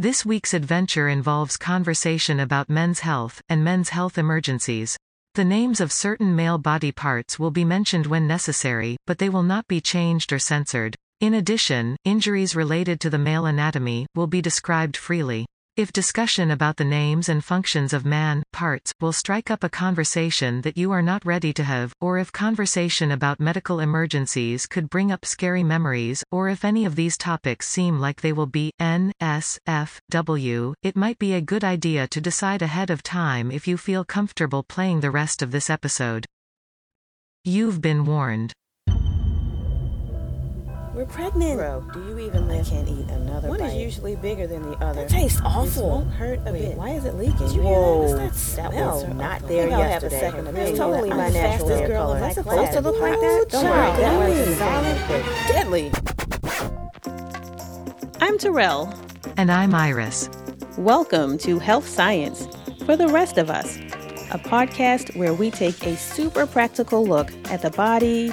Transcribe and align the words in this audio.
This 0.00 0.24
week's 0.24 0.54
adventure 0.54 1.08
involves 1.08 1.56
conversation 1.56 2.38
about 2.38 2.70
men's 2.70 3.00
health 3.00 3.42
and 3.48 3.64
men's 3.64 3.88
health 3.88 4.16
emergencies. 4.16 4.96
The 5.34 5.44
names 5.44 5.80
of 5.80 5.90
certain 5.90 6.36
male 6.36 6.56
body 6.56 6.92
parts 6.92 7.36
will 7.36 7.50
be 7.50 7.64
mentioned 7.64 8.06
when 8.06 8.28
necessary, 8.28 8.96
but 9.08 9.18
they 9.18 9.28
will 9.28 9.42
not 9.42 9.66
be 9.66 9.80
changed 9.80 10.32
or 10.32 10.38
censored. 10.38 10.94
In 11.18 11.34
addition, 11.34 11.96
injuries 12.04 12.54
related 12.54 13.00
to 13.00 13.10
the 13.10 13.18
male 13.18 13.46
anatomy 13.46 14.06
will 14.14 14.28
be 14.28 14.40
described 14.40 14.96
freely. 14.96 15.46
If 15.78 15.92
discussion 15.92 16.50
about 16.50 16.76
the 16.76 16.84
names 16.84 17.28
and 17.28 17.44
functions 17.44 17.92
of 17.92 18.04
man 18.04 18.42
parts 18.52 18.92
will 19.00 19.12
strike 19.12 19.48
up 19.48 19.62
a 19.62 19.68
conversation 19.68 20.62
that 20.62 20.76
you 20.76 20.90
are 20.90 21.00
not 21.00 21.24
ready 21.24 21.52
to 21.52 21.62
have, 21.62 21.92
or 22.00 22.18
if 22.18 22.32
conversation 22.32 23.12
about 23.12 23.38
medical 23.38 23.78
emergencies 23.78 24.66
could 24.66 24.90
bring 24.90 25.12
up 25.12 25.24
scary 25.24 25.62
memories, 25.62 26.24
or 26.32 26.48
if 26.48 26.64
any 26.64 26.84
of 26.84 26.96
these 26.96 27.16
topics 27.16 27.68
seem 27.68 28.00
like 28.00 28.22
they 28.22 28.32
will 28.32 28.48
be 28.48 28.72
N, 28.80 29.12
S, 29.20 29.56
F, 29.68 30.00
W, 30.10 30.74
it 30.82 30.96
might 30.96 31.20
be 31.20 31.34
a 31.34 31.40
good 31.40 31.62
idea 31.62 32.08
to 32.08 32.20
decide 32.20 32.60
ahead 32.60 32.90
of 32.90 33.04
time 33.04 33.52
if 33.52 33.68
you 33.68 33.76
feel 33.76 34.04
comfortable 34.04 34.64
playing 34.64 34.98
the 34.98 35.12
rest 35.12 35.42
of 35.42 35.52
this 35.52 35.70
episode. 35.70 36.26
You've 37.44 37.80
been 37.80 38.04
warned. 38.04 38.52
We're 40.98 41.06
pregnant. 41.06 41.58
Bro, 41.58 41.84
do 41.94 42.00
you 42.08 42.18
even 42.18 42.48
live? 42.48 42.66
I 42.66 42.70
can't 42.70 42.88
eat 42.88 43.08
another 43.10 43.48
One 43.50 43.60
bite. 43.60 43.66
is 43.68 43.74
usually 43.76 44.16
bigger 44.16 44.48
than 44.48 44.62
the 44.68 44.76
other. 44.84 45.02
That 45.02 45.08
tastes 45.10 45.36
This 45.38 45.46
awful. 45.46 45.90
won't 45.90 46.10
hurt 46.10 46.40
a 46.44 46.50
Wait, 46.52 46.60
bit. 46.70 46.76
why 46.76 46.90
is 46.90 47.04
it 47.04 47.14
leaking? 47.14 47.36
Did 47.36 47.52
you 47.52 47.62
Whoa, 47.62 48.06
hear 48.08 48.16
that? 48.16 48.24
What's 48.24 48.56
that 48.56 48.62
that 48.62 48.72
smell? 48.72 48.94
was 49.06 49.14
not 49.14 49.42
I 49.44 49.46
there 49.46 49.62
think 49.68 49.72
I'll 49.74 49.82
have 49.82 49.88
a 50.02 50.06
yesterday. 50.06 50.20
second 50.20 50.40
It's 50.48 50.48
opinion. 50.56 50.76
totally 50.76 51.10
I'm 51.12 51.16
my 51.18 51.30
the 51.30 51.34
natural 51.34 51.68
fastest 51.68 51.78
hair 51.78 51.88
girl 51.88 52.00
in 52.00 52.06
color. 52.08 52.20
my 52.20 52.26
It's 52.26 52.34
supposed 52.34 52.72
to 52.72 52.80
look 52.80 53.00
like 53.00 53.20
that? 53.20 53.46
Don't 53.48 53.62
child, 53.62 53.96
worry, 53.96 54.02
that 54.02 54.10
that 54.10 54.28
was 54.28 54.48
was 54.48 54.56
solid 54.58 55.46
deadly. 55.46 55.92
I'm 58.20 58.36
Terrell. 58.38 58.92
And 59.36 59.52
I'm 59.52 59.76
Iris. 59.76 60.28
Welcome 60.78 61.38
to 61.38 61.60
Health 61.60 61.86
Science 61.86 62.48
for 62.84 62.96
the 62.96 63.06
Rest 63.06 63.38
of 63.38 63.50
Us, 63.50 63.76
a 64.32 64.38
podcast 64.40 65.16
where 65.16 65.32
we 65.32 65.52
take 65.52 65.80
a 65.86 65.96
super 65.96 66.44
practical 66.44 67.06
look 67.06 67.30
at 67.52 67.62
the 67.62 67.70
body, 67.70 68.32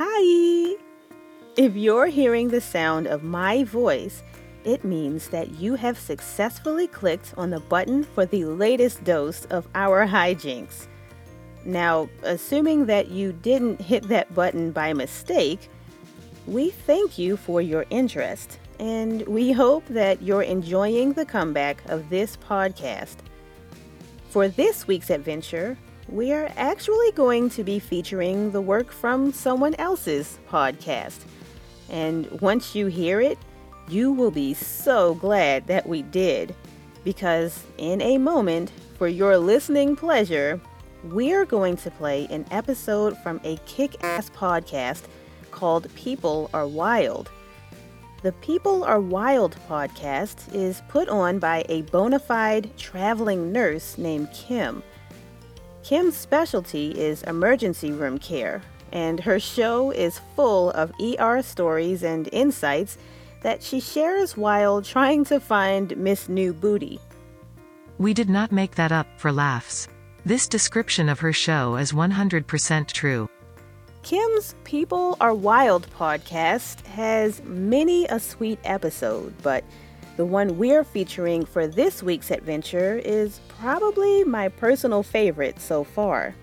Hi! 0.00 0.76
If 1.56 1.74
you're 1.74 2.06
hearing 2.06 2.46
the 2.46 2.60
sound 2.60 3.08
of 3.08 3.24
my 3.24 3.64
voice, 3.64 4.22
it 4.62 4.84
means 4.84 5.26
that 5.30 5.58
you 5.58 5.74
have 5.74 5.98
successfully 5.98 6.86
clicked 6.86 7.34
on 7.36 7.50
the 7.50 7.58
button 7.58 8.04
for 8.04 8.24
the 8.24 8.44
latest 8.44 9.02
dose 9.02 9.44
of 9.46 9.66
our 9.74 10.06
hijinks. 10.06 10.86
Now, 11.64 12.08
assuming 12.22 12.86
that 12.86 13.08
you 13.08 13.32
didn't 13.32 13.80
hit 13.80 14.04
that 14.04 14.32
button 14.36 14.70
by 14.70 14.92
mistake, 14.92 15.68
we 16.46 16.70
thank 16.70 17.18
you 17.18 17.36
for 17.36 17.60
your 17.60 17.84
interest, 17.90 18.60
and 18.78 19.26
we 19.26 19.50
hope 19.50 19.84
that 19.88 20.22
you're 20.22 20.42
enjoying 20.42 21.14
the 21.14 21.26
comeback 21.26 21.84
of 21.86 22.08
this 22.08 22.36
podcast. 22.36 23.16
For 24.30 24.46
this 24.46 24.86
week's 24.86 25.10
adventure, 25.10 25.76
we're 26.08 26.50
actually 26.56 27.12
going 27.12 27.50
to 27.50 27.62
be 27.62 27.78
featuring 27.78 28.50
the 28.50 28.60
work 28.60 28.90
from 28.90 29.32
someone 29.32 29.74
else's 29.74 30.38
podcast. 30.50 31.20
And 31.90 32.30
once 32.40 32.74
you 32.74 32.86
hear 32.86 33.20
it, 33.20 33.38
you 33.88 34.12
will 34.12 34.30
be 34.30 34.54
so 34.54 35.14
glad 35.14 35.66
that 35.66 35.86
we 35.86 36.02
did. 36.02 36.54
Because 37.04 37.64
in 37.76 38.00
a 38.00 38.18
moment, 38.18 38.72
for 38.96 39.08
your 39.08 39.38
listening 39.38 39.96
pleasure, 39.96 40.60
we're 41.04 41.44
going 41.44 41.76
to 41.78 41.90
play 41.90 42.26
an 42.30 42.46
episode 42.50 43.16
from 43.18 43.40
a 43.44 43.56
kick 43.66 44.02
ass 44.02 44.30
podcast 44.30 45.02
called 45.50 45.92
People 45.94 46.50
Are 46.52 46.66
Wild. 46.66 47.30
The 48.22 48.32
People 48.32 48.82
Are 48.82 49.00
Wild 49.00 49.56
podcast 49.68 50.52
is 50.54 50.82
put 50.88 51.08
on 51.08 51.38
by 51.38 51.64
a 51.68 51.82
bona 51.82 52.18
fide 52.18 52.76
traveling 52.76 53.52
nurse 53.52 53.96
named 53.96 54.32
Kim. 54.32 54.82
Kim's 55.82 56.16
specialty 56.16 56.90
is 56.90 57.22
emergency 57.22 57.92
room 57.92 58.18
care, 58.18 58.62
and 58.92 59.20
her 59.20 59.40
show 59.40 59.90
is 59.90 60.20
full 60.36 60.70
of 60.70 60.92
ER 61.00 61.42
stories 61.42 62.02
and 62.02 62.28
insights 62.32 62.98
that 63.42 63.62
she 63.62 63.80
shares 63.80 64.36
while 64.36 64.82
trying 64.82 65.24
to 65.24 65.40
find 65.40 65.96
Miss 65.96 66.28
New 66.28 66.52
Booty. 66.52 67.00
We 67.98 68.12
did 68.14 68.28
not 68.28 68.52
make 68.52 68.74
that 68.74 68.92
up 68.92 69.06
for 69.16 69.32
laughs. 69.32 69.88
This 70.24 70.48
description 70.48 71.08
of 71.08 71.20
her 71.20 71.32
show 71.32 71.76
is 71.76 71.92
100% 71.92 72.86
true. 72.92 73.28
Kim's 74.02 74.54
People 74.64 75.16
Are 75.20 75.34
Wild 75.34 75.88
podcast 75.90 76.84
has 76.86 77.42
many 77.44 78.06
a 78.06 78.20
sweet 78.20 78.58
episode, 78.64 79.34
but 79.42 79.64
the 80.18 80.26
one 80.26 80.58
we're 80.58 80.82
featuring 80.82 81.44
for 81.44 81.68
this 81.68 82.02
week's 82.02 82.32
adventure 82.32 83.00
is 83.04 83.40
probably 83.46 84.24
my 84.24 84.48
personal 84.48 85.04
favorite 85.04 85.60
so 85.60 85.84
far. 85.84 86.34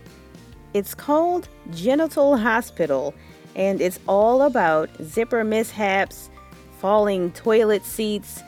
It's 0.73 0.95
called 0.95 1.49
Genital 1.71 2.37
Hospital, 2.37 3.13
and 3.53 3.81
it's 3.81 3.99
all 4.07 4.43
about 4.43 4.89
zipper 5.03 5.43
mishaps, 5.43 6.29
falling 6.79 7.33
toilet 7.33 7.83
seats, 7.83 8.41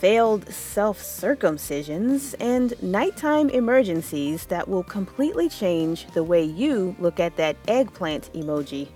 failed 0.00 0.50
self 0.50 0.98
circumcisions, 0.98 2.34
and 2.40 2.72
nighttime 2.82 3.50
emergencies 3.50 4.46
that 4.46 4.66
will 4.66 4.84
completely 4.84 5.50
change 5.50 6.06
the 6.14 6.24
way 6.24 6.42
you 6.42 6.96
look 6.98 7.20
at 7.20 7.36
that 7.36 7.56
eggplant 7.68 8.32
emoji. 8.32 8.88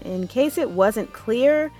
In 0.00 0.26
case 0.28 0.56
it 0.56 0.70
wasn't 0.70 1.12
clear, 1.12 1.70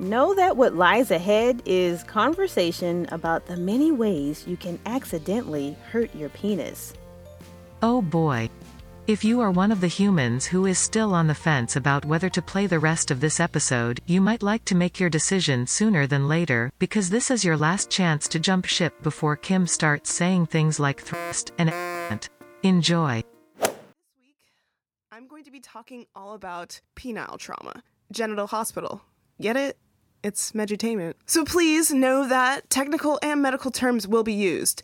know 0.00 0.34
that 0.34 0.56
what 0.56 0.74
lies 0.74 1.10
ahead 1.10 1.62
is 1.64 2.02
conversation 2.04 3.06
about 3.10 3.46
the 3.46 3.56
many 3.56 3.92
ways 3.92 4.46
you 4.46 4.56
can 4.56 4.78
accidentally 4.86 5.76
hurt 5.90 6.14
your 6.14 6.28
penis. 6.30 6.94
Oh 7.82 8.02
boy. 8.02 8.50
If 9.06 9.24
you 9.24 9.40
are 9.40 9.50
one 9.50 9.72
of 9.72 9.80
the 9.80 9.86
humans 9.86 10.44
who 10.44 10.66
is 10.66 10.78
still 10.78 11.14
on 11.14 11.28
the 11.28 11.34
fence 11.34 11.76
about 11.76 12.04
whether 12.04 12.28
to 12.28 12.42
play 12.42 12.66
the 12.66 12.78
rest 12.78 13.10
of 13.10 13.20
this 13.20 13.40
episode, 13.40 14.00
you 14.04 14.20
might 14.20 14.42
like 14.42 14.66
to 14.66 14.74
make 14.74 15.00
your 15.00 15.08
decision 15.08 15.66
sooner 15.66 16.06
than 16.06 16.28
later, 16.28 16.70
because 16.78 17.08
this 17.08 17.30
is 17.30 17.42
your 17.42 17.56
last 17.56 17.88
chance 17.88 18.28
to 18.28 18.38
jump 18.38 18.66
ship 18.66 19.02
before 19.02 19.34
Kim 19.34 19.66
starts 19.66 20.12
saying 20.12 20.44
things 20.44 20.78
like 20.78 21.00
thrust 21.00 21.52
and 21.56 21.70
ant. 21.70 22.28
Enjoy. 22.62 23.24
This 23.60 23.70
week, 24.20 24.36
I'm 25.10 25.26
going 25.26 25.44
to 25.44 25.50
be 25.50 25.60
talking 25.60 26.04
all 26.14 26.34
about 26.34 26.82
penile 26.94 27.38
trauma, 27.38 27.82
genital 28.12 28.48
hospital. 28.48 29.00
Get 29.40 29.56
it? 29.56 29.78
It's 30.22 30.52
medutainment. 30.52 31.14
So 31.26 31.44
please 31.44 31.92
know 31.92 32.26
that 32.28 32.68
technical 32.70 33.18
and 33.22 33.40
medical 33.40 33.70
terms 33.70 34.08
will 34.08 34.24
be 34.24 34.32
used, 34.32 34.82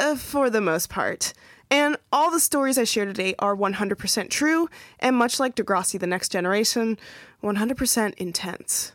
uh, 0.00 0.16
for 0.16 0.48
the 0.48 0.60
most 0.60 0.88
part. 0.88 1.32
And 1.70 1.96
all 2.12 2.30
the 2.30 2.40
stories 2.40 2.76
I 2.76 2.84
share 2.84 3.06
today 3.06 3.34
are 3.38 3.56
100% 3.56 4.28
true, 4.28 4.68
and 5.00 5.16
much 5.16 5.40
like 5.40 5.56
Degrassi 5.56 5.98
The 5.98 6.06
Next 6.06 6.30
Generation, 6.30 6.98
100% 7.42 8.14
intense. 8.14 8.92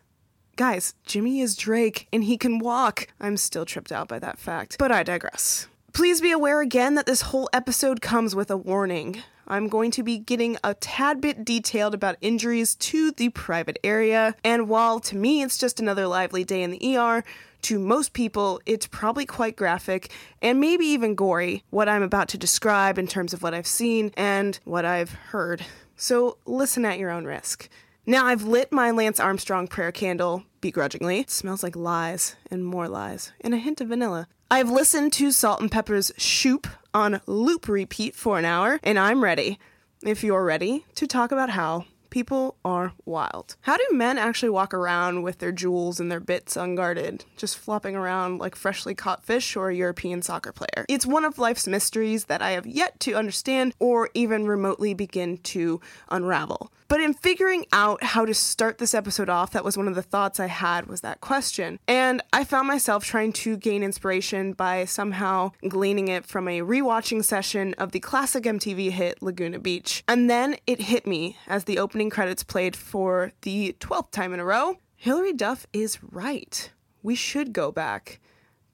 Guys, 0.56 0.96
Jimmy 1.06 1.42
is 1.42 1.56
Drake 1.56 2.08
and 2.12 2.24
he 2.24 2.38
can 2.38 2.58
walk. 2.58 3.08
I'm 3.20 3.38
still 3.38 3.66
tripped 3.66 3.92
out 3.92 4.08
by 4.08 4.18
that 4.20 4.40
fact, 4.40 4.78
but 4.80 4.92
I 4.92 5.04
digress. 5.04 5.68
Please 5.94 6.22
be 6.22 6.32
aware 6.32 6.62
again 6.62 6.96
that 6.96 7.06
this 7.06 7.22
whole 7.22 7.50
episode 7.54 8.02
comes 8.02 8.36
with 8.36 8.50
a 8.50 8.58
warning. 8.58 9.22
I'm 9.48 9.70
going 9.70 9.92
to 9.92 10.04
be 10.04 10.18
getting 10.18 10.58
a 10.64 10.74
tad 10.74 11.22
bit 11.22 11.46
detailed 11.46 11.94
about 11.94 12.18
injuries 12.20 12.76
to 12.76 13.12
the 13.12 13.30
private 13.30 13.80
area, 13.84 14.36
and 14.44 14.68
while 14.68 15.00
to 15.00 15.16
me 15.16 15.42
it's 15.42 15.58
just 15.58 15.80
another 15.80 16.06
lively 16.06 16.44
day 16.44 16.64
in 16.64 16.72
the 16.72 16.98
ER, 16.98 17.24
to 17.64 17.80
most 17.80 18.14
people 18.14 18.60
it's 18.66 18.88
probably 18.88 19.26
quite 19.26 19.56
graphic 19.56 20.12
and 20.42 20.60
maybe 20.60 20.86
even 20.86 21.16
gory 21.16 21.64
what 21.70 21.90
I'm 21.90 22.04
about 22.04 22.28
to 22.30 22.38
describe 22.38 22.98
in 22.98 23.08
terms 23.08 23.34
of 23.34 23.42
what 23.42 23.54
I've 23.54 23.68
seen 23.68 24.12
and 24.18 24.60
what 24.66 24.86
I've 24.86 25.12
heard. 25.12 25.66
So 25.96 26.38
listen 26.46 26.86
at 26.86 27.00
your 27.00 27.10
own 27.10 27.26
risk. 27.26 27.70
Now 28.06 28.26
I've 28.26 28.44
lit 28.44 28.72
my 28.72 28.92
Lance 28.92 29.20
Armstrong 29.20 29.68
prayer 29.68 29.92
candle 29.92 30.44
begrudgingly. 30.62 31.20
It 31.20 31.30
smells 31.30 31.64
like 31.64 31.76
lies 31.76 32.36
and 32.52 32.66
more 32.66 32.88
lies 32.88 33.32
and 33.42 33.54
a 33.54 33.58
hint 33.58 33.82
of 33.82 33.88
vanilla. 33.88 34.28
I've 34.50 34.70
listened 34.70 35.12
to 35.14 35.32
Salt-N-Pepa's 35.32 36.14
Shoop 36.18 36.68
on 36.98 37.22
loop 37.28 37.68
repeat 37.68 38.16
for 38.16 38.40
an 38.40 38.46
hour, 38.46 38.80
and 38.84 38.98
I'm 38.98 39.24
ready, 39.24 39.60
if 40.02 40.24
you're 40.24 40.44
ready, 40.44 40.84
to 40.96 41.06
talk 41.06 41.32
about 41.32 41.52
how 41.52 41.86
People 42.10 42.56
are 42.64 42.94
wild. 43.06 43.56
How 43.62 43.78
do 43.78 43.86
men 43.92 44.18
actually 44.18 44.50
walk 44.50 44.74
around 44.74 45.24
with 45.24 45.40
their 45.40 45.52
jewels 45.52 46.00
and 46.00 46.12
their 46.12 46.20
bits 46.20 46.56
unguarded, 46.56 47.26
just 47.36 47.58
flopping 47.58 47.96
around 47.96 48.40
like 48.40 48.56
freshly 48.56 48.96
caught 48.96 49.24
fish 49.24 49.56
or 49.56 49.70
a 49.70 49.76
European 49.76 50.22
soccer 50.22 50.52
player? 50.52 50.86
It's 50.88 51.06
one 51.06 51.26
of 51.26 51.38
life's 51.38 51.68
mysteries 51.68 52.26
that 52.26 52.42
I 52.42 52.52
have 52.52 52.66
yet 52.66 53.00
to 53.02 53.14
understand 53.14 53.74
or 53.80 54.10
even 54.14 54.46
remotely 54.46 54.94
begin 54.94 55.38
to 55.40 55.82
unravel. 56.10 56.72
But 56.88 57.02
in 57.02 57.14
figuring 57.14 57.66
out 57.74 58.02
how 58.02 58.26
to 58.26 58.34
start 58.34 58.78
this 58.78 58.94
episode 58.94 59.30
off, 59.30 59.52
that 59.52 59.66
was 59.66 59.78
one 59.78 59.90
of 59.90 59.96
the 59.96 60.02
thoughts 60.02 60.40
I 60.40 60.48
had 60.48 60.88
was 60.88 61.02
that 61.02 61.20
question. 61.20 61.80
And 61.88 62.22
I 62.32 62.46
found 62.46 62.68
myself 62.68 63.04
trying 63.04 63.34
to 63.34 63.58
gain 63.58 63.84
inspiration 63.84 64.54
by 64.54 64.86
somehow 64.86 65.52
gleaning 65.68 66.08
it 66.08 66.26
from 66.26 66.48
a 66.48 66.62
rewatching 66.62 67.26
session 67.26 67.74
of 67.78 67.92
the 67.92 68.00
classic 68.00 68.46
MTV 68.46 68.92
hit 68.92 69.22
Laguna 69.22 69.60
Beach. 69.60 70.04
And 70.08 70.30
then 70.30 70.56
it 70.66 70.82
hit 70.82 71.06
me 71.06 71.38
as 71.48 71.66
the 71.66 71.78
opening 71.78 72.07
credits 72.10 72.44
played 72.44 72.76
for 72.76 73.32
the 73.42 73.76
12th 73.80 74.12
time 74.12 74.34
in 74.34 74.40
a 74.40 74.46
row. 74.46 74.78
Hilary 74.96 75.34
Duff 75.34 75.68
is 75.74 76.00
right. 76.04 76.72
We 77.04 77.16
should 77.16 77.54
go 77.54 77.72
back 77.72 78.20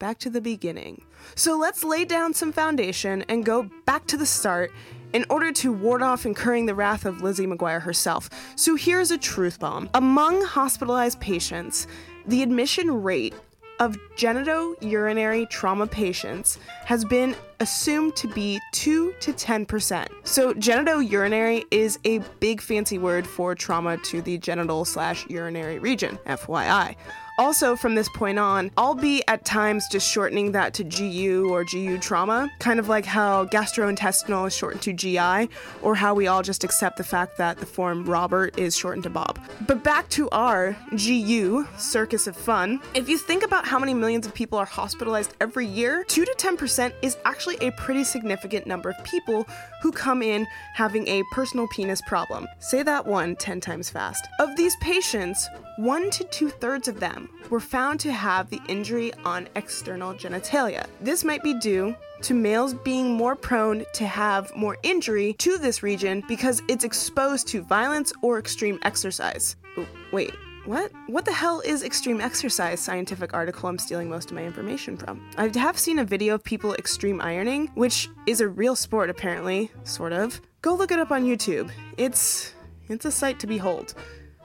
back 0.04 0.18
to 0.20 0.30
the 0.30 0.42
beginning. 0.42 1.02
So 1.34 1.58
let's 1.58 1.82
lay 1.82 2.04
down 2.04 2.34
some 2.34 2.52
foundation 2.52 3.24
and 3.30 3.46
go 3.46 3.70
back 3.86 4.06
to 4.08 4.18
the 4.18 4.26
start 4.26 4.70
in 5.14 5.26
order 5.30 5.54
to 5.54 5.72
ward 5.72 6.02
off 6.02 6.26
incurring 6.26 6.66
the 6.66 6.76
wrath 6.76 7.06
of 7.06 7.22
Lizzie 7.22 7.48
McGuire 7.48 7.82
herself. 7.82 8.30
So 8.58 8.76
here's 8.76 9.12
a 9.12 9.18
truth 9.18 9.60
bomb. 9.60 9.90
Among 9.94 10.44
hospitalized 10.44 11.22
patients, 11.22 11.88
the 12.28 12.44
admission 12.44 13.02
rate 13.02 13.34
of 13.80 13.98
genitourinary 14.16 15.50
trauma 15.50 15.88
patients 15.88 16.60
has 16.86 17.04
been 17.06 17.36
assumed 17.60 18.16
to 18.18 18.28
be 18.28 18.60
2 18.74 19.14
to 19.20 19.34
10%. 19.34 20.08
So, 20.24 20.54
genitourinary 20.54 21.64
is 21.72 22.00
a 22.06 22.20
big 22.40 22.62
fancy 22.62 22.98
word 22.98 23.26
for 23.26 23.56
trauma 23.56 23.98
to 23.98 24.22
the 24.22 24.38
genital 24.38 24.86
slash 24.86 25.26
urinary 25.28 25.80
region, 25.80 26.18
FYI. 26.26 26.96
Also, 27.40 27.76
from 27.76 27.96
this 27.96 28.08
point 28.10 28.38
on, 28.38 28.70
I'll 28.78 28.94
be 28.94 29.24
at 29.28 29.44
times 29.44 29.88
just 29.90 30.08
shortening 30.10 30.52
that 30.52 30.76
to 30.76 30.84
GU 30.84 31.50
or 31.50 31.64
GU 31.64 31.98
trauma, 31.98 32.52
kind 32.60 32.80
of 32.80 32.90
like 32.90 33.06
how 33.06 33.46
gastrointestinal 33.46 34.48
is 34.48 34.56
shortened 34.56 34.84
to 34.84 34.94
GI, 34.94 35.50
or 35.82 35.96
how 35.96 36.14
we 36.14 36.28
all 36.28 36.44
just 36.44 36.64
accept 36.64 36.98
the 36.98 37.04
fact 37.04 37.38
that 37.38 37.58
the 37.58 37.66
form 37.66 38.06
Robert 38.06 38.58
is 38.60 38.78
shortened 38.78 39.04
to 39.04 39.10
Bob. 39.10 39.40
But 39.66 39.84
back 39.84 40.10
to 40.10 40.30
our 40.30 40.78
GU, 40.92 41.68
Circus 41.78 42.28
of 42.28 42.38
Fun. 42.38 42.80
If 42.94 43.10
you 43.10 43.18
think 43.18 43.44
about 43.44 43.66
how 43.66 43.80
many 43.80 43.96
millions 43.96 44.28
of 44.28 44.34
people 44.36 44.60
are 44.60 44.66
hospitalized 44.66 45.34
every 45.42 45.66
year, 45.66 46.04
2 46.04 46.26
to 46.26 46.36
10% 46.38 46.94
is 47.02 47.18
actually 47.26 47.58
a 47.62 47.72
pretty 47.72 48.04
significant 48.04 48.68
number 48.68 48.92
of 48.92 49.04
people 49.04 49.48
who 49.82 49.92
come 49.92 50.22
in 50.22 50.46
having 50.76 51.08
a 51.08 51.24
personal 51.32 51.68
penis 51.70 52.02
problem. 52.04 52.48
Say 52.60 52.84
that 52.84 53.08
one 53.08 53.36
10 53.36 53.60
times 53.60 53.90
fast. 53.90 54.28
Of 54.40 54.56
these 54.56 54.76
patients, 54.82 55.50
one 55.78 56.12
to 56.12 56.24
two 56.26 56.50
thirds 56.50 56.88
of 56.88 57.00
them 57.00 57.24
were 57.50 57.60
found 57.60 58.00
to 58.02 58.12
have 58.12 58.50
the 58.50 58.62
injury 58.68 59.14
on 59.26 59.48
external 59.56 60.14
genitalia. 60.14 60.86
This 61.02 61.24
might 61.24 61.44
be 61.44 61.54
due 61.60 61.96
to 62.24 62.34
males 62.34 62.74
being 62.74 63.12
more 63.12 63.36
prone 63.36 63.86
to 63.94 64.06
have 64.06 64.56
more 64.56 64.78
injury 64.84 65.34
to 65.34 65.58
this 65.58 65.84
region 65.84 66.24
because 66.28 66.62
it's 66.68 66.84
exposed 66.84 67.48
to 67.50 67.62
violence 67.62 68.14
or 68.22 68.40
extreme 68.40 68.80
exercise. 68.84 69.56
Oh, 69.78 69.86
wait, 70.12 70.34
what? 70.66 70.92
What 71.08 71.26
the 71.26 71.34
hell 71.34 71.62
is 71.66 71.84
extreme 71.84 72.22
exercise? 72.22 72.80
Scientific 72.80 73.34
article 73.34 73.68
I'm 73.68 73.78
stealing 73.78 74.10
most 74.10 74.32
of 74.32 74.36
my 74.36 74.46
information 74.46 74.96
from. 74.96 75.22
I 75.38 75.52
have 75.58 75.78
seen 75.78 76.00
a 76.00 76.06
video 76.06 76.36
of 76.36 76.44
people 76.44 76.74
extreme 76.76 77.20
ironing, 77.20 77.70
which 77.76 78.10
is 78.26 78.40
a 78.40 78.48
real 78.48 78.76
sport 78.76 79.10
apparently, 79.10 79.72
sort 79.84 80.14
of. 80.14 80.40
Go 80.62 80.74
look 80.74 80.92
it 80.92 81.00
up 81.00 81.12
on 81.12 81.26
YouTube. 81.26 81.70
It's 81.98 82.54
it's 82.88 83.04
a 83.06 83.12
sight 83.12 83.40
to 83.40 83.48
behold. 83.48 83.94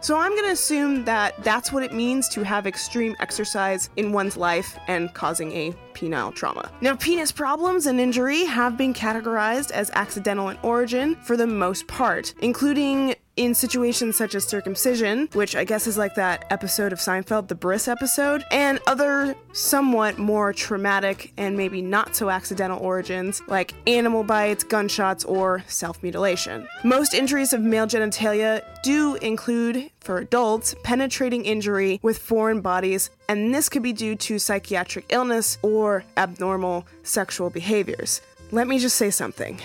So 0.01 0.17
I'm 0.17 0.31
going 0.31 0.45
to 0.45 0.53
assume 0.53 1.05
that 1.07 1.43
that's 1.43 1.73
what 1.73 1.83
it 1.83 1.93
means 1.93 2.29
to 2.31 2.45
have 2.45 2.67
extreme 2.67 3.17
exercise 3.19 3.91
in 3.97 4.13
one's 4.13 4.37
life 4.37 4.79
and 4.87 5.13
causing 5.13 5.51
a 5.53 5.73
penile 5.93 6.33
trauma. 6.33 6.71
Now, 6.81 6.95
penis 6.95 7.33
problems 7.33 7.87
and 7.87 7.99
injury 7.99 8.45
have 8.45 8.77
been 8.77 8.95
categorized 8.95 9.73
as 9.73 9.91
accidental 9.95 10.51
in 10.51 10.59
origin 10.63 11.17
for 11.17 11.37
the 11.37 11.49
most 11.49 11.89
part, 11.89 12.33
including 12.41 13.17
in 13.39 13.55
situations 13.55 14.17
such 14.17 14.35
as 14.35 14.45
circumcision, 14.45 15.29
which 15.33 15.55
I 15.55 15.63
guess 15.63 15.87
is 15.87 15.97
like 15.97 16.17
that 16.17 16.45
episode 16.51 16.93
of 16.93 16.99
Seinfeld, 16.99 17.47
the 17.47 17.55
Bris 17.55 17.87
episode, 17.87 18.45
and 18.51 18.81
other 18.89 19.37
somewhat 19.53 20.19
more 20.19 20.53
traumatic 20.53 21.33
and 21.37 21.57
maybe 21.57 21.81
not 21.81 22.17
so 22.17 22.31
accidental 22.31 22.81
origins 22.81 23.41
like 23.47 23.75
animal 23.87 24.25
bites, 24.25 24.65
gunshots, 24.65 25.25
or 25.25 25.63
self 25.69 26.03
mutilation. 26.03 26.67
Most 26.83 27.15
injuries 27.15 27.53
of 27.53 27.61
male 27.61 27.87
genitalia 27.87 28.63
do 28.83 29.15
include, 29.17 29.91
for 30.01 30.19
adults, 30.19 30.75
penetrating 30.83 31.45
injury 31.45 32.01
with 32.03 32.19
foreign 32.19 32.61
bodies, 32.61 33.11
and 33.29 33.55
this 33.55 33.69
could 33.69 33.85
be 33.85 33.93
due 33.93 34.17
to 34.17 34.41
psychiatric 34.41 35.05
illness 35.11 35.59
or 35.63 36.05
abnormal 36.17 36.87
sexual 37.05 37.51
behaviors. 37.51 38.21
Let 38.51 38.67
me 38.67 38.81
just 38.81 38.97
say 38.97 39.11
something. 39.11 39.61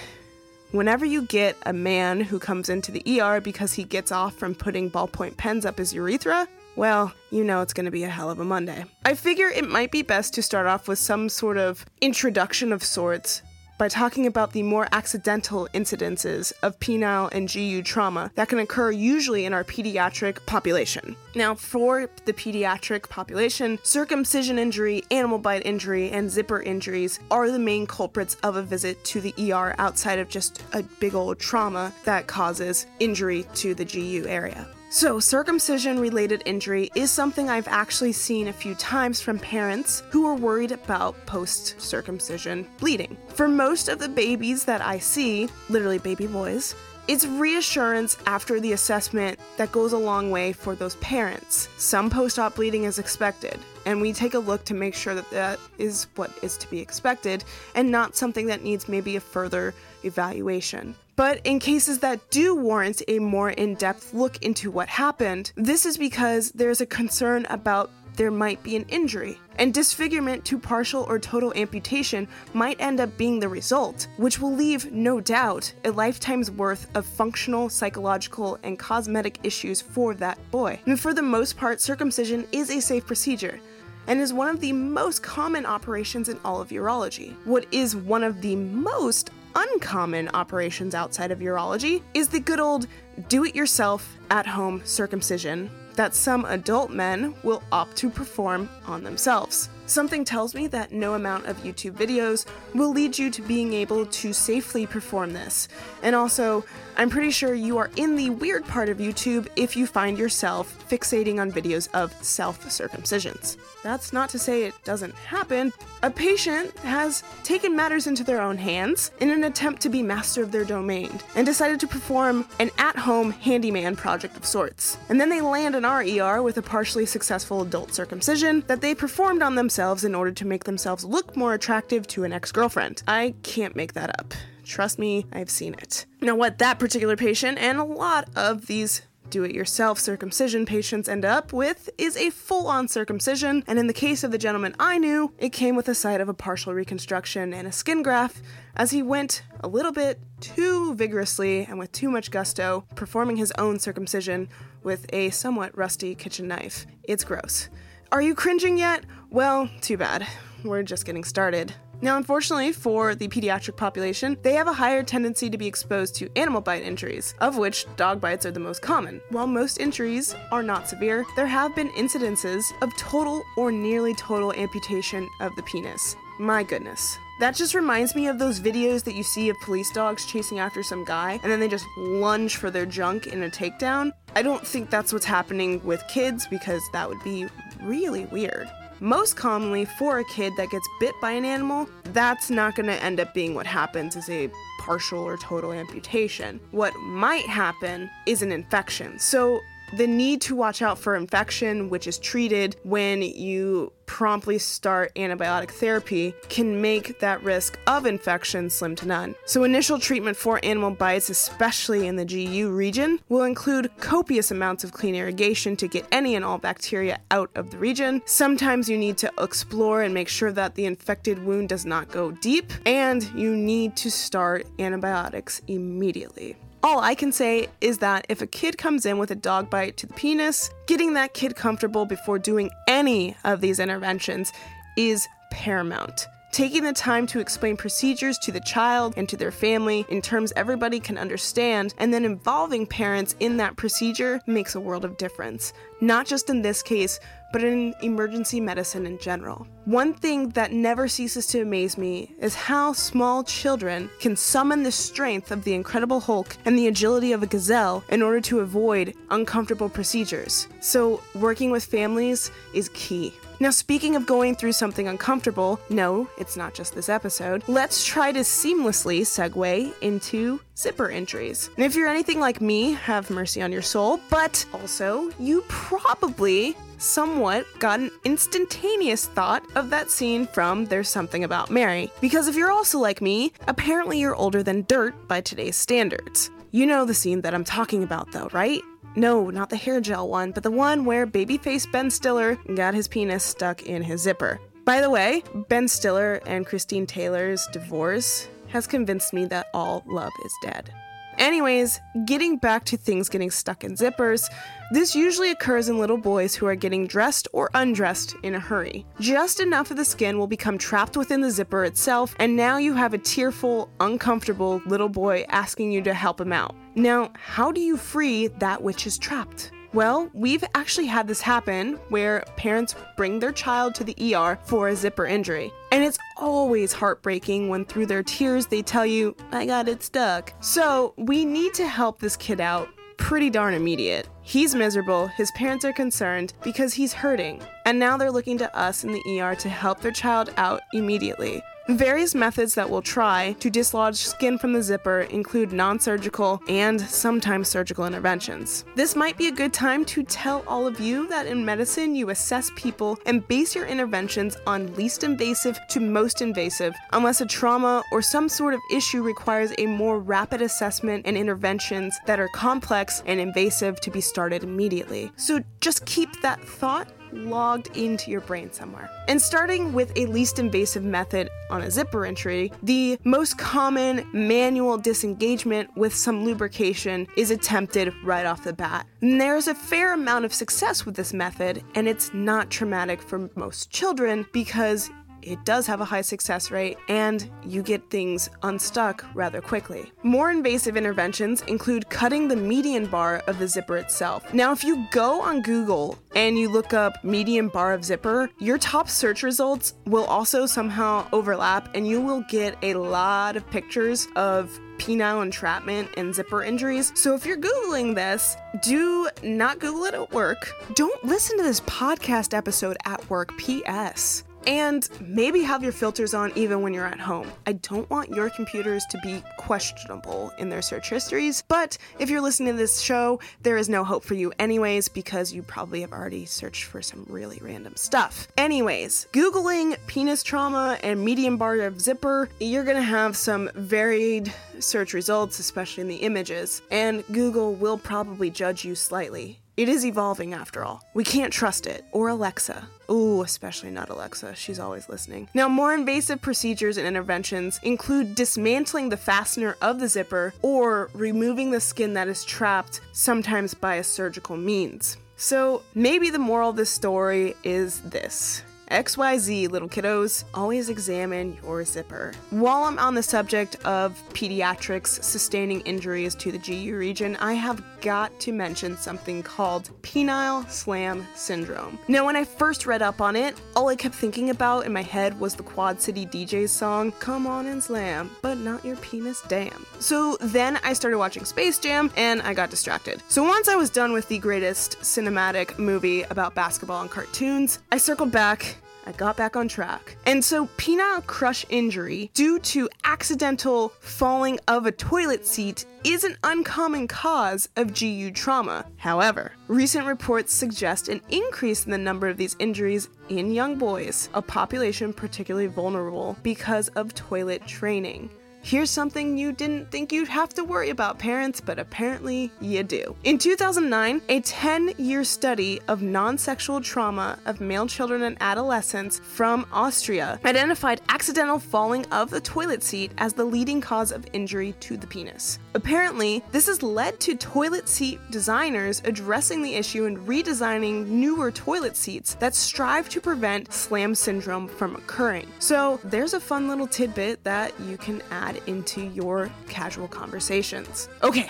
Whenever 0.74 1.06
you 1.06 1.22
get 1.22 1.56
a 1.68 1.72
man 1.72 2.20
who 2.20 2.40
comes 2.40 2.68
into 2.68 2.92
the 2.92 3.22
ER 3.22 3.40
because 3.40 3.74
he 3.74 3.84
gets 3.84 4.12
off 4.12 4.34
from 4.34 4.56
putting 4.56 4.90
ballpoint 4.90 5.38
pens 5.38 5.68
up 5.68 5.78
his 5.78 5.94
urethra, 5.94 6.48
well, 6.76 7.14
you 7.30 7.44
know 7.44 7.62
it's 7.62 7.74
going 7.74 7.86
to 7.86 7.92
be 7.92 8.04
a 8.04 8.10
hell 8.10 8.32
of 8.32 8.40
a 8.40 8.44
Monday. 8.44 8.84
I 9.06 9.14
figure 9.14 9.50
it 9.50 9.70
might 9.70 9.92
be 9.92 10.02
best 10.02 10.34
to 10.34 10.42
start 10.42 10.66
off 10.66 10.88
with 10.88 10.98
some 10.98 11.30
sort 11.30 11.60
of 11.60 11.86
introduction 12.02 12.74
of 12.74 12.84
sorts 12.84 13.44
by 13.78 13.88
talking 13.88 14.28
about 14.28 14.52
the 14.52 14.64
more 14.64 14.88
accidental 14.92 15.68
incidences 15.74 16.54
of 16.62 16.80
penile 16.80 17.30
and 17.32 17.52
GU 17.52 17.82
trauma 17.84 18.32
that 18.36 18.50
can 18.50 18.60
occur 18.60 18.92
usually 18.92 19.46
in 19.46 19.54
our 19.54 19.64
pediatric 19.64 20.46
population. 20.46 21.16
Now, 21.36 21.56
for 21.56 22.10
the 22.26 22.34
pediatric 22.34 23.10
population, 23.10 23.80
circumcision 23.84 24.60
injury, 24.60 25.04
animal 25.12 25.40
bite 25.40 25.66
injury, 25.66 26.12
and 26.12 26.30
zipper 26.30 26.62
injuries 26.62 27.20
are 27.32 27.50
the 27.50 27.60
main 27.60 27.88
culprits 27.88 28.36
of 28.44 28.56
a 28.56 28.64
visit 28.64 29.04
to 29.06 29.22
the 29.22 29.34
ER 29.52 29.76
outside 29.78 30.20
of 30.20 30.30
just 30.30 30.64
a 30.74 30.84
big 31.00 31.16
old 31.16 31.40
trauma 31.40 31.94
that 32.04 32.28
causes 32.28 32.86
injury 33.00 33.46
to 33.56 33.74
the 33.74 33.86
GU 33.86 34.26
area. 34.28 34.68
So, 34.94 35.20
circumcision 35.20 36.00
related 36.00 36.44
injury 36.46 36.92
is 36.94 37.10
something 37.10 37.50
I've 37.50 37.68
actually 37.68 38.12
seen 38.12 38.48
a 38.48 38.54
few 38.54 38.76
times 38.76 39.20
from 39.20 39.40
parents 39.40 40.04
who 40.12 40.28
are 40.28 40.36
worried 40.36 40.72
about 40.72 41.16
post 41.26 41.82
circumcision 41.82 42.68
bleeding. 42.78 43.18
For 43.30 43.48
most 43.48 43.88
of 43.88 43.98
the 43.98 44.08
babies 44.08 44.66
that 44.66 44.82
I 44.82 45.00
see, 45.00 45.50
literally 45.68 45.98
baby 45.98 46.28
boys, 46.28 46.76
it's 47.08 47.26
reassurance 47.26 48.18
after 48.28 48.60
the 48.60 48.74
assessment 48.74 49.40
that 49.58 49.72
goes 49.72 49.94
a 49.94 49.98
long 49.98 50.30
way 50.30 50.54
for 50.54 50.76
those 50.76 50.96
parents. 50.98 51.70
Some 51.78 52.12
post 52.12 52.38
op 52.38 52.54
bleeding 52.54 52.84
is 52.84 53.00
expected, 53.00 53.58
and 53.88 54.00
we 54.00 54.14
take 54.14 54.36
a 54.36 54.40
look 54.40 54.64
to 54.66 54.76
make 54.76 54.94
sure 54.94 55.16
that 55.16 55.32
that 55.32 55.60
is 55.80 56.06
what 56.18 56.30
is 56.44 56.56
to 56.60 56.70
be 56.70 56.80
expected 56.80 57.44
and 57.74 57.90
not 57.90 58.16
something 58.16 58.46
that 58.46 58.64
needs 58.64 58.88
maybe 58.88 59.16
a 59.16 59.20
further 59.20 59.74
evaluation. 60.04 60.94
But 61.16 61.42
in 61.44 61.60
cases 61.60 62.00
that 62.00 62.32
do 62.32 62.56
warrant 62.56 63.02
a 63.08 63.20
more 63.20 63.52
in 63.52 63.76
depth 63.76 64.14
look 64.14 64.44
into 64.44 64.72
what 64.72 64.88
happened, 64.88 65.52
this 65.56 65.86
is 65.86 65.98
because 65.98 66.52
there's 66.52 66.82
a 66.82 66.86
concern 66.86 67.46
about 67.50 67.92
there 68.16 68.32
might 68.32 68.62
be 68.64 68.76
an 68.76 68.86
injury. 68.90 69.40
And 69.58 69.74
disfigurement 69.74 70.46
to 70.46 70.58
partial 70.58 71.04
or 71.04 71.20
total 71.20 71.54
amputation 71.56 72.28
might 72.54 72.80
end 72.80 73.00
up 73.00 73.16
being 73.18 73.40
the 73.40 73.50
result, 73.50 74.08
which 74.18 74.40
will 74.40 74.54
leave, 74.54 74.92
no 74.92 75.20
doubt, 75.20 75.74
a 75.86 75.92
lifetime's 75.92 76.52
worth 76.52 76.88
of 76.96 77.06
functional, 77.06 77.70
psychological, 77.70 78.60
and 78.64 78.78
cosmetic 78.78 79.40
issues 79.44 79.82
for 79.82 80.14
that 80.16 80.40
boy. 80.52 80.80
And 80.86 81.00
for 81.00 81.14
the 81.14 81.22
most 81.22 81.58
part, 81.58 81.82
circumcision 81.82 82.48
is 82.52 82.70
a 82.70 82.82
safe 82.82 83.06
procedure 83.06 83.60
and 84.08 84.20
is 84.20 84.34
one 84.34 84.50
of 84.50 84.60
the 84.60 84.74
most 84.74 85.24
common 85.24 85.66
operations 85.66 86.30
in 86.30 86.40
all 86.44 86.60
of 86.60 86.70
urology. 86.70 87.36
What 87.46 87.66
is 87.72 87.96
one 87.96 88.24
of 88.24 88.42
the 88.42 88.56
most 88.56 89.30
uncommon 89.56 90.30
operations 90.34 90.96
outside 90.96 91.32
of 91.32 91.40
urology 91.40 92.02
is 92.14 92.28
the 92.28 92.40
good 92.40 92.60
old 92.60 92.88
do 93.30 93.46
it 93.46 93.56
yourself 93.56 94.18
at 94.32 94.46
home 94.46 94.82
circumcision 94.86 95.70
that 95.96 96.16
some 96.16 96.46
adult 96.46 96.92
men 96.92 97.36
will 97.44 97.62
opt 97.72 97.96
to 97.98 98.10
perform 98.10 98.70
on 98.88 99.04
themselves. 99.04 99.70
Something 99.86 100.24
tells 100.24 100.56
me 100.56 100.68
that 100.68 100.94
no 100.94 101.14
amount 101.14 101.46
of 101.46 101.58
YouTube 101.58 101.92
videos 101.92 102.46
will 102.74 102.92
lead 102.92 103.18
you 103.18 103.30
to 103.32 103.42
being 103.42 103.74
able 103.74 104.06
to 104.06 104.32
safely 104.32 104.88
perform 104.88 105.34
this. 105.34 105.68
And 106.02 106.16
also, 106.16 106.64
I'm 106.96 107.10
pretty 107.10 107.32
sure 107.32 107.54
you 107.54 107.78
are 107.78 107.92
in 107.98 108.16
the 108.16 108.30
weird 108.30 108.66
part 108.66 108.88
of 108.88 109.00
YouTube 109.00 109.48
if 109.56 109.76
you 109.76 109.86
find 109.86 110.18
yourself 110.18 110.88
fixating 110.90 111.40
on 111.40 111.52
videos 111.52 111.90
of 111.94 112.14
self 112.24 112.64
circumcisions. 112.68 113.58
That's 113.84 114.14
not 114.14 114.30
to 114.30 114.40
say 114.40 114.64
it 114.64 114.76
doesn't 114.86 115.16
happen. 115.16 115.74
A 116.02 116.10
patient 116.10 116.78
has 116.80 117.24
taken 117.44 117.76
matters 117.76 118.08
into 118.08 118.24
their 118.24 118.42
own 118.42 118.58
hands 118.58 119.12
in 119.20 119.30
an 119.32 119.44
attempt 119.44 119.82
to 119.82 119.90
be 119.90 120.02
master 120.02 120.44
of 120.44 120.52
their 120.52 120.64
domain 120.64 121.20
and 121.36 121.46
decided 121.46 121.80
to 121.82 121.88
perform 121.88 122.48
an 122.60 122.72
at 122.78 122.98
home 122.98 123.32
handyman 123.32 123.96
project 123.98 124.38
of 124.38 124.46
sorts. 124.46 124.98
And 125.10 125.20
then 125.20 125.30
they 125.30 125.42
land 125.42 125.76
in 125.76 125.84
our 125.84 126.04
ER 126.04 126.42
with 126.42 126.58
a 126.58 126.62
partially 126.62 127.06
successful 127.06 127.62
adult 127.62 127.94
circumcision 127.94 128.64
that 128.68 128.80
they 128.80 128.96
performed 128.96 129.42
on 129.42 129.56
themselves 129.56 129.73
in 129.80 130.14
order 130.14 130.32
to 130.32 130.46
make 130.46 130.66
themselves 130.66 131.04
look 131.04 131.36
more 131.36 131.54
attractive 131.54 132.06
to 132.08 132.24
an 132.24 132.32
ex 132.32 132.52
girlfriend. 132.52 133.02
I 133.08 133.34
can't 133.42 133.76
make 133.76 133.94
that 133.94 134.20
up. 134.20 134.34
Trust 134.64 135.00
me, 135.00 135.26
I've 135.34 135.50
seen 135.50 135.74
it. 135.74 136.06
Now, 136.22 136.36
what 136.36 136.60
that 136.60 136.80
particular 136.80 137.16
patient 137.16 137.58
and 137.58 137.80
a 137.80 137.84
lot 137.84 138.30
of 138.36 138.68
these 138.68 139.02
do 139.30 139.44
it 139.44 139.56
yourself 139.56 139.98
circumcision 139.98 140.64
patients 140.64 141.10
end 141.10 141.26
up 141.26 141.52
with 141.52 141.90
is 141.98 142.16
a 142.16 142.30
full 142.30 142.68
on 142.68 142.88
circumcision, 142.88 143.64
and 143.66 143.80
in 143.80 143.88
the 143.88 143.94
case 143.94 144.24
of 144.24 144.30
the 144.30 144.38
gentleman 144.38 144.76
I 144.80 145.00
knew, 145.00 145.34
it 145.40 145.50
came 145.50 145.76
with 145.76 145.88
a 145.88 145.96
side 145.96 146.22
of 146.22 146.30
a 146.30 146.36
partial 146.36 146.74
reconstruction 146.76 147.52
and 147.52 147.68
a 147.68 147.72
skin 147.72 148.04
graft, 148.04 148.44
as 148.76 148.92
he 148.92 149.02
went 149.02 149.42
a 149.62 149.68
little 149.68 149.92
bit 149.92 150.20
too 150.40 150.94
vigorously 150.94 151.66
and 151.66 151.80
with 151.80 151.92
too 151.92 152.12
much 152.12 152.30
gusto, 152.30 152.86
performing 152.94 153.38
his 153.38 153.52
own 153.58 153.80
circumcision 153.80 154.50
with 154.84 155.08
a 155.12 155.32
somewhat 155.32 155.76
rusty 155.76 156.14
kitchen 156.14 156.48
knife. 156.48 156.86
It's 157.04 157.24
gross. 157.24 157.70
Are 158.14 158.22
you 158.22 158.36
cringing 158.36 158.78
yet? 158.78 159.06
Well, 159.32 159.68
too 159.82 159.98
bad. 159.98 160.28
We're 160.64 160.84
just 160.84 161.04
getting 161.04 161.24
started. 161.24 161.74
Now, 162.00 162.16
unfortunately 162.16 162.72
for 162.72 163.16
the 163.16 163.28
pediatric 163.28 163.76
population, 163.76 164.38
they 164.44 164.54
have 164.54 164.68
a 164.68 164.74
higher 164.74 165.02
tendency 165.02 165.50
to 165.50 165.58
be 165.58 165.66
exposed 165.66 166.14
to 166.18 166.30
animal 166.36 166.62
bite 166.62 166.84
injuries, 166.84 167.34
of 167.42 167.58
which 167.58 167.88
dog 167.96 168.22
bites 168.22 168.46
are 168.46 168.52
the 168.52 168.60
most 168.60 168.84
common. 168.84 169.20
While 169.30 169.48
most 169.48 169.80
injuries 169.80 170.36
are 170.52 170.62
not 170.62 170.88
severe, 170.88 171.26
there 171.36 171.48
have 171.48 171.76
been 171.76 171.90
incidences 171.94 172.62
of 172.84 172.96
total 172.98 173.42
or 173.58 173.72
nearly 173.72 174.14
total 174.14 174.54
amputation 174.54 175.28
of 175.42 175.56
the 175.56 175.64
penis. 175.64 176.16
My 176.38 176.62
goodness. 176.62 177.18
That 177.40 177.56
just 177.56 177.74
reminds 177.74 178.16
me 178.16 178.28
of 178.28 178.38
those 178.38 178.60
videos 178.60 179.04
that 179.06 179.16
you 179.16 179.24
see 179.24 179.50
of 179.50 179.60
police 179.62 179.92
dogs 179.92 180.26
chasing 180.26 180.60
after 180.60 180.84
some 180.84 181.04
guy 181.04 181.40
and 181.42 181.52
then 181.52 181.60
they 181.60 181.68
just 181.68 181.86
lunge 181.98 182.58
for 182.58 182.70
their 182.70 182.86
junk 182.86 183.28
in 183.28 183.44
a 183.44 183.50
takedown. 183.50 184.12
I 184.36 184.44
don't 184.44 184.66
think 184.66 184.90
that's 184.90 185.12
what's 185.12 185.26
happening 185.26 185.84
with 185.84 186.04
kids 186.08 186.48
because 186.48 186.82
that 186.94 187.10
would 187.10 187.24
be 187.24 187.48
really 187.84 188.26
weird. 188.26 188.70
Most 189.00 189.36
commonly, 189.36 189.86
for 189.86 190.20
a 190.20 190.26
kid 190.26 190.54
that 190.58 190.70
gets 190.70 190.88
bit 191.00 191.14
by 191.22 191.32
an 191.32 191.44
animal, 191.44 191.90
that's 192.14 192.50
not 192.50 192.76
going 192.76 192.86
to 192.86 193.04
end 193.04 193.20
up 193.20 193.34
being 193.34 193.54
what 193.54 193.66
happens 193.66 194.16
as 194.16 194.30
a 194.30 194.50
partial 194.80 195.20
or 195.20 195.38
total 195.38 195.74
amputation. 195.74 196.60
What 196.72 196.96
might 197.00 197.46
happen 197.46 198.10
is 198.26 198.42
an 198.42 198.52
infection. 198.52 199.20
So, 199.20 199.60
the 199.98 200.08
need 200.08 200.42
to 200.42 200.56
watch 200.56 200.82
out 200.82 200.98
for 200.98 201.16
infection, 201.16 201.90
which 201.90 202.08
is 202.08 202.18
treated 202.18 202.76
when 202.84 203.22
you 203.22 203.94
promptly 204.06 204.58
start 204.58 205.14
antibiotic 205.16 205.72
therapy, 205.72 206.34
can 206.50 206.82
make 206.82 207.20
that 207.20 207.42
risk 207.44 207.80
of 207.88 208.06
infection 208.06 208.70
slim 208.70 208.96
to 208.96 209.08
none. 209.08 209.36
So, 209.46 209.64
initial 209.64 210.00
treatment 210.00 210.36
for 210.36 210.60
animal 210.64 210.92
bites, 210.92 211.30
especially 211.30 212.08
in 212.08 212.16
the 212.16 212.26
GU 212.26 212.72
region, 212.72 213.20
will 213.30 213.44
include 213.44 213.92
copious 214.00 214.52
amounts 214.52 214.84
of 214.84 214.94
clean 214.94 215.16
irrigation 215.16 215.76
to 215.78 215.88
get 215.88 216.06
any 216.12 216.36
and 216.36 216.44
all 216.44 216.58
bacteria 216.58 217.20
out 217.32 217.50
of 217.56 217.72
the 217.72 217.78
region. 217.78 218.22
Sometimes 218.26 218.90
you 218.90 218.98
need 218.98 219.18
to 219.18 219.32
explore 219.40 220.02
and 220.02 220.14
make 220.14 220.28
sure 220.28 220.52
that 220.52 220.76
the 220.76 220.86
infected 220.86 221.44
wound 221.44 221.70
does 221.70 221.86
not 221.86 222.10
go 222.10 222.32
deep, 222.32 222.72
and 222.86 223.24
you 223.36 223.56
need 223.56 223.96
to 223.98 224.12
start 224.12 224.68
antibiotics 224.80 225.62
immediately. 225.68 226.58
All 226.86 227.00
I 227.00 227.16
can 227.16 227.32
say 227.32 227.70
is 227.80 228.00
that 228.00 228.26
if 228.28 228.42
a 228.42 228.46
kid 228.46 228.78
comes 228.78 229.06
in 229.06 229.18
with 229.18 229.32
a 229.32 229.36
dog 229.36 229.70
bite 229.70 229.96
to 229.98 230.06
the 230.06 230.14
penis, 230.16 230.70
getting 230.86 231.14
that 231.14 231.34
kid 231.34 231.56
comfortable 231.56 232.06
before 232.06 232.38
doing 232.38 232.70
any 232.90 233.38
of 233.46 233.62
these 233.62 233.80
interventions 233.80 234.52
is 234.98 235.26
paramount. 235.50 236.28
Taking 236.52 236.84
the 236.84 236.92
time 236.92 237.26
to 237.28 237.40
explain 237.40 237.78
procedures 237.78 238.38
to 238.40 238.52
the 238.52 238.60
child 238.60 239.14
and 239.16 239.30
to 239.30 239.38
their 239.38 239.50
family 239.50 240.06
in 240.10 240.22
terms 240.22 240.52
everybody 240.58 241.00
can 241.00 241.18
understand, 241.18 241.94
and 241.98 242.14
then 242.14 242.26
involving 242.26 242.86
parents 242.86 243.34
in 243.40 243.56
that 243.58 243.78
procedure 243.78 244.42
makes 244.46 244.76
a 244.76 244.82
world 244.82 245.06
of 245.06 245.18
difference. 245.18 245.72
Not 246.02 246.28
just 246.28 246.50
in 246.50 246.62
this 246.62 246.84
case, 246.84 247.18
but 247.54 247.64
in 247.64 247.94
emergency 248.02 248.60
medicine 248.60 249.06
in 249.06 249.18
general. 249.20 249.66
One 249.86 250.14
thing 250.14 250.50
that 250.50 250.74
never 250.74 251.08
ceases 251.08 251.46
to 251.48 251.62
amaze 251.62 251.98
me 251.98 252.36
is 252.40 252.56
how 252.56 252.92
small 252.94 253.44
children 253.44 254.10
can 254.20 254.36
summon 254.36 254.84
the 254.84 254.92
strength 254.92 255.52
of 255.52 255.64
the 255.64 255.74
Incredible 255.74 256.20
Hulk 256.20 256.58
and 256.66 256.78
the 256.78 256.88
agility 256.88 257.32
of 257.32 257.44
a 257.44 257.48
gazelle 257.48 258.04
in 258.10 258.22
order 258.22 258.42
to 258.42 258.60
avoid 258.62 259.14
uncomfortable 259.30 259.88
procedures. 259.88 260.68
So, 260.82 261.22
working 261.36 261.70
with 261.70 261.86
families 261.86 262.52
is 262.74 262.90
key. 262.94 263.34
Now, 263.60 263.70
speaking 263.70 264.16
of 264.16 264.26
going 264.26 264.56
through 264.56 264.74
something 264.74 265.08
uncomfortable, 265.08 265.80
no, 265.90 266.28
it's 266.38 266.58
not 266.58 266.74
just 266.74 266.96
this 266.96 267.10
episode, 267.10 267.64
let's 267.68 268.06
try 268.06 268.32
to 268.32 268.40
seamlessly 268.40 269.22
segue 269.22 269.94
into 270.02 270.60
zipper 270.78 271.10
entries. 271.10 271.70
And 271.76 271.86
if 271.86 271.96
you're 271.96 272.08
anything 272.08 272.40
like 272.40 272.62
me, 272.62 272.94
have 272.94 273.30
mercy 273.30 273.62
on 273.62 273.72
your 273.72 273.82
soul, 273.82 274.20
but 274.30 274.66
also, 274.74 275.32
you 275.40 275.64
probably 275.68 276.76
somewhat 276.98 277.66
got 277.80 278.00
an 278.00 278.12
instantaneous 278.24 279.28
thought 279.28 279.64
of 279.76 279.90
that 279.90 280.10
scene 280.10 280.48
from 280.48 280.86
There's 280.86 281.10
Something 281.10 281.44
About 281.44 281.70
Mary. 281.70 282.12
Because 282.22 282.48
if 282.48 282.56
you're 282.56 282.72
also 282.72 282.98
like 282.98 283.22
me, 283.22 283.52
apparently 283.68 284.20
you're 284.20 284.36
older 284.36 284.64
than 284.64 284.86
dirt 284.88 285.28
by 285.28 285.42
today's 285.42 285.76
standards. 285.76 286.50
You 286.72 286.86
know 286.86 287.06
the 287.06 287.14
scene 287.14 287.42
that 287.42 287.54
I'm 287.54 287.66
talking 287.66 288.04
about, 288.04 288.32
though, 288.32 288.50
right? 288.52 288.82
No, 289.16 289.50
not 289.50 289.70
the 289.70 289.76
hair 289.76 290.02
gel 290.02 290.28
one, 290.28 290.52
but 290.52 290.64
the 290.64 290.72
one 290.72 291.06
where 291.06 291.28
babyface 291.28 291.92
Ben 291.92 292.10
Stiller 292.10 292.56
got 292.76 292.94
his 292.94 293.08
penis 293.08 293.44
stuck 293.44 293.84
in 293.84 294.02
his 294.02 294.22
zipper. 294.22 294.60
By 294.86 295.02
the 295.02 295.10
way, 295.10 295.44
Ben 295.70 295.88
Stiller 295.88 296.42
and 296.46 296.66
Christine 296.66 297.06
Taylor's 297.06 297.68
divorce 297.72 298.48
has 298.68 298.88
convinced 298.88 299.34
me 299.34 299.46
that 299.46 299.68
all 299.74 300.04
love 300.08 300.34
is 300.44 300.54
dead. 300.64 300.92
Anyways, 301.38 302.00
getting 302.26 302.58
back 302.58 302.86
to 302.86 302.98
things 302.98 303.30
getting 303.30 303.50
stuck 303.50 303.84
in 303.84 303.96
zippers, 303.96 304.52
this 304.92 305.16
usually 305.16 305.52
occurs 305.52 305.90
in 305.90 305.98
little 305.98 306.18
boys 306.18 306.54
who 306.54 306.68
are 306.68 306.76
getting 306.76 307.08
dressed 307.08 307.48
or 307.54 307.72
undressed 307.74 308.36
in 308.44 308.54
a 308.54 308.60
hurry. 308.60 309.06
Just 309.20 309.60
enough 309.60 309.90
of 309.90 309.98
the 309.98 310.06
skin 310.06 310.38
will 310.38 310.48
become 310.48 310.78
trapped 310.78 311.18
within 311.18 311.42
the 311.42 311.50
zipper 311.50 311.86
itself, 311.86 312.36
and 312.40 312.56
now 312.56 312.78
you 312.78 312.94
have 312.94 313.14
a 313.14 313.18
tearful, 313.18 313.90
uncomfortable 314.00 314.82
little 314.86 315.10
boy 315.10 315.46
asking 315.50 315.92
you 315.92 316.02
to 316.04 316.14
help 316.14 316.40
him 316.40 316.54
out. 316.54 316.76
Now, 316.96 317.32
how 317.34 317.72
do 317.72 317.82
you 317.82 317.98
free 317.98 318.48
that 318.48 318.82
which 318.82 319.08
is 319.08 319.18
trapped? 319.18 319.72
Well, 319.94 320.30
we've 320.34 320.64
actually 320.74 321.06
had 321.08 321.28
this 321.28 321.42
happen 321.42 321.94
where 322.10 322.44
parents 322.58 322.96
bring 323.16 323.40
their 323.40 323.52
child 323.52 323.94
to 323.96 324.04
the 324.04 324.36
ER 324.36 324.58
for 324.64 324.90
a 324.90 324.96
zipper 324.96 325.26
injury. 325.26 325.72
And 325.92 326.04
it's 326.04 326.18
always 326.38 326.94
heartbreaking 326.94 327.70
when 327.70 327.86
through 327.86 328.08
their 328.08 328.24
tears 328.24 328.66
they 328.66 328.82
tell 328.82 329.06
you, 329.06 329.36
I 329.52 329.66
got 329.66 329.88
it 329.88 330.02
stuck. 330.02 330.54
So 330.62 331.14
we 331.18 331.46
need 331.46 331.74
to 331.76 331.88
help 331.88 332.20
this 332.20 332.36
kid 332.38 332.60
out 332.60 332.90
pretty 333.18 333.50
darn 333.50 333.74
immediate. 333.74 334.28
He's 334.42 334.76
miserable, 334.76 335.28
his 335.28 335.52
parents 335.52 335.86
are 335.86 335.94
concerned 335.94 336.54
because 336.64 336.94
he's 336.94 337.14
hurting, 337.14 337.62
and 337.86 337.98
now 337.98 338.18
they're 338.18 338.32
looking 338.32 338.58
to 338.58 338.78
us 338.78 339.04
in 339.04 339.14
the 339.14 339.40
ER 339.40 339.56
to 339.56 339.70
help 339.70 340.02
their 340.02 340.12
child 340.12 340.54
out 340.58 340.82
immediately. 340.94 341.62
Various 341.90 342.34
methods 342.34 342.76
that 342.76 342.90
we'll 342.90 343.02
try 343.02 343.58
to 343.60 343.70
dislodge 343.70 344.16
skin 344.16 344.58
from 344.58 344.72
the 344.72 344.82
zipper 344.82 345.22
include 345.24 345.74
non 345.74 346.00
surgical 346.00 346.62
and 346.70 347.00
sometimes 347.02 347.68
surgical 347.68 348.06
interventions. 348.06 348.86
This 348.96 349.18
might 349.18 349.38
be 349.38 349.50
a 349.50 349.52
good 349.52 349.74
time 349.74 350.06
to 350.06 350.24
tell 350.24 350.64
all 350.66 350.88
of 350.88 351.02
you 351.02 351.28
that 351.28 351.46
in 351.46 351.66
medicine 351.66 352.16
you 352.16 352.30
assess 352.30 352.72
people 352.78 353.20
and 353.26 353.46
base 353.50 353.76
your 353.76 353.86
interventions 353.86 354.56
on 354.66 354.96
least 354.96 355.26
invasive 355.26 355.78
to 355.90 356.00
most 356.00 356.42
invasive, 356.42 356.96
unless 357.12 357.42
a 357.42 357.46
trauma 357.46 358.02
or 358.14 358.22
some 358.22 358.48
sort 358.48 358.74
of 358.74 358.80
issue 358.90 359.22
requires 359.22 359.74
a 359.78 359.86
more 359.86 360.22
rapid 360.22 360.62
assessment 360.62 361.26
and 361.26 361.36
interventions 361.36 362.18
that 362.28 362.40
are 362.40 362.50
complex 362.56 363.24
and 363.26 363.42
invasive 363.42 364.00
to 364.00 364.10
be 364.10 364.22
started 364.22 364.64
immediately. 364.64 365.34
So 365.36 365.60
just 365.82 366.06
keep 366.06 366.30
that 366.44 366.64
thought 366.64 367.10
logged 367.34 367.96
into 367.96 368.32
your 368.32 368.42
brain 368.42 368.72
somewhere. 368.72 369.10
And 369.28 369.42
starting 369.42 369.94
with 369.94 370.12
a 370.16 370.26
least 370.26 370.60
invasive 370.60 371.04
method 371.04 371.50
on 371.70 371.82
a 371.82 371.92
zipper 371.92 372.26
entry, 372.26 372.72
the 372.82 373.18
most 373.24 373.58
common 373.58 374.28
manual 374.34 374.98
disengagement 374.98 375.90
with 375.96 376.14
some 376.14 376.44
lubrication 376.44 377.28
is 377.38 377.52
attempted 377.52 378.14
right 378.24 378.46
off 378.46 378.64
the 378.64 378.74
bat. 378.74 379.08
And 379.22 379.40
there's 379.40 379.68
a 379.68 379.76
fair 379.76 380.14
amount 380.14 380.46
of 380.46 380.54
success 380.54 381.06
with 381.06 381.16
this 381.16 381.34
method, 381.34 381.84
and 381.96 382.08
it's 382.08 382.34
not 382.34 382.70
traumatic 382.70 383.22
for 383.22 383.50
most 383.56 383.90
children 383.90 384.46
because 384.52 385.10
it 385.46 385.64
does 385.66 385.88
have 385.88 386.02
a 386.02 386.06
high 386.06 386.22
success 386.22 386.72
rate, 386.72 386.98
and 387.08 387.50
you 387.66 387.84
get 387.84 388.10
things 388.10 388.50
unstuck 388.64 389.26
rather 389.34 389.62
quickly. 389.62 390.12
More 390.24 390.52
invasive 390.52 390.98
interventions 390.98 391.62
include 391.64 392.10
cutting 392.10 392.48
the 392.48 392.56
median 392.56 393.06
bar 393.06 393.44
of 393.48 393.60
the 393.60 393.68
zipper 393.68 393.98
itself. 393.98 394.54
Now, 394.54 394.72
if 394.72 394.84
you 394.84 395.06
go 395.12 395.42
on 395.42 395.62
Google 395.62 396.18
and 396.36 396.58
you 396.58 396.70
look 396.70 396.94
up 396.94 397.24
median 397.24 397.68
bar 397.68 397.94
of 397.94 398.04
zipper, 398.04 398.50
your 398.60 398.78
top 398.78 399.10
search 399.10 399.44
results 399.44 399.94
will 400.06 400.26
also 400.26 400.66
somehow 400.66 401.28
overlap, 401.32 401.96
and 401.96 402.08
you 402.08 402.22
will 402.22 402.44
get 402.50 402.78
a 402.82 402.94
lot 402.96 403.56
of 403.56 403.70
pictures 403.70 404.28
of 404.36 404.80
penile 404.98 405.42
entrapment 405.42 406.08
and 406.18 406.34
zipper 406.34 406.64
injuries. 406.64 407.12
So 407.16 407.34
if 407.34 407.46
you're 407.46 407.58
Googling 407.58 408.16
this, 408.16 408.56
do 408.82 409.30
not 409.42 409.80
Google 409.80 410.06
it 410.06 410.14
at 410.14 410.32
work. 410.32 410.72
Don't 410.94 411.24
listen 411.26 411.58
to 411.58 411.64
this 411.64 411.82
podcast 411.82 412.56
episode 412.56 412.98
at 413.06 413.28
work, 413.30 413.58
P.S. 413.58 414.44
and 414.68 415.08
maybe 415.22 415.62
have 415.62 415.84
your 415.84 415.92
filters 415.92 416.34
on 416.34 416.52
even 416.56 416.82
when 416.82 416.94
you're 416.94 417.06
at 417.06 417.20
home. 417.20 417.52
I 417.66 417.74
don't 417.74 418.10
want 418.10 418.30
your 418.30 418.50
computers 418.50 419.06
to 419.12 419.18
be 419.24 419.44
questionable 419.58 420.52
in 420.58 420.70
their 420.70 420.82
search 420.82 421.10
histories, 421.10 421.64
but 421.68 421.98
if 422.20 422.30
you're 422.30 422.42
listening 422.42 422.74
to 422.74 422.78
this 422.78 423.02
show, 423.02 423.40
there 423.62 423.78
is 423.78 423.90
no 423.90 424.04
hope 424.04 424.24
for 424.24 424.34
you, 424.34 424.54
anyways, 424.60 425.08
because 425.10 425.54
you 425.54 425.64
probably 425.64 426.02
have 426.02 426.14
already 426.14 426.46
searched 426.46 426.86
for 426.86 427.02
some 427.02 427.26
really 427.30 427.60
random 427.62 427.96
stuff. 427.96 428.48
Anyways, 428.58 429.28
Googling 429.34 429.98
penis 430.08 430.44
trauma 430.44 430.98
and 431.04 431.24
medium 431.24 431.58
bar 431.58 431.76
of 431.82 432.00
zipper, 432.00 432.50
you're 432.60 432.84
gonna 432.84 433.02
have 433.02 433.36
some 433.36 433.70
varied 433.76 434.54
search 434.80 435.14
results, 435.14 435.60
especially 435.60 436.02
in 436.02 436.08
the 436.08 436.18
images, 436.18 436.82
and 436.92 437.24
Google 437.32 437.74
will 437.74 437.98
probably 437.98 438.50
judge 438.50 438.86
you 438.86 438.96
slightly. 438.96 439.63
It 439.76 439.90
is 439.90 440.06
evolving 440.06 440.54
after 440.54 440.86
all. 440.86 441.04
We 441.16 441.24
can't 441.24 441.52
trust 441.52 441.88
it. 441.88 442.06
Or 442.12 442.28
Alexa. 442.30 442.88
Ooh, 443.10 443.42
especially 443.42 443.90
not 443.90 444.10
Alexa. 444.10 444.54
She's 444.54 444.78
always 444.78 445.10
listening. 445.10 445.50
Now, 445.56 445.68
more 445.68 445.96
invasive 445.96 446.44
procedures 446.44 446.98
and 446.98 447.08
interventions 447.08 447.80
include 447.82 448.36
dismantling 448.36 449.10
the 449.10 449.18
fastener 449.18 449.76
of 449.82 450.00
the 450.00 450.08
zipper 450.08 450.54
or 450.62 451.10
removing 451.16 451.72
the 451.72 451.80
skin 451.80 452.14
that 452.14 452.28
is 452.28 452.46
trapped, 452.46 453.02
sometimes 453.14 453.74
by 453.74 453.96
a 453.96 454.04
surgical 454.04 454.58
means. 454.58 455.18
So, 455.38 455.82
maybe 455.96 456.30
the 456.30 456.38
moral 456.38 456.70
of 456.70 456.76
this 456.76 456.92
story 456.92 457.56
is 457.64 458.02
this. 458.02 458.62
XYZ, 458.94 459.72
little 459.72 459.90
kiddos, 459.90 460.44
always 460.54 460.88
examine 460.88 461.58
your 461.64 461.84
zipper. 461.84 462.32
While 462.52 462.84
I'm 462.84 463.00
on 463.00 463.16
the 463.16 463.24
subject 463.24 463.76
of 463.86 464.22
pediatrics 464.34 465.24
sustaining 465.24 465.82
injuries 465.82 466.36
to 466.36 466.52
the 466.52 466.60
GU 466.60 466.96
region, 466.96 467.36
I 467.38 467.54
have 467.54 467.84
got 468.02 468.40
to 468.42 468.52
mention 468.52 468.96
something 468.96 469.42
called 469.42 469.90
penile 470.04 470.70
slam 470.70 471.26
syndrome. 471.34 471.98
Now, 472.08 472.24
when 472.24 472.36
I 472.36 472.44
first 472.44 472.86
read 472.86 473.02
up 473.02 473.20
on 473.20 473.36
it, 473.36 473.60
all 473.76 473.90
I 473.90 473.96
kept 473.96 474.14
thinking 474.14 474.52
about 474.52 474.86
in 474.86 474.94
my 474.94 475.02
head 475.02 475.40
was 475.40 475.56
the 475.56 475.64
Quad 475.64 476.00
City 476.00 476.28
DJ's 476.28 476.72
song, 476.72 477.14
Come 477.14 477.48
On 477.48 477.66
and 477.66 477.82
Slam, 477.82 478.30
but 478.44 478.60
not 478.60 478.86
your 478.86 478.98
penis, 478.98 479.42
damn. 479.48 479.88
So 479.98 480.38
then 480.40 480.78
I 480.84 480.94
started 480.94 481.18
watching 481.18 481.46
Space 481.46 481.80
Jam 481.80 482.12
and 482.16 482.44
I 482.44 482.54
got 482.54 482.70
distracted. 482.70 483.24
So 483.28 483.42
once 483.42 483.68
I 483.68 483.76
was 483.76 483.90
done 483.90 484.14
with 484.14 484.28
the 484.28 484.38
greatest 484.38 485.00
cinematic 485.00 485.80
movie 485.80 486.22
about 486.24 486.54
basketball 486.54 487.02
and 487.02 487.10
cartoons, 487.10 487.80
I 487.92 487.98
circled 487.98 488.32
back 488.32 488.76
I 489.06 489.12
got 489.12 489.38
back 489.38 489.56
on 489.56 489.68
track. 489.68 490.18
And 490.26 490.44
so, 490.44 490.68
penile 490.78 491.26
crush 491.26 491.66
injury 491.70 492.32
due 492.34 492.60
to 492.60 492.90
accidental 493.04 493.90
falling 494.00 494.60
of 494.68 494.86
a 494.86 494.92
toilet 494.92 495.46
seat 495.46 495.86
is 496.04 496.24
an 496.24 496.38
uncommon 496.44 497.08
cause 497.08 497.70
of 497.76 497.98
GU 497.98 498.32
trauma. 498.32 498.86
However, 498.98 499.54
recent 499.68 500.06
reports 500.06 500.54
suggest 500.54 501.08
an 501.08 501.22
increase 501.30 501.86
in 501.86 501.92
the 501.92 501.98
number 501.98 502.28
of 502.28 502.38
these 502.38 502.56
injuries 502.60 503.10
in 503.30 503.54
young 503.54 503.78
boys, 503.78 504.30
a 504.34 504.42
population 504.42 505.14
particularly 505.14 505.68
vulnerable 505.68 506.36
because 506.44 506.90
of 506.90 507.16
toilet 507.16 507.66
training. 507.66 508.30
Here's 508.66 508.90
something 508.90 509.38
you 509.38 509.52
didn't 509.52 509.92
think 509.92 510.14
you'd 510.14 510.30
have 510.30 510.54
to 510.54 510.64
worry 510.64 510.90
about, 510.90 511.20
parents, 511.20 511.60
but 511.60 511.80
apparently 511.80 512.50
you 512.62 512.82
do. 512.82 513.14
In 513.26 513.38
2009, 513.38 514.22
a 514.30 514.40
10 514.40 514.94
year 514.98 515.26
study 515.26 515.82
of 515.90 516.02
non 516.02 516.38
sexual 516.38 516.80
trauma 516.80 517.38
of 517.46 517.60
male 517.60 517.88
children 517.88 518.24
and 518.24 518.38
adolescents 518.40 519.20
from 519.20 519.68
Austria 519.74 520.40
identified 520.46 521.02
accidental 521.10 521.60
falling 521.60 522.06
of 522.06 522.30
the 522.30 522.40
toilet 522.40 522.84
seat 522.84 523.12
as 523.18 523.34
the 523.34 523.44
leading 523.44 523.82
cause 523.82 524.14
of 524.14 524.26
injury 524.32 524.74
to 524.80 524.96
the 524.96 525.08
penis. 525.08 525.60
Apparently, 525.74 526.42
this 526.54 526.68
has 526.68 526.82
led 526.82 527.20
to 527.20 527.36
toilet 527.36 527.90
seat 527.90 528.18
designers 528.32 529.02
addressing 529.04 529.62
the 529.62 529.76
issue 529.76 530.06
and 530.06 530.18
redesigning 530.20 531.06
newer 531.08 531.52
toilet 531.52 531.98
seats 531.98 532.36
that 532.36 532.56
strive 532.56 533.10
to 533.10 533.20
prevent 533.20 533.74
slam 533.74 534.16
syndrome 534.16 534.70
from 534.70 534.96
occurring. 534.96 535.52
So, 535.60 536.00
there's 536.06 536.34
a 536.34 536.40
fun 536.40 536.70
little 536.70 536.88
tidbit 536.88 537.44
that 537.44 537.78
you 537.82 537.98
can 537.98 538.22
add 538.32 538.53
into 538.68 539.02
your 539.02 539.50
casual 539.68 540.08
conversations. 540.08 541.10
Okay. 541.22 541.50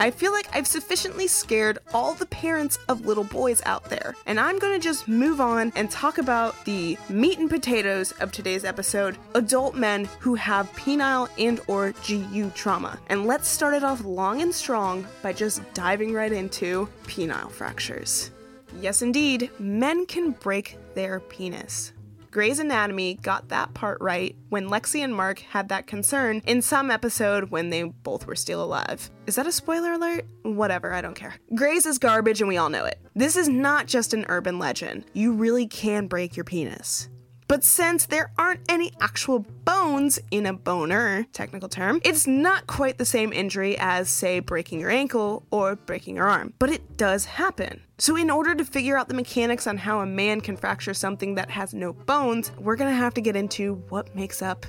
I 0.00 0.10
feel 0.10 0.32
like 0.32 0.48
I've 0.52 0.66
sufficiently 0.66 1.28
scared 1.28 1.78
all 1.92 2.14
the 2.14 2.26
parents 2.26 2.78
of 2.88 3.06
little 3.06 3.24
boys 3.24 3.62
out 3.64 3.84
there, 3.84 4.16
and 4.26 4.40
I'm 4.40 4.58
gonna 4.58 4.80
just 4.80 5.06
move 5.06 5.40
on 5.40 5.72
and 5.76 5.88
talk 5.88 6.18
about 6.18 6.62
the 6.64 6.98
meat 7.08 7.38
and 7.38 7.48
potatoes 7.48 8.10
of 8.20 8.32
today's 8.32 8.64
episode, 8.64 9.16
adult 9.34 9.76
men 9.76 10.08
who 10.18 10.34
have 10.34 10.70
penile 10.72 11.28
and 11.38 11.60
or 11.68 11.94
GU 12.06 12.50
trauma. 12.50 12.98
And 13.08 13.26
let's 13.26 13.48
start 13.48 13.72
it 13.74 13.84
off 13.84 14.04
long 14.04 14.42
and 14.42 14.52
strong 14.52 15.06
by 15.22 15.32
just 15.32 15.62
diving 15.74 16.12
right 16.12 16.32
into 16.32 16.88
penile 17.04 17.50
fractures. 17.50 18.32
Yes, 18.80 19.00
indeed, 19.00 19.50
men 19.58 20.04
can 20.06 20.32
break 20.32 20.76
their 20.94 21.20
penis. 21.20 21.93
Grey's 22.34 22.58
Anatomy 22.58 23.14
got 23.14 23.50
that 23.50 23.74
part 23.74 23.98
right 24.00 24.34
when 24.48 24.68
Lexi 24.68 25.04
and 25.04 25.14
Mark 25.14 25.38
had 25.38 25.68
that 25.68 25.86
concern 25.86 26.42
in 26.48 26.62
some 26.62 26.90
episode 26.90 27.50
when 27.50 27.70
they 27.70 27.84
both 27.84 28.26
were 28.26 28.34
still 28.34 28.60
alive. 28.60 29.08
Is 29.28 29.36
that 29.36 29.46
a 29.46 29.52
spoiler 29.52 29.92
alert? 29.92 30.26
Whatever, 30.42 30.92
I 30.92 31.00
don't 31.00 31.14
care. 31.14 31.36
Grey's 31.54 31.86
is 31.86 32.00
garbage 32.00 32.40
and 32.40 32.48
we 32.48 32.56
all 32.56 32.70
know 32.70 32.86
it. 32.86 32.98
This 33.14 33.36
is 33.36 33.48
not 33.48 33.86
just 33.86 34.14
an 34.14 34.26
urban 34.28 34.58
legend. 34.58 35.04
You 35.12 35.32
really 35.32 35.68
can 35.68 36.08
break 36.08 36.36
your 36.36 36.42
penis. 36.42 37.08
But 37.46 37.62
since 37.62 38.06
there 38.06 38.32
aren't 38.38 38.60
any 38.68 38.92
actual 39.00 39.40
bones 39.64 40.18
in 40.30 40.46
a 40.46 40.52
boner, 40.52 41.26
technical 41.32 41.68
term, 41.68 42.00
it's 42.04 42.26
not 42.26 42.66
quite 42.66 42.98
the 42.98 43.04
same 43.04 43.32
injury 43.32 43.76
as, 43.78 44.08
say, 44.08 44.40
breaking 44.40 44.80
your 44.80 44.90
ankle 44.90 45.44
or 45.50 45.76
breaking 45.76 46.16
your 46.16 46.28
arm. 46.28 46.54
But 46.58 46.70
it 46.70 46.96
does 46.96 47.26
happen. 47.26 47.82
So, 47.98 48.16
in 48.16 48.30
order 48.30 48.54
to 48.54 48.64
figure 48.64 48.96
out 48.96 49.08
the 49.08 49.14
mechanics 49.14 49.66
on 49.66 49.76
how 49.76 50.00
a 50.00 50.06
man 50.06 50.40
can 50.40 50.56
fracture 50.56 50.94
something 50.94 51.34
that 51.36 51.50
has 51.50 51.74
no 51.74 51.92
bones, 51.92 52.50
we're 52.58 52.76
gonna 52.76 52.92
have 52.92 53.14
to 53.14 53.20
get 53.20 53.36
into 53.36 53.74
what 53.88 54.14
makes 54.16 54.42
up 54.42 54.66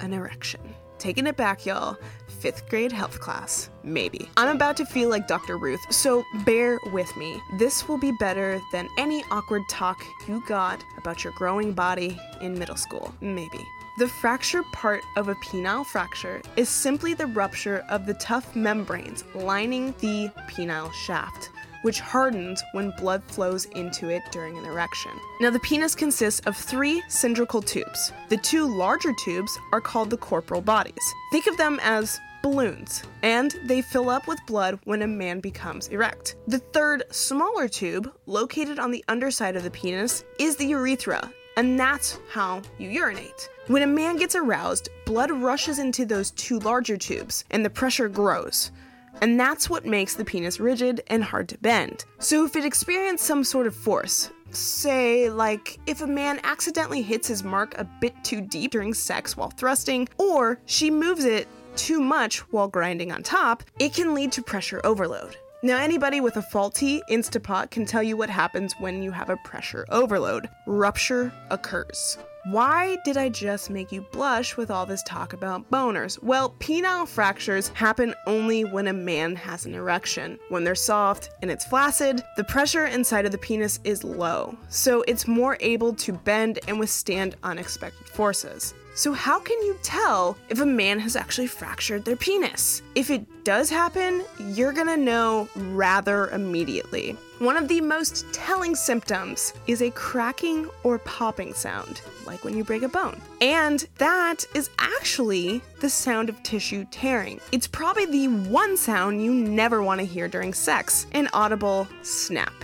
an 0.00 0.12
erection. 0.12 0.60
Taking 0.98 1.26
it 1.26 1.36
back, 1.36 1.66
y'all. 1.66 1.96
Fifth 2.40 2.68
grade 2.68 2.92
health 2.92 3.20
class. 3.20 3.70
Maybe. 3.82 4.28
I'm 4.36 4.54
about 4.54 4.76
to 4.78 4.86
feel 4.86 5.08
like 5.08 5.26
Dr. 5.26 5.56
Ruth, 5.56 5.80
so 5.90 6.24
bear 6.44 6.78
with 6.92 7.14
me. 7.16 7.40
This 7.58 7.88
will 7.88 7.98
be 7.98 8.12
better 8.12 8.60
than 8.72 8.88
any 8.98 9.22
awkward 9.30 9.62
talk 9.68 10.02
you 10.28 10.42
got 10.46 10.82
about 10.98 11.24
your 11.24 11.32
growing 11.34 11.72
body 11.72 12.18
in 12.40 12.58
middle 12.58 12.76
school. 12.76 13.14
Maybe. 13.20 13.60
The 13.96 14.08
fracture 14.08 14.64
part 14.72 15.02
of 15.16 15.28
a 15.28 15.36
penile 15.36 15.86
fracture 15.86 16.42
is 16.56 16.68
simply 16.68 17.14
the 17.14 17.26
rupture 17.28 17.84
of 17.88 18.06
the 18.06 18.14
tough 18.14 18.56
membranes 18.56 19.24
lining 19.34 19.94
the 20.00 20.30
penile 20.48 20.92
shaft 20.92 21.50
which 21.84 22.00
hardens 22.00 22.62
when 22.72 22.90
blood 22.92 23.22
flows 23.24 23.66
into 23.76 24.08
it 24.08 24.22
during 24.32 24.56
an 24.56 24.64
erection. 24.64 25.12
Now, 25.40 25.50
the 25.50 25.60
penis 25.60 25.94
consists 25.94 26.40
of 26.46 26.56
three 26.56 27.02
cylindrical 27.08 27.60
tubes. 27.60 28.10
The 28.30 28.38
two 28.38 28.66
larger 28.66 29.12
tubes 29.24 29.56
are 29.72 29.80
called 29.80 30.08
the 30.08 30.16
corporal 30.16 30.62
bodies. 30.62 31.14
Think 31.30 31.46
of 31.46 31.58
them 31.58 31.78
as 31.82 32.18
balloons, 32.42 33.02
and 33.22 33.54
they 33.64 33.82
fill 33.82 34.08
up 34.08 34.26
with 34.26 34.38
blood 34.46 34.78
when 34.84 35.02
a 35.02 35.06
man 35.06 35.40
becomes 35.40 35.88
erect. 35.88 36.36
The 36.46 36.58
third, 36.58 37.04
smaller 37.10 37.68
tube, 37.68 38.10
located 38.26 38.78
on 38.78 38.90
the 38.90 39.04
underside 39.08 39.56
of 39.56 39.62
the 39.62 39.70
penis, 39.70 40.24
is 40.38 40.56
the 40.56 40.66
urethra, 40.66 41.30
and 41.56 41.78
that's 41.78 42.18
how 42.30 42.62
you 42.78 42.88
urinate. 42.88 43.48
When 43.66 43.82
a 43.82 43.86
man 43.86 44.16
gets 44.16 44.34
aroused, 44.34 44.90
blood 45.06 45.30
rushes 45.30 45.78
into 45.78 46.04
those 46.04 46.32
two 46.32 46.58
larger 46.58 46.96
tubes, 46.96 47.44
and 47.50 47.64
the 47.64 47.70
pressure 47.70 48.08
grows. 48.08 48.72
And 49.20 49.38
that's 49.38 49.70
what 49.70 49.86
makes 49.86 50.14
the 50.14 50.24
penis 50.24 50.60
rigid 50.60 51.02
and 51.06 51.24
hard 51.24 51.48
to 51.50 51.58
bend. 51.58 52.04
So 52.18 52.44
if 52.44 52.56
it 52.56 52.64
experienced 52.64 53.24
some 53.24 53.44
sort 53.44 53.66
of 53.66 53.74
force, 53.74 54.30
say, 54.50 55.30
like 55.30 55.78
if 55.86 56.02
a 56.02 56.06
man 56.06 56.40
accidentally 56.44 57.02
hits 57.02 57.28
his 57.28 57.42
mark 57.42 57.76
a 57.78 57.84
bit 58.00 58.14
too 58.22 58.40
deep 58.40 58.72
during 58.72 58.94
sex 58.94 59.36
while 59.36 59.50
thrusting, 59.50 60.08
or 60.18 60.60
she 60.66 60.90
moves 60.90 61.24
it 61.24 61.48
too 61.76 62.00
much 62.00 62.40
while 62.52 62.68
grinding 62.68 63.12
on 63.12 63.22
top, 63.22 63.64
it 63.78 63.94
can 63.94 64.14
lead 64.14 64.32
to 64.32 64.42
pressure 64.42 64.80
overload. 64.84 65.36
Now, 65.62 65.78
anybody 65.78 66.20
with 66.20 66.36
a 66.36 66.42
faulty 66.42 67.00
Instapot 67.10 67.70
can 67.70 67.86
tell 67.86 68.02
you 68.02 68.18
what 68.18 68.28
happens 68.28 68.74
when 68.78 69.02
you 69.02 69.10
have 69.12 69.30
a 69.30 69.38
pressure 69.38 69.86
overload. 69.88 70.50
Rupture 70.66 71.32
occurs. 71.50 72.18
Why 72.46 72.98
did 73.06 73.16
I 73.16 73.30
just 73.30 73.70
make 73.70 73.90
you 73.90 74.02
blush 74.02 74.58
with 74.58 74.70
all 74.70 74.84
this 74.84 75.02
talk 75.04 75.32
about 75.32 75.70
boners? 75.70 76.22
Well, 76.22 76.50
penile 76.58 77.08
fractures 77.08 77.68
happen 77.68 78.14
only 78.26 78.66
when 78.66 78.86
a 78.86 78.92
man 78.92 79.34
has 79.36 79.64
an 79.64 79.74
erection. 79.74 80.38
When 80.50 80.62
they're 80.62 80.74
soft 80.74 81.30
and 81.40 81.50
it's 81.50 81.64
flaccid, 81.64 82.22
the 82.36 82.44
pressure 82.44 82.84
inside 82.84 83.24
of 83.24 83.32
the 83.32 83.38
penis 83.38 83.80
is 83.84 84.04
low, 84.04 84.58
so 84.68 85.02
it's 85.08 85.26
more 85.26 85.56
able 85.60 85.94
to 85.94 86.12
bend 86.12 86.58
and 86.68 86.78
withstand 86.78 87.34
unexpected 87.44 88.06
forces. 88.06 88.74
So, 88.96 89.12
how 89.12 89.40
can 89.40 89.60
you 89.62 89.76
tell 89.82 90.36
if 90.48 90.60
a 90.60 90.66
man 90.66 91.00
has 91.00 91.16
actually 91.16 91.48
fractured 91.48 92.04
their 92.04 92.14
penis? 92.14 92.80
If 92.94 93.10
it 93.10 93.26
does 93.42 93.68
happen, 93.68 94.24
you're 94.38 94.72
gonna 94.72 94.96
know 94.96 95.48
rather 95.56 96.28
immediately. 96.28 97.16
One 97.40 97.56
of 97.56 97.66
the 97.66 97.80
most 97.80 98.32
telling 98.32 98.76
symptoms 98.76 99.52
is 99.66 99.82
a 99.82 99.90
cracking 99.90 100.70
or 100.84 101.00
popping 101.00 101.54
sound, 101.54 102.02
like 102.24 102.44
when 102.44 102.56
you 102.56 102.62
break 102.62 102.82
a 102.82 102.88
bone. 102.88 103.20
And 103.40 103.84
that 103.98 104.44
is 104.54 104.70
actually 104.78 105.60
the 105.80 105.90
sound 105.90 106.28
of 106.28 106.40
tissue 106.44 106.86
tearing. 106.92 107.40
It's 107.50 107.66
probably 107.66 108.06
the 108.06 108.28
one 108.28 108.76
sound 108.76 109.24
you 109.24 109.34
never 109.34 109.82
wanna 109.82 110.04
hear 110.04 110.28
during 110.28 110.54
sex 110.54 111.08
an 111.10 111.28
audible 111.32 111.88
snap. 112.02 112.54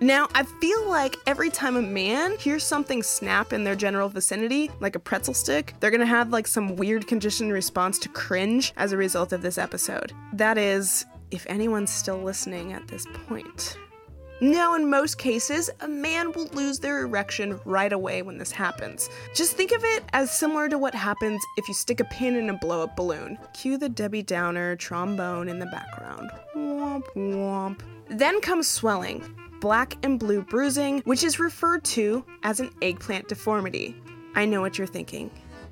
Now, 0.00 0.28
I 0.34 0.42
feel 0.42 0.88
like 0.88 1.16
every 1.26 1.48
time 1.48 1.76
a 1.76 1.82
man 1.82 2.36
hears 2.38 2.64
something 2.64 3.02
snap 3.02 3.54
in 3.54 3.64
their 3.64 3.74
general 3.74 4.10
vicinity, 4.10 4.70
like 4.78 4.94
a 4.94 4.98
pretzel 4.98 5.32
stick, 5.32 5.74
they're 5.80 5.90
gonna 5.90 6.04
have 6.04 6.30
like 6.30 6.46
some 6.46 6.76
weird 6.76 7.06
conditioned 7.06 7.52
response 7.52 7.98
to 8.00 8.10
cringe 8.10 8.74
as 8.76 8.92
a 8.92 8.96
result 8.96 9.32
of 9.32 9.40
this 9.40 9.56
episode. 9.56 10.12
That 10.34 10.58
is, 10.58 11.06
if 11.30 11.46
anyone's 11.48 11.90
still 11.90 12.18
listening 12.18 12.74
at 12.74 12.86
this 12.88 13.06
point. 13.26 13.78
Now, 14.42 14.74
in 14.74 14.90
most 14.90 15.16
cases, 15.16 15.70
a 15.80 15.88
man 15.88 16.30
will 16.32 16.48
lose 16.48 16.78
their 16.78 17.00
erection 17.00 17.58
right 17.64 17.90
away 17.90 18.20
when 18.20 18.36
this 18.36 18.52
happens. 18.52 19.08
Just 19.34 19.56
think 19.56 19.72
of 19.72 19.82
it 19.82 20.04
as 20.12 20.30
similar 20.30 20.68
to 20.68 20.76
what 20.76 20.94
happens 20.94 21.42
if 21.56 21.66
you 21.68 21.72
stick 21.72 22.00
a 22.00 22.04
pin 22.04 22.36
in 22.36 22.50
a 22.50 22.58
blow 22.58 22.82
up 22.82 22.96
balloon. 22.96 23.38
Cue 23.54 23.78
the 23.78 23.88
Debbie 23.88 24.22
Downer 24.22 24.76
trombone 24.76 25.48
in 25.48 25.58
the 25.58 25.64
background. 25.66 26.30
Womp 26.54 27.04
womp. 27.14 27.80
Then 28.10 28.42
comes 28.42 28.68
swelling, 28.68 29.24
black 29.60 29.96
and 30.02 30.18
blue 30.18 30.42
bruising, 30.42 31.00
which 31.00 31.24
is 31.24 31.40
referred 31.40 31.84
to 31.84 32.24
as 32.42 32.60
an 32.60 32.70
eggplant 32.82 33.28
deformity. 33.28 33.96
I 34.34 34.44
know 34.44 34.60
what 34.60 34.78
you're 34.78 34.86
thinking. 34.86 35.30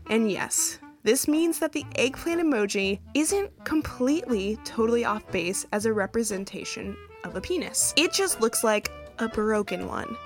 And 0.08 0.30
yes, 0.30 0.78
this 1.02 1.28
means 1.28 1.58
that 1.58 1.72
the 1.72 1.84
eggplant 1.96 2.40
emoji 2.40 2.98
isn't 3.14 3.50
completely 3.64 4.58
totally 4.64 5.04
off 5.04 5.30
base 5.30 5.66
as 5.72 5.86
a 5.86 5.92
representation 5.92 6.96
of 7.24 7.36
a 7.36 7.40
penis. 7.40 7.92
It 7.96 8.12
just 8.12 8.40
looks 8.40 8.64
like 8.64 8.90
a 9.18 9.28
broken 9.28 9.86
one. 9.86 10.16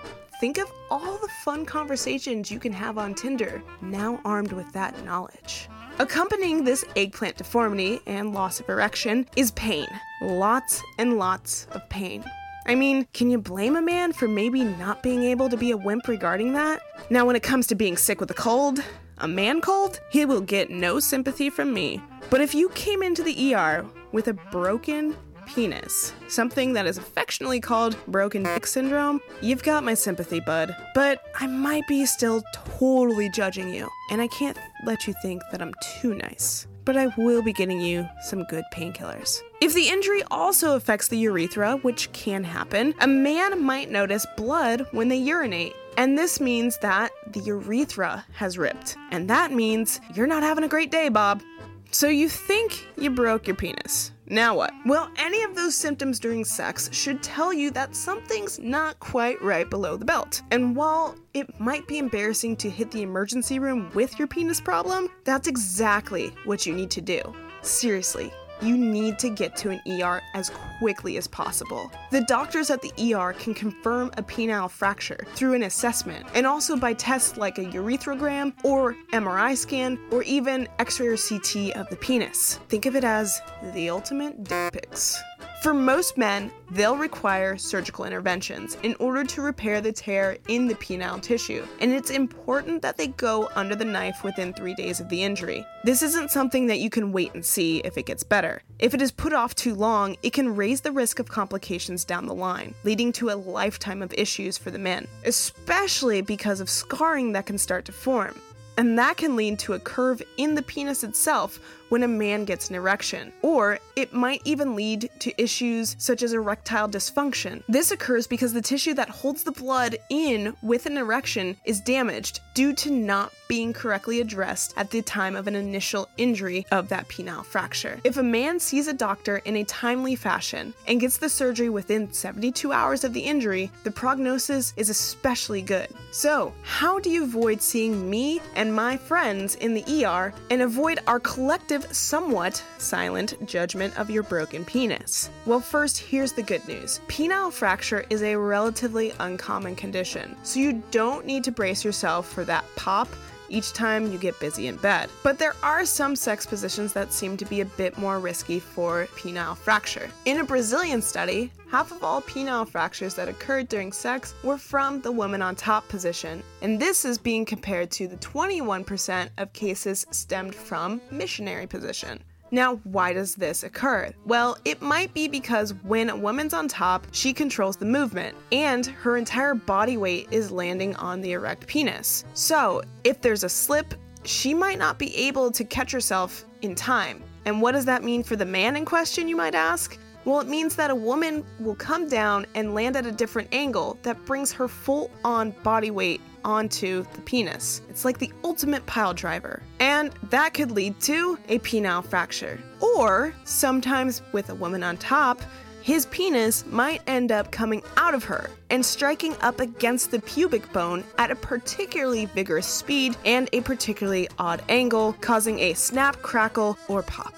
Think 0.40 0.58
of 0.58 0.70
all 0.88 1.18
the 1.18 1.28
fun 1.44 1.66
conversations 1.66 2.50
you 2.50 2.60
can 2.60 2.72
have 2.72 2.96
on 2.96 3.14
Tinder, 3.14 3.60
now 3.80 4.20
armed 4.24 4.52
with 4.52 4.72
that 4.72 5.04
knowledge. 5.04 5.68
Accompanying 5.98 6.62
this 6.62 6.84
eggplant 6.94 7.36
deformity 7.36 7.98
and 8.06 8.32
loss 8.32 8.60
of 8.60 8.68
erection 8.68 9.26
is 9.34 9.50
pain. 9.52 9.88
Lots 10.22 10.80
and 10.98 11.18
lots 11.18 11.66
of 11.72 11.88
pain. 11.88 12.22
I 12.68 12.74
mean, 12.74 13.08
can 13.14 13.30
you 13.30 13.38
blame 13.38 13.76
a 13.76 13.80
man 13.80 14.12
for 14.12 14.28
maybe 14.28 14.62
not 14.62 15.02
being 15.02 15.22
able 15.22 15.48
to 15.48 15.56
be 15.56 15.70
a 15.70 15.76
wimp 15.78 16.06
regarding 16.06 16.52
that? 16.52 16.82
Now, 17.08 17.24
when 17.24 17.34
it 17.34 17.42
comes 17.42 17.66
to 17.68 17.74
being 17.74 17.96
sick 17.96 18.20
with 18.20 18.30
a 18.30 18.34
cold, 18.34 18.80
a 19.16 19.26
man 19.26 19.62
cold, 19.62 20.00
he 20.10 20.26
will 20.26 20.42
get 20.42 20.68
no 20.68 21.00
sympathy 21.00 21.48
from 21.48 21.72
me. 21.72 22.02
But 22.28 22.42
if 22.42 22.54
you 22.54 22.68
came 22.74 23.02
into 23.02 23.22
the 23.22 23.54
ER 23.54 23.86
with 24.12 24.28
a 24.28 24.34
broken 24.34 25.16
penis, 25.46 26.12
something 26.28 26.74
that 26.74 26.86
is 26.86 26.98
affectionately 26.98 27.58
called 27.58 27.96
broken 28.06 28.42
dick 28.42 28.66
syndrome, 28.66 29.22
you've 29.40 29.62
got 29.62 29.82
my 29.82 29.94
sympathy, 29.94 30.40
bud. 30.40 30.76
But 30.94 31.22
I 31.40 31.46
might 31.46 31.88
be 31.88 32.04
still 32.04 32.42
totally 32.52 33.30
judging 33.30 33.72
you, 33.72 33.88
and 34.10 34.20
I 34.20 34.26
can't 34.28 34.58
let 34.84 35.06
you 35.06 35.14
think 35.22 35.40
that 35.52 35.62
I'm 35.62 35.72
too 36.02 36.12
nice. 36.12 36.66
But 36.88 36.96
I 36.96 37.08
will 37.18 37.42
be 37.42 37.52
getting 37.52 37.82
you 37.82 38.08
some 38.22 38.44
good 38.44 38.64
painkillers. 38.72 39.42
If 39.60 39.74
the 39.74 39.90
injury 39.90 40.22
also 40.30 40.74
affects 40.74 41.08
the 41.08 41.18
urethra, 41.18 41.76
which 41.82 42.10
can 42.12 42.42
happen, 42.42 42.94
a 43.00 43.06
man 43.06 43.62
might 43.62 43.90
notice 43.90 44.24
blood 44.38 44.86
when 44.92 45.08
they 45.08 45.18
urinate. 45.18 45.74
And 45.98 46.16
this 46.16 46.40
means 46.40 46.78
that 46.78 47.10
the 47.26 47.40
urethra 47.40 48.24
has 48.32 48.56
ripped. 48.56 48.96
And 49.10 49.28
that 49.28 49.52
means 49.52 50.00
you're 50.14 50.26
not 50.26 50.42
having 50.42 50.64
a 50.64 50.68
great 50.68 50.90
day, 50.90 51.10
Bob. 51.10 51.42
So 51.90 52.08
you 52.08 52.26
think 52.26 52.86
you 52.96 53.10
broke 53.10 53.46
your 53.46 53.56
penis. 53.56 54.12
Now 54.30 54.54
what? 54.54 54.72
Well, 54.84 55.10
any 55.16 55.42
of 55.42 55.54
those 55.54 55.74
symptoms 55.74 56.20
during 56.20 56.44
sex 56.44 56.90
should 56.92 57.22
tell 57.22 57.52
you 57.52 57.70
that 57.70 57.96
something's 57.96 58.58
not 58.58 59.00
quite 59.00 59.40
right 59.40 59.68
below 59.68 59.96
the 59.96 60.04
belt. 60.04 60.42
And 60.50 60.76
while 60.76 61.14
it 61.32 61.58
might 61.58 61.88
be 61.88 61.98
embarrassing 61.98 62.56
to 62.56 62.68
hit 62.68 62.90
the 62.90 63.02
emergency 63.02 63.58
room 63.58 63.90
with 63.94 64.18
your 64.18 64.28
penis 64.28 64.60
problem, 64.60 65.08
that's 65.24 65.48
exactly 65.48 66.32
what 66.44 66.66
you 66.66 66.74
need 66.74 66.90
to 66.90 67.00
do. 67.00 67.22
Seriously, 67.62 68.30
you 68.62 68.76
need 68.76 69.18
to 69.20 69.30
get 69.30 69.56
to 69.56 69.70
an 69.70 69.80
ER 69.86 70.20
as 70.34 70.50
quickly 70.78 71.16
as 71.16 71.26
possible. 71.26 71.90
The 72.10 72.22
doctors 72.22 72.70
at 72.70 72.82
the 72.82 73.14
ER 73.14 73.32
can 73.32 73.54
confirm 73.54 74.10
a 74.16 74.22
penile 74.22 74.70
fracture 74.70 75.26
through 75.34 75.54
an 75.54 75.64
assessment 75.64 76.26
and 76.34 76.46
also 76.46 76.76
by 76.76 76.94
tests 76.94 77.36
like 77.36 77.58
a 77.58 77.64
urethrogram 77.64 78.52
or 78.64 78.96
MRI 79.12 79.56
scan 79.56 79.98
or 80.10 80.22
even 80.22 80.68
X 80.78 81.00
ray 81.00 81.08
or 81.08 81.16
CT 81.16 81.76
of 81.76 81.88
the 81.88 81.96
penis. 82.00 82.60
Think 82.68 82.86
of 82.86 82.96
it 82.96 83.04
as 83.04 83.40
the 83.74 83.90
ultimate 83.90 84.44
dick 84.44 84.72
pics. 84.72 85.20
For 85.60 85.74
most 85.74 86.16
men, 86.16 86.52
they'll 86.70 86.96
require 86.96 87.58
surgical 87.58 88.04
interventions 88.04 88.76
in 88.84 88.94
order 89.00 89.24
to 89.24 89.42
repair 89.42 89.80
the 89.80 89.90
tear 89.90 90.38
in 90.46 90.68
the 90.68 90.76
penile 90.76 91.20
tissue, 91.20 91.66
and 91.80 91.92
it's 91.92 92.10
important 92.10 92.80
that 92.82 92.96
they 92.96 93.08
go 93.08 93.50
under 93.56 93.74
the 93.74 93.84
knife 93.84 94.22
within 94.22 94.52
three 94.52 94.74
days 94.74 95.00
of 95.00 95.08
the 95.08 95.20
injury. 95.20 95.66
This 95.82 96.00
isn't 96.00 96.30
something 96.30 96.68
that 96.68 96.78
you 96.78 96.90
can 96.90 97.10
wait 97.10 97.34
and 97.34 97.44
see 97.44 97.78
if 97.78 97.98
it 97.98 98.06
gets 98.06 98.22
better. 98.22 98.62
If 98.78 98.94
it 98.94 99.02
is 99.02 99.10
put 99.10 99.32
off 99.32 99.56
too 99.56 99.74
long, 99.74 100.16
it 100.22 100.32
can 100.32 100.54
raise 100.54 100.82
the 100.82 100.92
risk 100.92 101.18
of 101.18 101.28
complications 101.28 102.04
down 102.04 102.26
the 102.26 102.34
line, 102.36 102.72
leading 102.84 103.10
to 103.14 103.30
a 103.30 103.34
lifetime 103.34 104.00
of 104.00 104.14
issues 104.14 104.56
for 104.56 104.70
the 104.70 104.78
men, 104.78 105.08
especially 105.24 106.20
because 106.20 106.60
of 106.60 106.70
scarring 106.70 107.32
that 107.32 107.46
can 107.46 107.58
start 107.58 107.84
to 107.86 107.92
form. 107.92 108.40
And 108.76 108.96
that 108.96 109.16
can 109.16 109.34
lead 109.34 109.58
to 109.60 109.72
a 109.72 109.80
curve 109.80 110.22
in 110.36 110.54
the 110.54 110.62
penis 110.62 111.02
itself 111.02 111.58
when 111.88 112.02
a 112.02 112.08
man 112.08 112.44
gets 112.44 112.68
an 112.68 112.76
erection. 112.76 113.32
Or 113.42 113.78
it 113.96 114.12
might 114.12 114.42
even 114.44 114.76
lead 114.76 115.10
to 115.20 115.42
issues 115.42 115.96
such 115.98 116.22
as 116.22 116.32
erectile 116.32 116.88
dysfunction. 116.88 117.62
This 117.68 117.90
occurs 117.90 118.26
because 118.26 118.52
the 118.52 118.62
tissue 118.62 118.94
that 118.94 119.08
holds 119.08 119.42
the 119.42 119.52
blood 119.52 119.96
in 120.10 120.54
with 120.62 120.86
an 120.86 120.96
erection 120.96 121.56
is 121.64 121.80
damaged 121.80 122.40
due 122.54 122.72
to 122.74 122.90
not 122.90 123.32
being 123.48 123.72
correctly 123.72 124.20
addressed 124.20 124.74
at 124.76 124.90
the 124.90 125.02
time 125.02 125.34
of 125.34 125.46
an 125.46 125.54
initial 125.54 126.08
injury 126.18 126.66
of 126.70 126.88
that 126.88 127.08
penile 127.08 127.44
fracture. 127.44 127.98
If 128.04 128.16
a 128.18 128.22
man 128.22 128.60
sees 128.60 128.86
a 128.86 128.92
doctor 128.92 129.38
in 129.38 129.56
a 129.56 129.64
timely 129.64 130.16
fashion 130.16 130.74
and 130.86 131.00
gets 131.00 131.16
the 131.16 131.28
surgery 131.28 131.70
within 131.70 132.12
72 132.12 132.72
hours 132.72 133.04
of 133.04 133.12
the 133.12 133.20
injury, 133.20 133.70
the 133.84 133.90
prognosis 133.90 134.74
is 134.76 134.90
especially 134.90 135.62
good. 135.62 135.88
So, 136.10 136.52
how 136.62 136.98
do 136.98 137.10
you 137.10 137.24
avoid 137.24 137.60
seeing 137.60 138.08
me 138.08 138.40
and 138.54 138.74
my 138.74 138.96
friends 138.96 139.54
in 139.56 139.74
the 139.74 140.04
ER 140.04 140.32
and 140.50 140.62
avoid 140.62 141.00
our 141.06 141.20
collective, 141.20 141.77
somewhat 141.94 142.62
silent 142.78 143.34
judgment 143.46 143.98
of 143.98 144.10
your 144.10 144.22
broken 144.22 144.64
penis? 144.64 145.30
Well, 145.46 145.60
first, 145.60 145.98
here's 145.98 146.32
the 146.32 146.42
good 146.42 146.66
news 146.68 147.00
penile 147.08 147.52
fracture 147.52 148.04
is 148.10 148.22
a 148.22 148.36
relatively 148.36 149.12
uncommon 149.20 149.76
condition, 149.76 150.36
so 150.42 150.60
you 150.60 150.82
don't 150.90 151.26
need 151.26 151.44
to 151.44 151.52
brace 151.52 151.84
yourself 151.84 152.28
for 152.28 152.44
that 152.44 152.64
pop 152.76 153.08
each 153.48 153.72
time 153.72 154.10
you 154.12 154.18
get 154.18 154.38
busy 154.40 154.66
in 154.66 154.76
bed. 154.76 155.10
But 155.22 155.38
there 155.38 155.54
are 155.62 155.84
some 155.84 156.16
sex 156.16 156.46
positions 156.46 156.92
that 156.92 157.12
seem 157.12 157.36
to 157.36 157.44
be 157.44 157.60
a 157.60 157.64
bit 157.64 157.98
more 157.98 158.18
risky 158.18 158.60
for 158.60 159.06
penile 159.16 159.56
fracture. 159.56 160.10
In 160.24 160.40
a 160.40 160.44
Brazilian 160.44 161.02
study, 161.02 161.50
half 161.70 161.92
of 161.92 162.02
all 162.02 162.22
penile 162.22 162.68
fractures 162.68 163.14
that 163.14 163.28
occurred 163.28 163.68
during 163.68 163.92
sex 163.92 164.34
were 164.42 164.58
from 164.58 165.00
the 165.00 165.12
woman 165.12 165.42
on 165.42 165.54
top 165.54 165.86
position, 165.88 166.42
and 166.62 166.80
this 166.80 167.04
is 167.04 167.18
being 167.18 167.44
compared 167.44 167.90
to 167.92 168.08
the 168.08 168.16
21% 168.16 169.28
of 169.38 169.52
cases 169.52 170.06
stemmed 170.10 170.54
from 170.54 171.00
missionary 171.10 171.66
position. 171.66 172.22
Now, 172.50 172.76
why 172.84 173.12
does 173.12 173.34
this 173.34 173.62
occur? 173.62 174.10
Well, 174.24 174.56
it 174.64 174.80
might 174.80 175.12
be 175.12 175.28
because 175.28 175.74
when 175.82 176.08
a 176.08 176.16
woman's 176.16 176.54
on 176.54 176.66
top, 176.68 177.06
she 177.12 177.32
controls 177.32 177.76
the 177.76 177.84
movement, 177.84 178.36
and 178.52 178.86
her 178.86 179.16
entire 179.16 179.54
body 179.54 179.96
weight 179.96 180.28
is 180.30 180.50
landing 180.50 180.96
on 180.96 181.20
the 181.20 181.32
erect 181.32 181.66
penis. 181.66 182.24
So, 182.34 182.82
if 183.04 183.20
there's 183.20 183.44
a 183.44 183.48
slip, 183.48 183.94
she 184.24 184.54
might 184.54 184.78
not 184.78 184.98
be 184.98 185.14
able 185.16 185.50
to 185.50 185.64
catch 185.64 185.92
herself 185.92 186.44
in 186.62 186.74
time. 186.74 187.22
And 187.44 187.60
what 187.60 187.72
does 187.72 187.84
that 187.84 188.02
mean 188.02 188.22
for 188.22 188.36
the 188.36 188.44
man 188.44 188.76
in 188.76 188.84
question, 188.84 189.28
you 189.28 189.36
might 189.36 189.54
ask? 189.54 189.98
Well, 190.24 190.40
it 190.40 190.48
means 190.48 190.76
that 190.76 190.90
a 190.90 190.94
woman 190.94 191.44
will 191.60 191.74
come 191.74 192.08
down 192.08 192.46
and 192.54 192.74
land 192.74 192.96
at 192.96 193.06
a 193.06 193.12
different 193.12 193.48
angle 193.52 193.98
that 194.02 194.22
brings 194.26 194.52
her 194.52 194.68
full 194.68 195.10
on 195.24 195.52
body 195.62 195.90
weight 195.90 196.20
onto 196.44 197.04
the 197.14 197.20
penis. 197.22 197.82
It's 197.88 198.04
like 198.04 198.18
the 198.18 198.32
ultimate 198.44 198.84
pile 198.86 199.14
driver. 199.14 199.62
And 199.80 200.12
that 200.30 200.54
could 200.54 200.70
lead 200.70 201.00
to 201.02 201.38
a 201.48 201.58
penile 201.60 202.04
fracture. 202.04 202.58
Or 202.80 203.34
sometimes 203.44 204.22
with 204.32 204.50
a 204.50 204.54
woman 204.54 204.82
on 204.82 204.96
top, 204.96 205.40
his 205.82 206.06
penis 206.06 206.66
might 206.66 207.00
end 207.06 207.32
up 207.32 207.50
coming 207.50 207.82
out 207.96 208.12
of 208.12 208.22
her 208.24 208.50
and 208.68 208.84
striking 208.84 209.34
up 209.40 209.60
against 209.60 210.10
the 210.10 210.20
pubic 210.20 210.70
bone 210.72 211.02
at 211.16 211.30
a 211.30 211.36
particularly 211.36 212.26
vigorous 212.26 212.66
speed 212.66 213.16
and 213.24 213.48
a 213.52 213.62
particularly 213.62 214.28
odd 214.38 214.62
angle, 214.68 215.14
causing 215.20 215.58
a 215.60 215.72
snap, 215.72 216.20
crackle, 216.20 216.76
or 216.88 217.02
pop. 217.02 217.34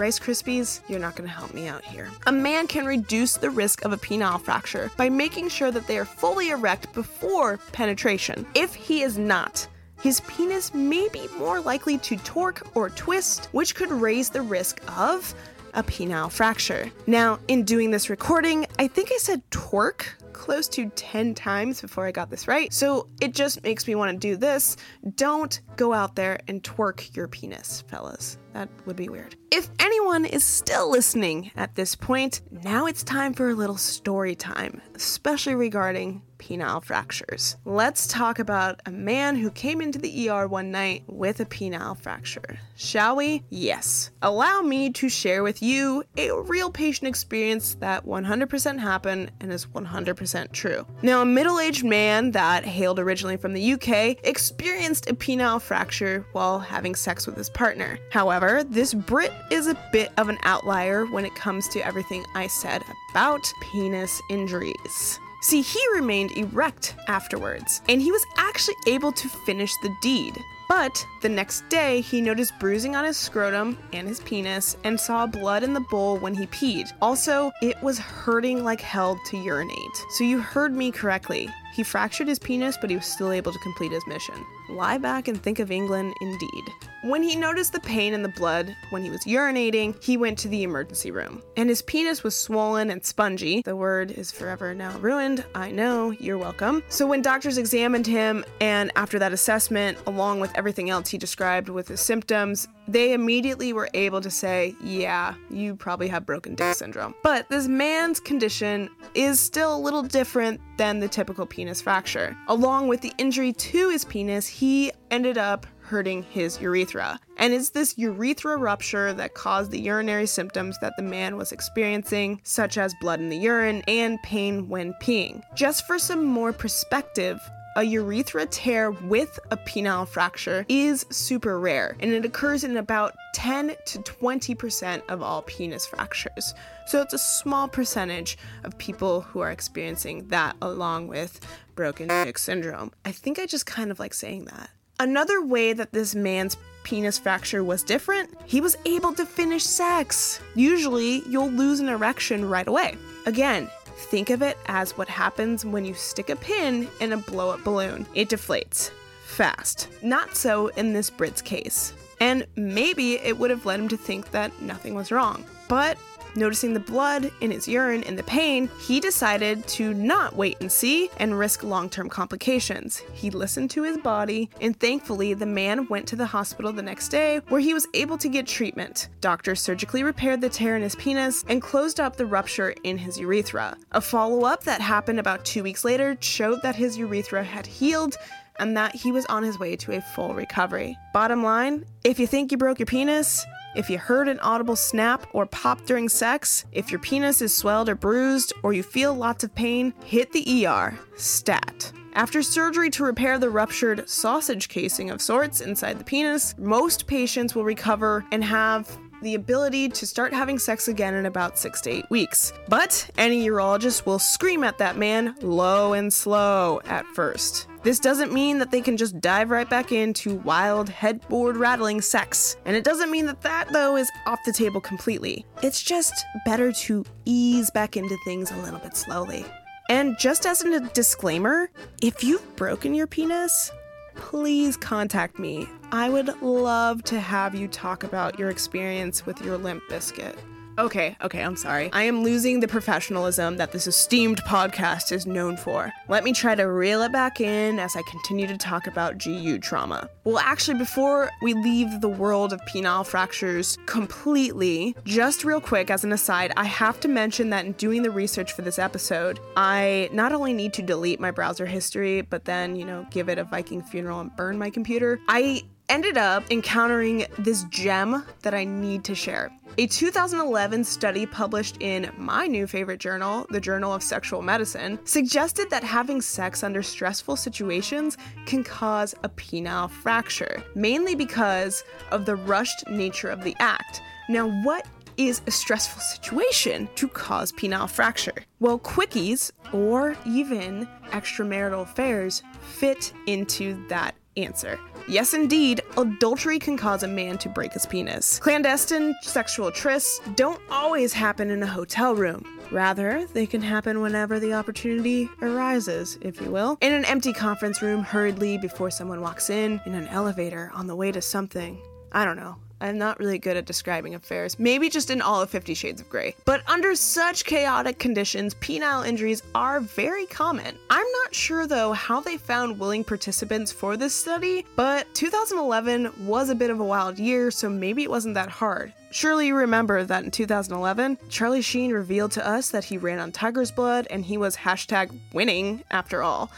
Rice 0.00 0.18
Krispies, 0.18 0.80
you're 0.88 0.98
not 0.98 1.14
going 1.14 1.28
to 1.28 1.34
help 1.34 1.52
me 1.52 1.68
out 1.68 1.84
here. 1.84 2.08
A 2.26 2.32
man 2.32 2.66
can 2.66 2.86
reduce 2.86 3.36
the 3.36 3.50
risk 3.50 3.84
of 3.84 3.92
a 3.92 3.98
penile 3.98 4.40
fracture 4.40 4.90
by 4.96 5.10
making 5.10 5.50
sure 5.50 5.70
that 5.70 5.86
they 5.86 5.98
are 5.98 6.06
fully 6.06 6.48
erect 6.48 6.90
before 6.94 7.58
penetration. 7.72 8.46
If 8.54 8.74
he 8.74 9.02
is 9.02 9.18
not, 9.18 9.68
his 10.00 10.22
penis 10.22 10.72
may 10.72 11.08
be 11.12 11.28
more 11.38 11.60
likely 11.60 11.98
to 11.98 12.16
torque 12.16 12.74
or 12.74 12.88
twist, 12.88 13.50
which 13.52 13.74
could 13.74 13.92
raise 13.92 14.30
the 14.30 14.40
risk 14.40 14.80
of 14.98 15.34
a 15.74 15.82
penile 15.82 16.32
fracture. 16.32 16.90
Now, 17.06 17.38
in 17.48 17.64
doing 17.64 17.90
this 17.90 18.08
recording, 18.08 18.66
I 18.78 18.88
think 18.88 19.10
I 19.12 19.18
said 19.18 19.42
torque 19.50 20.16
close 20.40 20.68
to 20.68 20.88
10 20.88 21.34
times 21.34 21.82
before 21.82 22.06
I 22.06 22.12
got 22.12 22.30
this 22.30 22.48
right. 22.48 22.72
So 22.72 23.08
it 23.20 23.34
just 23.34 23.62
makes 23.62 23.86
me 23.86 23.94
want 23.94 24.12
to 24.12 24.16
do 24.16 24.36
this. 24.36 24.78
Don't 25.14 25.60
go 25.76 25.92
out 25.92 26.16
there 26.16 26.40
and 26.48 26.62
twerk 26.62 27.14
your 27.14 27.28
penis, 27.28 27.84
fellas. 27.88 28.38
That 28.54 28.70
would 28.86 28.96
be 28.96 29.10
weird. 29.10 29.36
If 29.52 29.68
anyone 29.78 30.24
is 30.24 30.42
still 30.42 30.90
listening 30.90 31.50
at 31.56 31.74
this 31.74 31.94
point, 31.94 32.40
now 32.50 32.86
it's 32.86 33.02
time 33.02 33.34
for 33.34 33.50
a 33.50 33.54
little 33.54 33.76
story 33.76 34.34
time, 34.34 34.80
especially 34.94 35.56
regarding 35.56 36.22
penile 36.40 36.82
fractures. 36.82 37.56
Let's 37.64 38.06
talk 38.06 38.38
about 38.38 38.80
a 38.86 38.90
man 38.90 39.36
who 39.36 39.50
came 39.50 39.80
into 39.80 39.98
the 39.98 40.28
ER 40.28 40.48
one 40.48 40.70
night 40.70 41.04
with 41.06 41.40
a 41.40 41.44
penile 41.44 41.96
fracture. 41.96 42.58
Shall 42.76 43.16
we? 43.16 43.42
Yes. 43.50 44.10
Allow 44.22 44.62
me 44.62 44.90
to 44.92 45.08
share 45.08 45.42
with 45.42 45.62
you 45.62 46.04
a 46.16 46.32
real 46.32 46.70
patient 46.70 47.08
experience 47.08 47.74
that 47.80 48.06
100% 48.06 48.78
happened 48.78 49.30
and 49.40 49.52
is 49.52 49.66
100% 49.66 50.52
true. 50.52 50.86
Now, 51.02 51.20
a 51.20 51.26
middle 51.26 51.60
aged 51.60 51.84
man 51.84 52.30
that 52.32 52.64
hailed 52.64 52.98
originally 52.98 53.36
from 53.36 53.52
the 53.52 53.72
UK 53.74 54.16
experienced 54.24 55.10
a 55.10 55.14
penile 55.14 55.60
fracture 55.60 56.24
while 56.32 56.58
having 56.58 56.94
sex 56.94 57.26
with 57.26 57.36
his 57.36 57.50
partner. 57.50 57.98
However, 58.10 58.64
this 58.64 58.94
Brit 58.94 59.32
is 59.50 59.66
a 59.66 59.78
bit 59.92 60.10
of 60.16 60.28
an 60.28 60.38
outlier 60.42 61.04
when 61.06 61.24
it 61.24 61.34
comes 61.34 61.68
to 61.68 61.86
everything 61.86 62.24
I 62.34 62.46
said 62.46 62.82
about 63.10 63.40
penis 63.60 64.20
injuries. 64.30 65.20
See, 65.42 65.62
he 65.62 65.80
remained 65.94 66.32
erect 66.32 66.94
afterwards, 67.08 67.80
and 67.88 68.00
he 68.00 68.12
was 68.12 68.24
actually 68.36 68.76
able 68.86 69.12
to 69.12 69.28
finish 69.28 69.74
the 69.78 69.94
deed. 70.02 70.36
But 70.68 71.04
the 71.20 71.28
next 71.28 71.68
day, 71.68 72.00
he 72.00 72.20
noticed 72.20 72.58
bruising 72.60 72.94
on 72.94 73.04
his 73.04 73.16
scrotum 73.16 73.76
and 73.92 74.06
his 74.06 74.20
penis 74.20 74.76
and 74.84 75.00
saw 75.00 75.26
blood 75.26 75.64
in 75.64 75.74
the 75.74 75.80
bowl 75.80 76.18
when 76.18 76.32
he 76.32 76.46
peed. 76.46 76.92
Also, 77.02 77.50
it 77.60 77.82
was 77.82 77.98
hurting 77.98 78.62
like 78.62 78.80
hell 78.80 79.20
to 79.26 79.36
urinate. 79.36 79.96
So 80.10 80.22
you 80.22 80.38
heard 80.38 80.72
me 80.72 80.92
correctly. 80.92 81.48
He 81.74 81.82
fractured 81.82 82.28
his 82.28 82.38
penis, 82.38 82.76
but 82.80 82.90
he 82.90 82.96
was 82.96 83.06
still 83.06 83.32
able 83.32 83.52
to 83.52 83.58
complete 83.58 83.90
his 83.90 84.06
mission. 84.06 84.46
Lie 84.68 84.98
back 84.98 85.26
and 85.26 85.42
think 85.42 85.58
of 85.58 85.72
England 85.72 86.14
indeed. 86.20 86.64
When 87.02 87.22
he 87.22 87.34
noticed 87.34 87.72
the 87.72 87.80
pain 87.80 88.12
in 88.12 88.22
the 88.22 88.28
blood 88.28 88.76
when 88.90 89.02
he 89.02 89.08
was 89.08 89.20
urinating, 89.24 90.02
he 90.04 90.18
went 90.18 90.36
to 90.40 90.48
the 90.48 90.64
emergency 90.64 91.10
room. 91.10 91.42
And 91.56 91.70
his 91.70 91.80
penis 91.80 92.22
was 92.22 92.36
swollen 92.36 92.90
and 92.90 93.02
spongy. 93.02 93.62
The 93.62 93.74
word 93.74 94.10
is 94.10 94.30
forever 94.30 94.74
now 94.74 94.98
ruined. 94.98 95.42
I 95.54 95.70
know, 95.70 96.10
you're 96.10 96.36
welcome. 96.36 96.82
So 96.90 97.06
when 97.06 97.22
doctors 97.22 97.56
examined 97.56 98.06
him, 98.06 98.44
and 98.60 98.92
after 98.96 99.18
that 99.18 99.32
assessment, 99.32 99.96
along 100.06 100.40
with 100.40 100.54
everything 100.54 100.90
else 100.90 101.08
he 101.08 101.16
described 101.16 101.70
with 101.70 101.88
his 101.88 102.02
symptoms, 102.02 102.68
they 102.86 103.14
immediately 103.14 103.72
were 103.72 103.88
able 103.94 104.20
to 104.20 104.30
say, 104.30 104.74
yeah, 104.82 105.34
you 105.48 105.76
probably 105.76 106.08
have 106.08 106.26
broken 106.26 106.54
dick 106.54 106.74
syndrome. 106.74 107.14
But 107.22 107.48
this 107.48 107.66
man's 107.66 108.20
condition 108.20 108.90
is 109.14 109.40
still 109.40 109.74
a 109.74 109.80
little 109.80 110.02
different 110.02 110.60
than 110.76 111.00
the 111.00 111.08
typical 111.08 111.46
penis 111.46 111.80
fracture. 111.80 112.36
Along 112.48 112.88
with 112.88 113.00
the 113.00 113.14
injury 113.16 113.54
to 113.54 113.88
his 113.88 114.04
penis, 114.04 114.46
he 114.46 114.92
ended 115.10 115.38
up 115.38 115.66
hurting 115.90 116.22
his 116.22 116.60
urethra. 116.60 117.18
And 117.36 117.52
it's 117.52 117.70
this 117.70 117.98
urethra 117.98 118.56
rupture 118.56 119.12
that 119.12 119.34
caused 119.34 119.72
the 119.72 119.80
urinary 119.80 120.26
symptoms 120.26 120.78
that 120.80 120.92
the 120.96 121.02
man 121.02 121.36
was 121.36 121.50
experiencing, 121.50 122.40
such 122.44 122.78
as 122.78 122.94
blood 123.00 123.18
in 123.18 123.28
the 123.28 123.36
urine 123.36 123.82
and 123.88 124.22
pain 124.22 124.68
when 124.68 124.94
peeing. 125.02 125.42
Just 125.56 125.88
for 125.88 125.98
some 125.98 126.24
more 126.24 126.52
perspective, 126.52 127.40
a 127.76 127.82
urethra 127.82 128.46
tear 128.46 128.90
with 128.90 129.38
a 129.50 129.56
penile 129.56 130.06
fracture 130.06 130.64
is 130.68 131.06
super 131.10 131.58
rare 131.58 131.96
and 132.00 132.12
it 132.12 132.24
occurs 132.24 132.64
in 132.64 132.76
about 132.76 133.14
10 133.34 133.76
to 133.86 133.98
20% 133.98 135.02
of 135.08 135.22
all 135.22 135.42
penis 135.42 135.86
fractures. 135.86 136.54
So 136.86 137.00
it's 137.00 137.14
a 137.14 137.18
small 137.18 137.68
percentage 137.68 138.38
of 138.64 138.76
people 138.78 139.22
who 139.22 139.40
are 139.40 139.50
experiencing 139.50 140.28
that 140.28 140.56
along 140.60 141.08
with 141.08 141.40
broken 141.74 142.08
dick 142.08 142.38
syndrome. 142.38 142.92
I 143.04 143.12
think 143.12 143.38
I 143.38 143.46
just 143.46 143.66
kind 143.66 143.90
of 143.90 143.98
like 143.98 144.14
saying 144.14 144.46
that. 144.46 144.70
Another 145.00 145.40
way 145.42 145.72
that 145.72 145.94
this 145.94 146.14
man's 146.14 146.58
penis 146.82 147.18
fracture 147.18 147.64
was 147.64 147.82
different, 147.82 148.28
he 148.44 148.60
was 148.60 148.76
able 148.84 149.14
to 149.14 149.24
finish 149.24 149.64
sex. 149.64 150.42
Usually, 150.54 151.22
you'll 151.26 151.50
lose 151.50 151.80
an 151.80 151.88
erection 151.88 152.46
right 152.46 152.68
away. 152.68 152.98
Again, 153.24 153.70
think 154.10 154.28
of 154.28 154.42
it 154.42 154.58
as 154.66 154.98
what 154.98 155.08
happens 155.08 155.64
when 155.64 155.86
you 155.86 155.94
stick 155.94 156.28
a 156.28 156.36
pin 156.36 156.86
in 157.00 157.14
a 157.14 157.16
blow 157.16 157.48
up 157.48 157.64
balloon. 157.64 158.04
It 158.14 158.28
deflates 158.28 158.90
fast. 159.24 159.88
Not 160.02 160.36
so 160.36 160.66
in 160.68 160.92
this 160.92 161.08
Brit's 161.08 161.40
case. 161.40 161.94
And 162.20 162.46
maybe 162.56 163.14
it 163.14 163.38
would 163.38 163.48
have 163.48 163.64
led 163.64 163.80
him 163.80 163.88
to 163.88 163.96
think 163.96 164.32
that 164.32 164.60
nothing 164.60 164.94
was 164.94 165.10
wrong. 165.10 165.46
But 165.66 165.96
Noticing 166.34 166.74
the 166.74 166.80
blood 166.80 167.30
in 167.40 167.50
his 167.50 167.66
urine 167.66 168.04
and 168.04 168.18
the 168.18 168.22
pain, 168.22 168.70
he 168.80 169.00
decided 169.00 169.66
to 169.68 169.94
not 169.94 170.36
wait 170.36 170.56
and 170.60 170.70
see 170.70 171.10
and 171.18 171.38
risk 171.38 171.62
long 171.62 171.90
term 171.90 172.08
complications. 172.08 173.02
He 173.12 173.30
listened 173.30 173.70
to 173.70 173.82
his 173.82 173.98
body, 173.98 174.50
and 174.60 174.78
thankfully, 174.78 175.34
the 175.34 175.46
man 175.46 175.86
went 175.88 176.06
to 176.08 176.16
the 176.16 176.26
hospital 176.26 176.72
the 176.72 176.82
next 176.82 177.08
day 177.08 177.40
where 177.48 177.60
he 177.60 177.74
was 177.74 177.86
able 177.94 178.18
to 178.18 178.28
get 178.28 178.46
treatment. 178.46 179.08
Doctors 179.20 179.60
surgically 179.60 180.02
repaired 180.02 180.40
the 180.40 180.48
tear 180.48 180.76
in 180.76 180.82
his 180.82 180.96
penis 180.96 181.44
and 181.48 181.62
closed 181.62 182.00
up 182.00 182.16
the 182.16 182.26
rupture 182.26 182.74
in 182.84 182.98
his 182.98 183.18
urethra. 183.18 183.76
A 183.92 184.00
follow 184.00 184.44
up 184.44 184.64
that 184.64 184.80
happened 184.80 185.20
about 185.20 185.44
two 185.44 185.62
weeks 185.62 185.84
later 185.84 186.16
showed 186.20 186.62
that 186.62 186.76
his 186.76 186.96
urethra 186.96 187.42
had 187.42 187.66
healed 187.66 188.16
and 188.58 188.76
that 188.76 188.94
he 188.94 189.10
was 189.10 189.26
on 189.26 189.42
his 189.42 189.58
way 189.58 189.74
to 189.74 189.96
a 189.96 190.00
full 190.00 190.34
recovery. 190.34 190.96
Bottom 191.12 191.42
line 191.42 191.84
if 192.04 192.18
you 192.18 192.26
think 192.26 192.52
you 192.52 192.58
broke 192.58 192.78
your 192.78 192.86
penis, 192.86 193.44
if 193.74 193.88
you 193.88 193.98
heard 193.98 194.28
an 194.28 194.40
audible 194.40 194.76
snap 194.76 195.26
or 195.32 195.46
pop 195.46 195.84
during 195.86 196.08
sex, 196.08 196.64
if 196.72 196.90
your 196.90 197.00
penis 197.00 197.40
is 197.40 197.56
swelled 197.56 197.88
or 197.88 197.94
bruised, 197.94 198.52
or 198.62 198.72
you 198.72 198.82
feel 198.82 199.14
lots 199.14 199.44
of 199.44 199.54
pain, 199.54 199.94
hit 200.04 200.32
the 200.32 200.66
ER. 200.66 200.98
Stat. 201.16 201.92
After 202.14 202.42
surgery 202.42 202.90
to 202.90 203.04
repair 203.04 203.38
the 203.38 203.50
ruptured 203.50 204.08
sausage 204.08 204.68
casing 204.68 205.10
of 205.10 205.22
sorts 205.22 205.60
inside 205.60 205.98
the 205.98 206.04
penis, 206.04 206.56
most 206.58 207.06
patients 207.06 207.54
will 207.54 207.64
recover 207.64 208.24
and 208.32 208.42
have 208.42 208.98
the 209.22 209.34
ability 209.34 209.88
to 209.90 210.06
start 210.06 210.32
having 210.32 210.58
sex 210.58 210.88
again 210.88 211.14
in 211.14 211.26
about 211.26 211.58
six 211.58 211.80
to 211.82 211.90
eight 211.90 212.10
weeks. 212.10 212.52
But 212.68 213.08
any 213.18 213.46
urologist 213.46 214.06
will 214.06 214.18
scream 214.18 214.64
at 214.64 214.78
that 214.78 214.96
man 214.96 215.36
low 215.42 215.92
and 215.92 216.12
slow 216.12 216.80
at 216.86 217.06
first. 217.08 217.68
This 217.82 217.98
doesn't 217.98 218.32
mean 218.32 218.58
that 218.58 218.70
they 218.70 218.82
can 218.82 218.98
just 218.98 219.20
dive 219.20 219.50
right 219.50 219.68
back 219.68 219.90
into 219.90 220.36
wild, 220.36 220.90
headboard 220.90 221.56
rattling 221.56 222.02
sex. 222.02 222.56
And 222.66 222.76
it 222.76 222.84
doesn't 222.84 223.10
mean 223.10 223.24
that 223.26 223.40
that, 223.40 223.72
though, 223.72 223.96
is 223.96 224.10
off 224.26 224.38
the 224.44 224.52
table 224.52 224.82
completely. 224.82 225.46
It's 225.62 225.82
just 225.82 226.12
better 226.44 226.72
to 226.72 227.04
ease 227.24 227.70
back 227.70 227.96
into 227.96 228.18
things 228.24 228.50
a 228.50 228.56
little 228.58 228.80
bit 228.80 228.96
slowly. 228.96 229.46
And 229.88 230.18
just 230.18 230.44
as 230.44 230.60
a 230.62 230.80
disclaimer, 230.90 231.70
if 232.02 232.22
you've 232.22 232.54
broken 232.56 232.94
your 232.94 233.06
penis, 233.06 233.72
please 234.14 234.76
contact 234.76 235.38
me. 235.38 235.66
I 235.90 236.10
would 236.10 236.42
love 236.42 237.02
to 237.04 237.18
have 237.18 237.54
you 237.54 237.66
talk 237.66 238.04
about 238.04 238.38
your 238.38 238.50
experience 238.50 239.24
with 239.24 239.40
your 239.42 239.56
limp 239.56 239.82
biscuit. 239.88 240.38
Okay, 240.78 241.16
okay, 241.22 241.42
I'm 241.42 241.56
sorry. 241.56 241.90
I 241.92 242.04
am 242.04 242.22
losing 242.22 242.60
the 242.60 242.68
professionalism 242.68 243.56
that 243.56 243.72
this 243.72 243.86
esteemed 243.86 244.40
podcast 244.44 245.12
is 245.12 245.26
known 245.26 245.56
for. 245.56 245.92
Let 246.08 246.24
me 246.24 246.32
try 246.32 246.54
to 246.54 246.62
reel 246.62 247.02
it 247.02 247.12
back 247.12 247.40
in 247.40 247.78
as 247.78 247.96
I 247.96 248.02
continue 248.08 248.46
to 248.46 248.56
talk 248.56 248.86
about 248.86 249.18
GU 249.18 249.58
trauma. 249.58 250.08
Well, 250.24 250.38
actually, 250.38 250.78
before 250.78 251.30
we 251.42 251.54
leave 251.54 252.00
the 252.00 252.08
world 252.08 252.52
of 252.52 252.60
penile 252.62 253.06
fractures 253.06 253.76
completely, 253.86 254.94
just 255.04 255.44
real 255.44 255.60
quick 255.60 255.90
as 255.90 256.04
an 256.04 256.12
aside, 256.12 256.52
I 256.56 256.64
have 256.64 257.00
to 257.00 257.08
mention 257.08 257.50
that 257.50 257.66
in 257.66 257.72
doing 257.72 258.02
the 258.02 258.10
research 258.10 258.52
for 258.52 258.62
this 258.62 258.78
episode, 258.78 259.40
I 259.56 260.08
not 260.12 260.32
only 260.32 260.52
need 260.52 260.72
to 260.74 260.82
delete 260.82 261.20
my 261.20 261.30
browser 261.30 261.66
history, 261.66 262.22
but 262.22 262.44
then, 262.44 262.76
you 262.76 262.84
know, 262.84 263.06
give 263.10 263.28
it 263.28 263.38
a 263.38 263.44
Viking 263.44 263.82
funeral 263.82 264.20
and 264.20 264.34
burn 264.36 264.56
my 264.56 264.70
computer. 264.70 265.20
I 265.28 265.62
ended 265.90 266.16
up 266.16 266.44
encountering 266.50 267.26
this 267.36 267.64
gem 267.64 268.24
that 268.42 268.54
I 268.54 268.64
need 268.64 269.02
to 269.04 269.14
share. 269.14 269.50
A 269.76 269.86
2011 269.86 270.84
study 270.84 271.26
published 271.26 271.78
in 271.80 272.10
my 272.16 272.46
new 272.46 272.66
favorite 272.66 273.00
journal, 273.00 273.46
the 273.50 273.60
Journal 273.60 273.92
of 273.92 274.02
Sexual 274.02 274.42
Medicine, 274.42 274.98
suggested 275.04 275.68
that 275.70 275.82
having 275.82 276.20
sex 276.20 276.62
under 276.62 276.82
stressful 276.82 277.36
situations 277.36 278.16
can 278.46 278.62
cause 278.62 279.14
a 279.24 279.28
penile 279.28 279.90
fracture, 279.90 280.62
mainly 280.74 281.14
because 281.14 281.82
of 282.12 282.24
the 282.24 282.36
rushed 282.36 282.88
nature 282.88 283.28
of 283.28 283.42
the 283.42 283.56
act. 283.58 284.00
Now, 284.28 284.48
what 284.62 284.86
is 285.16 285.42
a 285.46 285.50
stressful 285.50 286.00
situation 286.00 286.88
to 286.94 287.08
cause 287.08 287.50
penile 287.52 287.90
fracture? 287.90 288.44
Well, 288.60 288.78
quickies 288.78 289.50
or 289.72 290.16
even 290.24 290.88
extramarital 291.10 291.82
affairs 291.82 292.42
fit 292.60 293.12
into 293.26 293.84
that 293.88 294.14
answer. 294.36 294.78
Yes, 295.10 295.34
indeed, 295.34 295.82
adultery 295.96 296.60
can 296.60 296.76
cause 296.76 297.02
a 297.02 297.08
man 297.08 297.36
to 297.38 297.48
break 297.48 297.72
his 297.72 297.84
penis. 297.84 298.38
Clandestine 298.38 299.12
sexual 299.22 299.72
trysts 299.72 300.20
don't 300.36 300.62
always 300.70 301.12
happen 301.12 301.50
in 301.50 301.64
a 301.64 301.66
hotel 301.66 302.14
room. 302.14 302.46
Rather, 302.70 303.26
they 303.32 303.44
can 303.44 303.60
happen 303.60 304.02
whenever 304.02 304.38
the 304.38 304.54
opportunity 304.54 305.28
arises, 305.42 306.16
if 306.20 306.40
you 306.40 306.48
will. 306.48 306.78
In 306.80 306.92
an 306.92 307.04
empty 307.06 307.32
conference 307.32 307.82
room, 307.82 308.04
hurriedly 308.04 308.56
before 308.58 308.92
someone 308.92 309.20
walks 309.20 309.50
in, 309.50 309.80
in 309.84 309.94
an 309.94 310.06
elevator, 310.06 310.70
on 310.74 310.86
the 310.86 310.94
way 310.94 311.10
to 311.10 311.20
something. 311.20 311.82
I 312.12 312.24
don't 312.24 312.36
know. 312.36 312.54
I'm 312.80 312.98
not 312.98 313.18
really 313.18 313.38
good 313.38 313.56
at 313.56 313.66
describing 313.66 314.14
affairs. 314.14 314.58
Maybe 314.58 314.88
just 314.88 315.10
in 315.10 315.20
all 315.20 315.42
of 315.42 315.50
Fifty 315.50 315.74
Shades 315.74 316.00
of 316.00 316.08
Grey. 316.08 316.34
But 316.44 316.62
under 316.68 316.94
such 316.94 317.44
chaotic 317.44 317.98
conditions, 317.98 318.54
penile 318.54 319.06
injuries 319.06 319.42
are 319.54 319.80
very 319.80 320.26
common. 320.26 320.76
I'm 320.88 321.06
not 321.22 321.34
sure 321.34 321.66
though 321.66 321.92
how 321.92 322.20
they 322.20 322.36
found 322.36 322.78
willing 322.78 323.04
participants 323.04 323.70
for 323.72 323.96
this 323.96 324.14
study, 324.14 324.64
but 324.76 325.12
2011 325.14 326.26
was 326.26 326.48
a 326.48 326.54
bit 326.54 326.70
of 326.70 326.80
a 326.80 326.84
wild 326.84 327.18
year, 327.18 327.50
so 327.50 327.68
maybe 327.68 328.02
it 328.02 328.10
wasn't 328.10 328.34
that 328.34 328.48
hard. 328.48 328.92
Surely 329.12 329.48
you 329.48 329.56
remember 329.56 330.04
that 330.04 330.24
in 330.24 330.30
2011, 330.30 331.18
Charlie 331.28 331.62
Sheen 331.62 331.92
revealed 331.92 332.30
to 332.32 332.46
us 332.46 332.70
that 332.70 332.84
he 332.84 332.96
ran 332.96 333.18
on 333.18 333.32
tiger's 333.32 333.72
blood 333.72 334.06
and 334.08 334.24
he 334.24 334.38
was 334.38 334.56
hashtag 334.56 335.10
winning 335.32 335.82
after 335.90 336.22
all. 336.22 336.50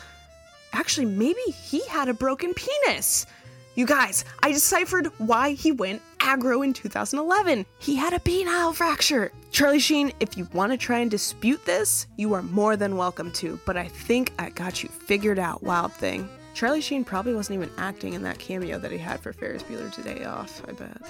Actually, 0.75 1.07
maybe 1.07 1.41
he 1.51 1.87
had 1.87 2.09
a 2.09 2.15
broken 2.15 2.53
penis. 2.55 3.27
You 3.75 3.87
guys, 3.87 4.27
I 4.43 4.53
deciphered 4.53 5.07
why 5.17 5.53
he 5.53 5.73
went 5.73 6.03
aggro 6.23 6.65
in 6.65 6.73
2011. 6.73 7.67
He 7.79 7.97
had 7.97 8.13
a 8.13 8.19
penile 8.21 8.75
fracture. 8.75 9.33
Charlie 9.51 9.81
Sheen, 9.81 10.13
if 10.21 10.37
you 10.37 10.49
want 10.53 10.73
to 10.73 10.79
try 10.79 11.01
and 11.01 11.11
dispute 11.11 11.65
this, 11.67 12.07
you 12.17 12.33
are 12.33 12.43
more 12.43 12.77
than 12.77 12.97
welcome 12.97 13.33
to, 13.33 13.59
but 13.67 13.77
I 13.77 13.89
think 13.89 14.33
I 14.39 14.51
got 14.51 14.83
you 14.83 14.89
figured 14.89 15.41
out, 15.41 15.63
Wild 15.63 15.93
Thing. 15.93 16.29
Charlie 16.55 16.81
Sheen 16.81 17.05
probably 17.05 17.35
wasn't 17.35 17.57
even 17.61 17.71
acting 17.77 18.15
in 18.15 18.23
that 18.23 18.39
cameo 18.39 18.79
that 18.79 18.93
he 18.93 18.99
had 18.99 19.21
for 19.21 19.33
Ferris 19.33 19.65
Bueller's 19.65 19.97
Day 19.97 20.25
Off, 20.25 20.63
I 20.69 20.73
bet. 20.73 21.03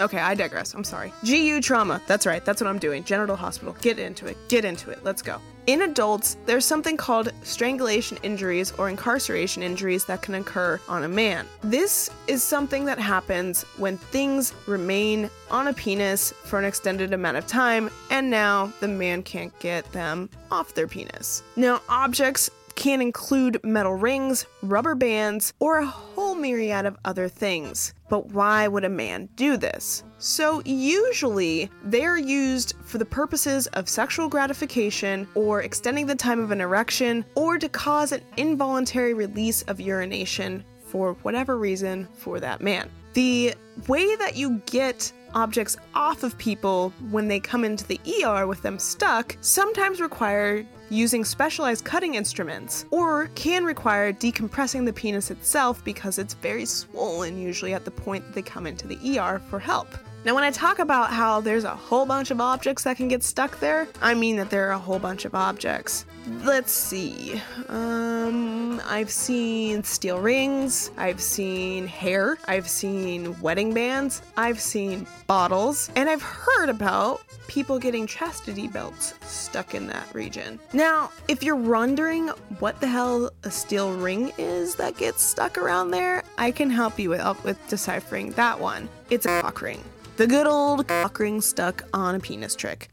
Okay, 0.00 0.18
I 0.18 0.34
digress. 0.34 0.74
I'm 0.74 0.84
sorry. 0.84 1.12
GU 1.24 1.60
trauma. 1.60 2.00
That's 2.06 2.26
right. 2.26 2.44
That's 2.44 2.60
what 2.60 2.68
I'm 2.68 2.78
doing. 2.78 3.04
Genital 3.04 3.36
hospital. 3.36 3.76
Get 3.80 3.98
into 3.98 4.26
it. 4.26 4.36
Get 4.48 4.64
into 4.64 4.90
it. 4.90 5.02
Let's 5.04 5.22
go. 5.22 5.40
In 5.66 5.82
adults, 5.82 6.36
there's 6.46 6.64
something 6.64 6.96
called 6.96 7.32
strangulation 7.42 8.18
injuries 8.22 8.70
or 8.78 8.88
incarceration 8.88 9.64
injuries 9.64 10.04
that 10.04 10.22
can 10.22 10.36
occur 10.36 10.80
on 10.88 11.02
a 11.02 11.08
man. 11.08 11.44
This 11.62 12.08
is 12.28 12.44
something 12.44 12.84
that 12.84 13.00
happens 13.00 13.64
when 13.76 13.98
things 13.98 14.54
remain 14.68 15.28
on 15.50 15.66
a 15.66 15.72
penis 15.72 16.32
for 16.44 16.60
an 16.60 16.64
extended 16.64 17.12
amount 17.12 17.36
of 17.36 17.48
time 17.48 17.90
and 18.10 18.30
now 18.30 18.72
the 18.78 18.86
man 18.86 19.24
can't 19.24 19.58
get 19.58 19.90
them 19.90 20.30
off 20.52 20.72
their 20.74 20.86
penis. 20.86 21.42
Now, 21.56 21.80
objects 21.88 22.48
can 22.76 23.00
include 23.00 23.58
metal 23.64 23.94
rings, 23.94 24.46
rubber 24.62 24.94
bands, 24.94 25.52
or 25.58 25.78
a 25.78 25.86
whole 25.86 26.25
myriad 26.36 26.86
of 26.86 26.96
other 27.04 27.28
things. 27.28 27.94
But 28.08 28.26
why 28.30 28.68
would 28.68 28.84
a 28.84 28.88
man 28.88 29.28
do 29.36 29.56
this? 29.56 30.04
So, 30.18 30.62
usually, 30.64 31.70
they're 31.84 32.18
used 32.18 32.74
for 32.84 32.98
the 32.98 33.04
purposes 33.04 33.66
of 33.68 33.88
sexual 33.88 34.28
gratification 34.28 35.26
or 35.34 35.62
extending 35.62 36.06
the 36.06 36.14
time 36.14 36.40
of 36.40 36.50
an 36.50 36.60
erection 36.60 37.24
or 37.34 37.58
to 37.58 37.68
cause 37.68 38.12
an 38.12 38.22
involuntary 38.36 39.14
release 39.14 39.62
of 39.62 39.80
urination 39.80 40.64
for 40.86 41.14
whatever 41.22 41.58
reason 41.58 42.08
for 42.14 42.40
that 42.40 42.60
man. 42.60 42.88
The 43.14 43.54
way 43.88 44.16
that 44.16 44.36
you 44.36 44.62
get 44.66 45.12
objects 45.36 45.76
off 45.94 46.22
of 46.22 46.36
people 46.38 46.92
when 47.10 47.28
they 47.28 47.38
come 47.38 47.62
into 47.62 47.86
the 47.86 48.00
ER 48.24 48.46
with 48.46 48.62
them 48.62 48.78
stuck 48.78 49.36
sometimes 49.42 50.00
require 50.00 50.66
using 50.88 51.24
specialized 51.24 51.84
cutting 51.84 52.14
instruments, 52.14 52.86
or 52.90 53.26
can 53.34 53.64
require 53.64 54.12
decompressing 54.12 54.86
the 54.86 54.92
penis 54.92 55.30
itself 55.30 55.84
because 55.84 56.18
it's 56.18 56.34
very 56.34 56.64
swollen 56.64 57.40
usually 57.40 57.74
at 57.74 57.84
the 57.84 57.90
point 57.90 58.24
that 58.24 58.34
they 58.34 58.42
come 58.42 58.66
into 58.66 58.86
the 58.86 59.18
ER 59.18 59.40
for 59.50 59.58
help. 59.58 59.88
Now, 60.26 60.34
when 60.34 60.42
I 60.42 60.50
talk 60.50 60.80
about 60.80 61.12
how 61.12 61.40
there's 61.40 61.62
a 61.62 61.70
whole 61.70 62.04
bunch 62.04 62.32
of 62.32 62.40
objects 62.40 62.82
that 62.82 62.96
can 62.96 63.06
get 63.06 63.22
stuck 63.22 63.60
there, 63.60 63.86
I 64.02 64.12
mean 64.12 64.34
that 64.38 64.50
there 64.50 64.66
are 64.68 64.72
a 64.72 64.78
whole 64.78 64.98
bunch 64.98 65.24
of 65.24 65.36
objects. 65.36 66.04
Let's 66.42 66.72
see. 66.72 67.40
Um, 67.68 68.82
I've 68.86 69.08
seen 69.08 69.84
steel 69.84 70.18
rings, 70.18 70.90
I've 70.96 71.20
seen 71.20 71.86
hair, 71.86 72.38
I've 72.48 72.68
seen 72.68 73.40
wedding 73.40 73.72
bands, 73.72 74.20
I've 74.36 74.60
seen 74.60 75.06
bottles, 75.28 75.92
and 75.94 76.10
I've 76.10 76.22
heard 76.22 76.70
about 76.70 77.22
people 77.46 77.78
getting 77.78 78.04
chastity 78.04 78.66
belts 78.66 79.14
stuck 79.20 79.76
in 79.76 79.86
that 79.86 80.12
region. 80.12 80.58
Now, 80.72 81.12
if 81.28 81.44
you're 81.44 81.54
wondering 81.54 82.30
what 82.58 82.80
the 82.80 82.88
hell 82.88 83.30
a 83.44 83.50
steel 83.52 83.92
ring 83.92 84.32
is 84.38 84.74
that 84.74 84.96
gets 84.96 85.22
stuck 85.22 85.56
around 85.56 85.92
there, 85.92 86.24
I 86.36 86.50
can 86.50 86.68
help 86.68 86.98
you 86.98 87.10
with, 87.10 87.44
with 87.44 87.68
deciphering 87.68 88.32
that 88.32 88.58
one. 88.58 88.88
It's 89.08 89.26
a 89.26 89.40
cock 89.40 89.62
ring. 89.62 89.84
The 90.16 90.26
good 90.26 90.46
old 90.46 90.88
cock 90.88 91.18
ring 91.18 91.42
stuck 91.42 91.84
on 91.92 92.14
a 92.14 92.20
penis 92.20 92.56
trick. 92.56 92.88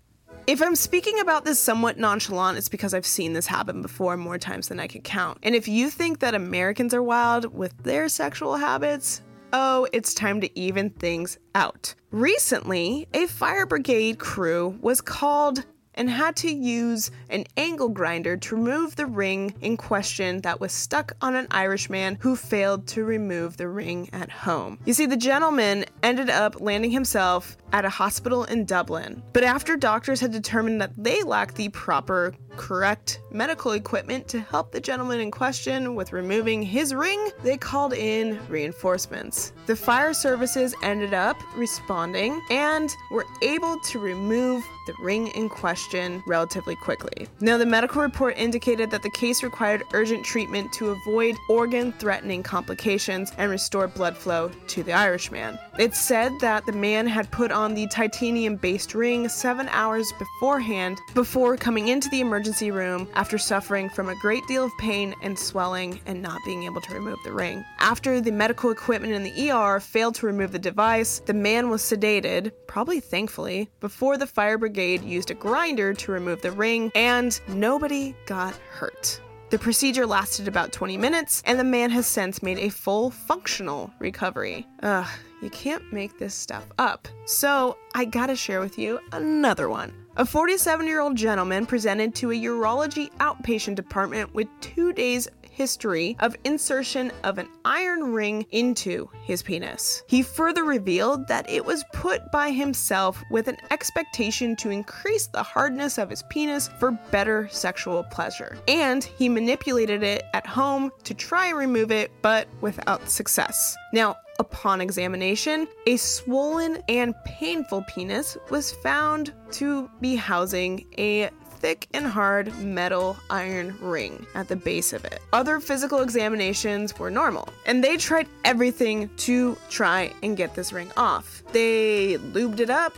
If 0.45 0.61
I'm 0.61 0.75
speaking 0.75 1.21
about 1.21 1.45
this 1.45 1.57
somewhat 1.57 1.97
nonchalant, 1.97 2.57
it's 2.57 2.67
because 2.67 2.93
I've 2.93 3.05
seen 3.05 3.31
this 3.31 3.47
happen 3.47 3.81
before 3.81 4.17
more 4.17 4.37
times 4.37 4.67
than 4.67 4.77
I 4.77 4.87
could 4.87 5.05
count. 5.05 5.37
And 5.41 5.55
if 5.55 5.65
you 5.65 5.89
think 5.89 6.19
that 6.19 6.35
Americans 6.35 6.93
are 6.93 7.01
wild 7.01 7.45
with 7.53 7.81
their 7.81 8.09
sexual 8.09 8.57
habits, 8.57 9.21
oh, 9.53 9.87
it's 9.93 10.13
time 10.13 10.41
to 10.41 10.59
even 10.59 10.89
things 10.89 11.37
out. 11.55 11.95
Recently, 12.11 13.07
a 13.13 13.27
fire 13.27 13.65
brigade 13.65 14.19
crew 14.19 14.77
was 14.81 14.99
called 14.99 15.63
and 15.95 16.09
had 16.09 16.35
to 16.37 16.51
use 16.51 17.11
an 17.29 17.45
angle 17.57 17.89
grinder 17.89 18.37
to 18.37 18.55
remove 18.55 18.95
the 18.95 19.05
ring 19.05 19.53
in 19.61 19.77
question 19.77 20.41
that 20.41 20.59
was 20.59 20.71
stuck 20.71 21.13
on 21.21 21.35
an 21.35 21.47
Irishman 21.51 22.17
who 22.19 22.35
failed 22.35 22.87
to 22.87 23.03
remove 23.03 23.57
the 23.57 23.67
ring 23.67 24.09
at 24.13 24.29
home. 24.29 24.79
You 24.85 24.93
see, 24.93 25.05
the 25.05 25.17
gentleman 25.17 25.85
ended 26.01 26.29
up 26.29 26.61
landing 26.61 26.91
himself 26.91 27.57
at 27.71 27.85
a 27.85 27.89
hospital 27.89 28.43
in 28.45 28.65
Dublin, 28.65 29.21
but 29.33 29.43
after 29.43 29.75
doctors 29.75 30.19
had 30.19 30.31
determined 30.31 30.81
that 30.81 30.91
they 30.97 31.23
lacked 31.23 31.55
the 31.55 31.69
proper 31.69 32.33
correct 32.55 33.19
medical 33.31 33.71
equipment 33.71 34.27
to 34.27 34.39
help 34.39 34.71
the 34.71 34.79
gentleman 34.79 35.19
in 35.19 35.31
question 35.31 35.95
with 35.95 36.13
removing 36.13 36.61
his 36.61 36.93
ring, 36.93 37.29
they 37.41 37.57
called 37.57 37.93
in 37.93 38.39
reinforcements. 38.47 39.53
The 39.65 39.75
fire 39.75 40.13
services 40.13 40.75
ended 40.83 41.15
up 41.15 41.35
responding 41.55 42.39
and 42.51 42.93
were 43.09 43.25
able 43.41 43.79
to 43.79 43.97
remove 43.97 44.63
the 44.85 44.93
ring 45.01 45.27
in 45.29 45.49
question 45.49 45.82
relatively 46.27 46.75
quickly. 46.75 47.27
Now, 47.39 47.57
the 47.57 47.65
medical 47.65 48.01
report 48.01 48.37
indicated 48.37 48.91
that 48.91 49.03
the 49.03 49.11
case 49.11 49.43
required 49.43 49.83
urgent 49.93 50.23
treatment 50.25 50.71
to 50.73 50.89
avoid 50.89 51.35
organ 51.49 51.91
threatening 51.93 52.43
complications 52.43 53.31
and 53.37 53.49
restore 53.49 53.87
blood 53.87 54.17
flow 54.17 54.51
to 54.67 54.83
the 54.83 54.93
Irishman. 54.93 55.57
It 55.79 55.95
said 55.95 56.31
that 56.41 56.65
the 56.65 56.71
man 56.71 57.07
had 57.07 57.31
put 57.31 57.51
on 57.51 57.73
the 57.73 57.87
titanium 57.87 58.57
based 58.57 58.93
ring 58.93 59.27
seven 59.27 59.67
hours 59.69 60.11
beforehand 60.19 60.99
before 61.13 61.57
coming 61.57 61.87
into 61.87 62.09
the 62.09 62.21
emergency 62.21 62.71
room 62.71 63.07
after 63.15 63.37
suffering 63.37 63.89
from 63.89 64.09
a 64.09 64.19
great 64.21 64.45
deal 64.47 64.65
of 64.65 64.71
pain 64.79 65.15
and 65.21 65.37
swelling 65.37 65.99
and 66.05 66.21
not 66.21 66.39
being 66.45 66.63
able 66.63 66.81
to 66.81 66.93
remove 66.93 67.17
the 67.23 67.31
ring. 67.31 67.65
After 67.79 68.21
the 68.21 68.31
medical 68.31 68.71
equipment 68.71 69.13
in 69.13 69.23
the 69.23 69.51
ER 69.51 69.79
failed 69.79 70.15
to 70.15 70.27
remove 70.27 70.51
the 70.51 70.59
device, 70.59 71.19
the 71.25 71.33
man 71.33 71.69
was 71.69 71.81
sedated, 71.81 72.51
probably 72.67 72.99
thankfully, 72.99 73.69
before 73.79 74.17
the 74.17 74.27
fire 74.27 74.57
brigade 74.57 75.03
used 75.03 75.31
a 75.31 75.33
grinder 75.33 75.72
to 75.75 76.11
remove 76.11 76.41
the 76.41 76.51
ring, 76.51 76.91
and 76.95 77.39
nobody 77.47 78.15
got 78.25 78.53
hurt. 78.71 79.19
The 79.49 79.59
procedure 79.59 80.05
lasted 80.05 80.47
about 80.47 80.71
20 80.71 80.97
minutes, 80.97 81.43
and 81.45 81.59
the 81.59 81.63
man 81.63 81.91
has 81.91 82.07
since 82.07 82.41
made 82.41 82.57
a 82.57 82.69
full 82.69 83.11
functional 83.11 83.91
recovery. 83.99 84.67
Ugh, 84.81 85.07
you 85.41 85.49
can't 85.49 85.91
make 85.91 86.17
this 86.17 86.33
stuff 86.33 86.65
up. 86.79 87.07
So, 87.25 87.77
I 87.93 88.05
gotta 88.05 88.35
share 88.35 88.61
with 88.61 88.77
you 88.77 88.99
another 89.11 89.69
one. 89.69 89.93
A 90.15 90.25
47 90.25 90.85
year 90.85 91.01
old 91.01 91.15
gentleman 91.15 91.65
presented 91.65 92.13
to 92.15 92.31
a 92.31 92.35
urology 92.35 93.11
outpatient 93.17 93.75
department 93.75 94.33
with 94.33 94.47
two 94.61 94.93
days 94.93 95.27
history 95.53 96.17
of 96.19 96.35
insertion 96.43 97.11
of 97.23 97.37
an 97.37 97.47
iron 97.63 98.11
ring 98.11 98.45
into 98.51 99.09
his 99.23 99.43
penis. 99.43 100.03
He 100.07 100.23
further 100.23 100.63
revealed 100.63 101.27
that 101.27 101.49
it 101.49 101.63
was 101.63 101.83
put 101.93 102.31
by 102.31 102.51
himself 102.51 103.21
with 103.31 103.47
an 103.47 103.57
expectation 103.71 104.55
to 104.57 104.69
increase 104.69 105.27
the 105.27 105.43
hardness 105.43 105.97
of 105.97 106.09
his 106.09 106.23
penis 106.29 106.69
for 106.79 106.91
better 107.11 107.47
sexual 107.49 108.03
pleasure. 108.03 108.57
And 108.67 109.03
he 109.03 109.29
manipulated 109.29 110.03
it 110.03 110.23
at 110.33 110.47
home 110.47 110.91
to 111.03 111.13
try 111.13 111.47
and 111.47 111.57
remove 111.57 111.91
it, 111.91 112.11
but 112.21 112.47
without 112.61 113.09
success. 113.09 113.75
Now, 113.93 114.17
Upon 114.39 114.81
examination, 114.81 115.67
a 115.85 115.95
swollen 115.97 116.81
and 116.89 117.13
painful 117.23 117.83
penis 117.87 118.35
was 118.49 118.71
found 118.71 119.31
to 119.51 119.89
be 120.01 120.15
housing 120.15 120.87
a 120.97 121.29
thick 121.63 121.87
and 121.93 122.05
hard 122.05 122.53
metal 122.59 123.15
iron 123.29 123.73
ring 123.79 124.27
at 124.35 124.49
the 124.49 124.55
base 124.55 124.91
of 124.91 125.05
it. 125.05 125.21
Other 125.31 125.61
physical 125.61 126.01
examinations 126.01 126.99
were 126.99 127.09
normal, 127.09 127.47
and 127.65 127.81
they 127.81 127.95
tried 127.95 128.27
everything 128.43 129.09
to 129.19 129.57
try 129.69 130.11
and 130.21 130.35
get 130.35 130.55
this 130.55 130.73
ring 130.73 130.91
off. 130.97 131.41
They 131.53 132.17
lubed 132.17 132.59
it 132.59 132.69
up, 132.69 132.93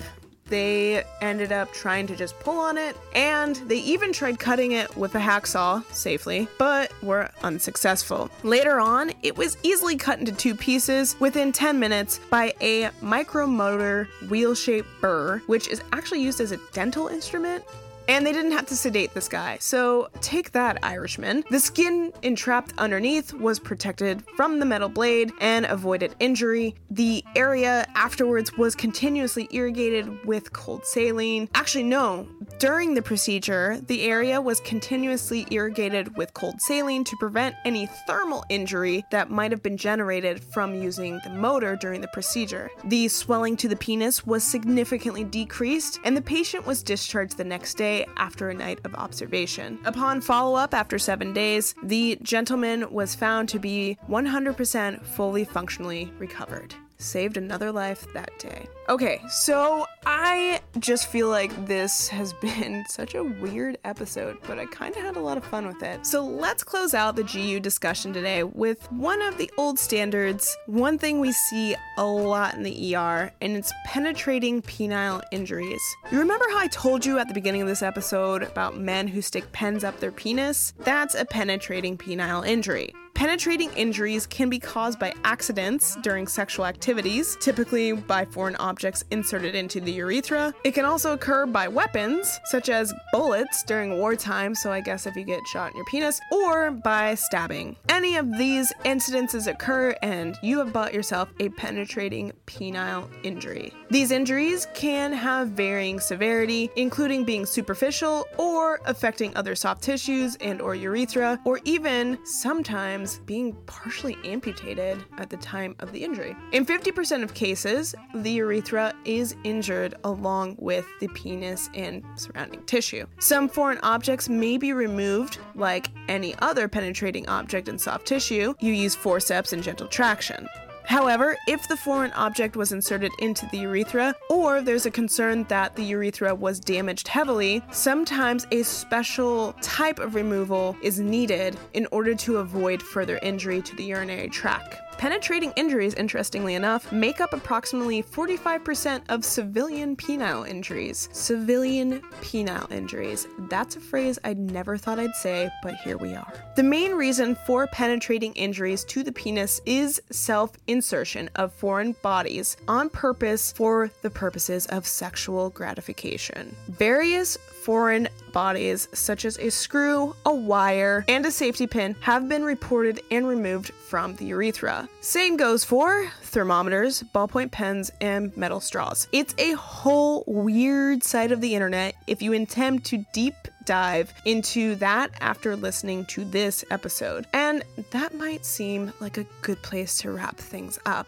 they 0.48 1.04
ended 1.22 1.52
up 1.52 1.74
trying 1.74 2.08
to 2.08 2.16
just 2.16 2.40
pull 2.40 2.60
on 2.60 2.80
it, 2.80 2.98
and 3.14 3.56
they 3.68 3.78
even 3.78 4.12
tried 4.12 4.40
cutting 4.40 4.72
it 4.72 4.98
with 4.98 5.14
a 5.14 5.20
hacksaw 5.20 5.84
safely, 5.94 6.48
but 6.58 6.92
were 7.04 7.30
unsuccessful. 7.44 8.32
Later 8.42 8.80
on, 8.80 9.12
it 9.22 9.38
was 9.38 9.58
easily 9.62 9.96
cut 9.96 10.18
into 10.18 10.32
two 10.32 10.56
pieces 10.56 11.16
within 11.20 11.52
10 11.52 11.80
minutes 11.80 12.20
by 12.32 12.52
a 12.62 12.86
micromotor 13.04 14.08
wheel 14.28 14.56
shaped 14.56 14.90
burr, 15.02 15.38
which 15.46 15.68
is 15.68 15.84
actually 15.94 16.24
used 16.24 16.42
as 16.42 16.52
a 16.52 16.58
dental 16.74 17.10
instrument 17.10 17.64
And 18.08 18.26
they 18.26 18.32
didn't 18.32 18.52
have 18.52 18.66
to 18.68 18.76
sedate 18.76 19.14
this 19.14 19.28
guy. 19.28 19.58
So 19.60 20.10
take 20.22 20.52
that, 20.52 20.78
Irishman. 20.84 21.44
The 21.50 21.60
skin 21.60 22.14
entrapped 22.22 22.74
underneath 22.78 23.34
was 23.34 23.60
protected 23.60 24.24
from 24.36 24.60
the 24.60 24.66
metal 24.66 24.90
blade 24.90 25.32
and 25.42 25.66
avoided 25.66 26.16
injury. 26.20 26.76
The 26.92 27.24
area 27.36 27.88
afterwards 27.96 28.56
was 28.58 28.76
continuously 28.76 29.48
irrigated 29.52 30.26
with 30.26 30.54
cold 30.54 30.86
saline. 30.86 31.50
Actually, 31.56 31.84
no. 31.84 32.28
During 32.58 32.94
the 32.94 33.02
procedure, 33.02 33.82
the 33.88 34.04
area 34.04 34.40
was 34.40 34.62
continuously 34.62 35.46
irrigated 35.52 36.16
with 36.16 36.34
cold 36.34 36.62
saline 36.62 37.04
to 37.04 37.18
prevent 37.18 37.56
any 37.66 37.86
thermal 38.08 38.46
injury 38.48 39.04
that 39.12 39.30
might 39.30 39.52
have 39.52 39.62
been 39.62 39.76
generated 39.76 40.42
from 40.42 40.74
using 40.74 41.20
the 41.26 41.32
motor 41.32 41.76
during 41.76 42.00
the 42.00 42.08
procedure. 42.08 42.72
The 42.86 43.10
swelling 43.10 43.58
to 43.58 43.68
the 43.68 43.76
penis 43.76 44.26
was 44.26 44.42
significantly 44.42 45.26
decreased, 45.26 46.00
and 46.06 46.16
the 46.16 46.22
patient 46.22 46.66
was 46.66 46.82
discharged 46.82 47.36
the 47.36 47.44
next 47.44 47.76
day 47.76 48.06
after 48.16 48.50
a 48.50 48.54
night 48.54 48.80
of 48.86 48.96
observation. 48.96 49.78
Upon 49.84 50.22
follow 50.22 50.56
up 50.56 50.74
after 50.74 50.98
seven 50.98 51.34
days, 51.34 51.76
the 51.84 52.18
gentleman 52.22 52.90
was 52.90 53.16
found 53.16 53.50
to 53.50 53.60
be 53.60 53.98
100% 54.10 55.06
fully 55.06 55.44
functionally 55.44 56.14
recovered 56.20 56.74
saved 56.98 57.38
another 57.38 57.72
life 57.72 58.08
that 58.14 58.38
day. 58.40 58.68
Okay, 58.88 59.20
so 59.28 59.88
I 60.06 60.62
just 60.78 61.08
feel 61.08 61.28
like 61.30 61.66
this 61.66 62.08
has 62.10 62.34
been 62.42 62.86
such 62.88 63.16
a 63.16 63.24
weird 63.24 63.80
episode, 63.84 64.38
but 64.46 64.60
I 64.60 64.68
kind 64.68 64.96
of 64.96 65.02
had 65.02 65.16
a 65.16 65.20
lot 65.20 65.38
of 65.38 65.44
fun 65.44 65.66
with 65.66 65.82
it. 65.82 66.06
So 66.06 66.24
let's 66.24 66.64
close 66.64 66.94
out 66.94 67.16
the 67.16 67.24
GU 67.24 67.60
discussion 67.62 68.14
today 68.14 68.44
with 68.44 68.92
one 68.92 69.24
of 69.24 69.40
the 69.40 69.50
old 69.58 69.80
standards, 69.80 70.56
one 70.68 71.00
thing 71.00 71.20
we 71.20 71.32
see 71.32 71.76
a 71.98 72.06
lot 72.06 72.54
in 72.54 72.62
the 72.62 72.96
ER, 72.96 73.32
and 73.42 73.58
it's 73.58 73.74
penetrating 73.86 74.62
penile 74.62 75.24
injuries. 75.32 75.82
You 76.12 76.20
remember 76.20 76.46
how 76.52 76.60
I 76.60 76.68
told 76.68 77.04
you 77.04 77.18
at 77.18 77.28
the 77.28 77.34
beginning 77.34 77.64
of 77.64 77.68
this 77.68 77.82
episode 77.82 78.44
about 78.44 78.78
men 78.78 79.08
who 79.08 79.24
stick 79.24 79.52
pens 79.52 79.84
up 79.84 80.00
their 80.00 80.12
penis? 80.12 80.74
That's 80.80 81.16
a 81.16 81.26
penetrating 81.26 81.98
penile 81.98 82.46
injury. 82.46 82.94
Penetrating 83.16 83.72
injuries 83.78 84.28
can 84.28 84.50
be 84.50 84.60
caused 84.60 85.00
by 85.00 85.14
accidents 85.24 85.96
during 86.04 86.28
sexual 86.28 86.66
activities, 86.66 87.38
typically 87.40 87.94
by 87.94 88.26
foreign 88.26 88.58
objects 88.58 88.75
inserted 89.12 89.56
into 89.56 89.80
the 89.80 89.92
urethra. 89.92 90.54
It 90.64 90.74
can 90.74 90.86
also 90.86 91.14
occur 91.14 91.46
by 91.46 91.68
weapons, 91.68 92.40
such 92.46 92.70
as 92.70 92.94
bullets 93.12 93.64
during 93.64 93.98
wartime, 93.98 94.56
so 94.56 94.72
I 94.72 94.82
guess 94.82 95.06
if 95.06 95.16
you 95.16 95.24
get 95.24 95.48
shot 95.48 95.72
in 95.72 95.78
your 95.78 95.86
penis, 95.86 96.20
or 96.32 96.72
by 96.72 97.16
stabbing. 97.16 97.76
Any 97.90 98.18
of 98.18 98.38
these 98.38 98.74
incidences 98.84 99.48
occur, 99.48 99.96
and 100.02 100.36
you 100.42 100.58
have 100.60 100.74
bought 100.74 100.94
yourself 100.94 101.30
a 101.40 101.50
penetrating 101.50 102.34
penile 102.48 103.08
injury. 103.24 103.72
These 103.90 104.12
injuries 104.12 104.68
can 104.74 105.14
have 105.14 105.50
varying 105.50 106.00
severity, 106.00 106.70
including 106.76 107.24
being 107.24 107.46
superficial 107.46 108.28
or 108.38 108.82
affecting 108.86 109.36
other 109.36 109.56
soft 109.56 109.84
tissues 109.84 110.36
and 110.42 110.62
or 110.62 110.76
urethra, 110.76 111.40
or 111.46 111.60
even 111.64 112.18
sometimes 112.26 113.20
being 113.20 113.54
partially 113.68 114.18
amputated 114.26 115.04
at 115.18 115.30
the 115.30 115.38
time 115.38 115.76
of 115.80 115.92
the 115.92 116.04
injury. 116.04 116.36
In 116.52 116.66
50% 116.66 117.24
of 117.24 117.34
cases, 117.34 117.94
the 118.16 118.32
urethra 118.32 118.65
is 119.06 119.36
injured 119.44 119.96
along 120.04 120.56
with 120.60 120.86
the 121.00 121.08
penis 121.10 121.70
and 121.74 122.04
surrounding 122.16 122.64
tissue. 122.66 123.06
Some 123.20 123.48
foreign 123.48 123.80
objects 123.84 124.30
may 124.30 124.58
be 124.58 124.74
removed, 124.74 125.38
like 125.56 125.88
any 126.08 126.36
other 126.40 126.68
penetrating 126.68 127.28
object 127.28 127.68
in 127.68 127.78
soft 127.78 128.06
tissue. 128.06 128.54
You 128.60 128.74
use 128.74 128.96
forceps 128.96 129.54
and 129.54 129.62
gentle 129.62 129.88
traction. 129.88 130.48
However, 130.86 131.36
if 131.48 131.68
the 131.68 131.78
foreign 131.78 132.12
object 132.12 132.56
was 132.56 132.72
inserted 132.72 133.12
into 133.20 133.48
the 133.52 133.58
urethra, 133.60 134.14
or 134.30 134.62
there's 134.62 134.86
a 134.86 134.92
concern 134.92 135.44
that 135.46 135.76
the 135.76 135.84
urethra 135.84 136.36
was 136.36 136.60
damaged 136.60 137.08
heavily, 137.08 137.64
sometimes 137.72 138.46
a 138.52 138.62
special 138.62 139.54
type 139.62 139.98
of 139.98 140.14
removal 140.14 140.78
is 140.84 141.00
needed 141.00 141.58
in 141.74 141.88
order 141.92 142.14
to 142.14 142.38
avoid 142.38 142.82
further 142.84 143.20
injury 143.24 143.62
to 143.64 143.76
the 143.76 143.84
urinary 143.84 144.30
tract. 144.30 144.80
Penetrating 144.98 145.52
injuries, 145.58 145.94
interestingly 145.96 146.56
enough, 146.56 146.92
make 146.92 147.20
up 147.20 147.34
approximately 147.34 148.02
45% 148.02 149.02
of 149.10 149.26
civilian 149.26 149.96
penile 149.96 150.48
injuries. 150.48 151.10
Civilian 151.12 152.02
penile 152.22 152.72
injuries. 152.72 153.28
That's 153.50 153.76
a 153.76 153.82
phrase 153.82 154.18
I'd 154.24 154.40
never 154.40 154.78
thought 154.78 155.00
I'd 155.00 155.16
say, 155.16 155.50
but 155.62 155.76
here 155.76 155.98
we 155.98 156.16
are. 156.16 156.34
The 156.56 156.64
main 156.64 156.94
reason 156.94 157.36
for 157.46 157.68
penetrating 157.68 158.32
injuries 158.34 158.86
to 158.86 159.04
the 159.04 159.12
penis 159.12 159.62
is 159.66 160.02
self 160.12 160.52
insertion 160.68 161.30
of 161.36 161.54
foreign 161.54 161.94
bodies 162.02 162.56
on 162.68 162.90
purpose 162.90 163.52
for 163.52 163.92
the 164.02 164.10
purposes 164.10 164.66
of 164.68 164.88
sexual 164.88 165.50
gratification. 165.50 166.56
Various 166.70 167.38
foreign 167.66 168.08
bodies, 168.32 168.88
such 168.94 169.26
as 169.26 169.40
a 169.40 169.50
screw, 169.50 170.16
a 170.24 170.34
wire, 170.34 171.04
and 171.08 171.26
a 171.26 171.32
safety 171.32 171.66
pin, 171.66 171.96
have 172.00 172.30
been 172.30 172.44
reported 172.44 173.02
and 173.10 173.28
removed 173.28 173.72
from 173.72 174.16
the 174.18 174.26
urethra. 174.26 174.88
Same 175.02 175.36
goes 175.36 175.64
for 175.64 176.08
thermometers, 176.22 177.02
ballpoint 177.16 177.50
pens, 177.50 177.90
and 178.02 178.36
metal 178.38 178.60
straws. 178.60 179.08
It's 179.12 179.34
a 179.40 179.54
whole 179.54 180.24
weird 180.28 181.04
side 181.04 181.32
of 181.32 181.42
the 181.42 181.56
internet 181.56 181.96
if 182.06 182.22
you 182.22 182.34
intend 182.34 182.86
to 182.86 183.04
deep 183.14 183.34
dive 183.66 184.14
into 184.26 184.76
that 184.76 185.10
after 185.20 185.56
listening 185.56 186.06
to 186.06 186.24
this 186.24 186.64
episode. 186.70 187.26
And 187.34 187.64
that 187.90 188.14
might 188.14 188.46
seem 188.46 188.94
like 189.00 189.18
a 189.18 189.26
good 189.42 189.60
place 189.64 189.98
to 190.00 190.12
wrap 190.12 190.38
things 190.38 190.78
up. 190.86 191.08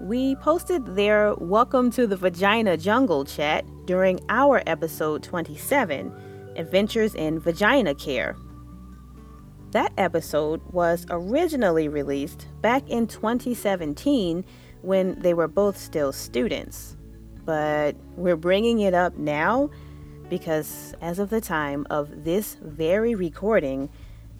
We 0.00 0.34
posted 0.36 0.96
their 0.96 1.36
Welcome 1.36 1.92
to 1.92 2.08
the 2.08 2.16
Vagina 2.16 2.76
Jungle 2.76 3.24
chat 3.24 3.64
during 3.86 4.20
our 4.28 4.62
episode 4.66 5.22
27 5.22 6.12
Adventures 6.56 7.14
in 7.14 7.38
Vagina 7.38 7.94
Care. 7.94 8.36
That 9.70 9.92
episode 9.96 10.60
was 10.72 11.06
originally 11.10 11.88
released 11.88 12.48
back 12.60 12.88
in 12.88 13.06
2017 13.06 14.44
when 14.82 15.20
they 15.20 15.34
were 15.34 15.48
both 15.48 15.76
still 15.76 16.12
students. 16.12 16.96
But 17.44 17.96
we're 18.16 18.36
bringing 18.36 18.80
it 18.80 18.94
up 18.94 19.16
now 19.16 19.70
because, 20.28 20.94
as 21.00 21.18
of 21.18 21.30
the 21.30 21.40
time 21.40 21.86
of 21.90 22.24
this 22.24 22.56
very 22.62 23.14
recording, 23.14 23.88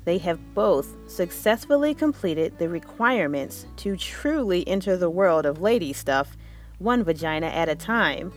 they 0.05 0.19
have 0.19 0.55
both 0.55 0.97
successfully 1.09 1.95
completed 1.95 2.59
the 2.59 2.69
requirements 2.69 3.67
to 3.77 3.97
truly 3.97 4.67
enter 4.67 4.97
the 4.97 5.11
world 5.11 5.47
of 5.47 5.61
lady 5.61 5.93
stuff, 5.93 6.37
one 6.79 7.05
vagina 7.05 7.47
at 7.47 7.69
a 7.69 7.75
time. 7.75 8.33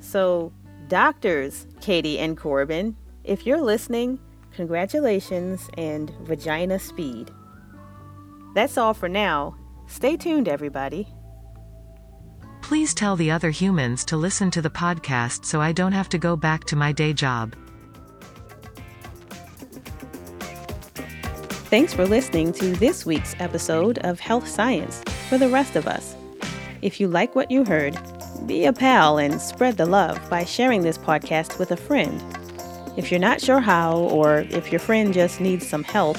So, 0.00 0.52
doctors, 0.88 1.66
Katie 1.80 2.18
and 2.18 2.36
Corbin, 2.36 2.96
if 3.24 3.46
you're 3.46 3.60
listening, 3.60 4.20
congratulations 4.52 5.68
and 5.76 6.10
vagina 6.22 6.78
speed. 6.78 7.30
That's 8.54 8.78
all 8.78 8.94
for 8.94 9.08
now. 9.08 9.56
Stay 9.86 10.16
tuned, 10.16 10.48
everybody. 10.48 11.08
Please 12.62 12.94
tell 12.94 13.14
the 13.14 13.30
other 13.30 13.50
humans 13.50 14.04
to 14.06 14.16
listen 14.16 14.50
to 14.50 14.62
the 14.62 14.70
podcast 14.70 15.44
so 15.44 15.60
I 15.60 15.72
don't 15.72 15.92
have 15.92 16.08
to 16.08 16.18
go 16.18 16.36
back 16.36 16.64
to 16.64 16.76
my 16.76 16.90
day 16.90 17.12
job. 17.12 17.54
Thanks 21.68 21.92
for 21.92 22.06
listening 22.06 22.52
to 22.54 22.72
this 22.76 23.04
week's 23.04 23.36
episode 23.38 23.98
of 23.98 24.20
Health 24.20 24.48
Science 24.48 25.02
for 25.28 25.36
the 25.36 25.48
rest 25.48 25.76
of 25.76 25.86
us. 25.86 26.16
If 26.80 27.00
you 27.00 27.08
like 27.08 27.34
what 27.34 27.50
you 27.50 27.64
heard, 27.64 27.96
be 28.44 28.66
a 28.66 28.72
pal 28.72 29.18
and 29.18 29.40
spread 29.40 29.76
the 29.76 29.86
love 29.86 30.18
by 30.28 30.44
sharing 30.44 30.82
this 30.82 30.98
podcast 30.98 31.58
with 31.58 31.70
a 31.70 31.76
friend. 31.76 32.22
If 32.96 33.10
you're 33.10 33.20
not 33.20 33.40
sure 33.40 33.60
how, 33.60 33.98
or 33.98 34.40
if 34.50 34.72
your 34.72 34.78
friend 34.78 35.12
just 35.12 35.40
needs 35.40 35.68
some 35.68 35.84
help, 35.84 36.16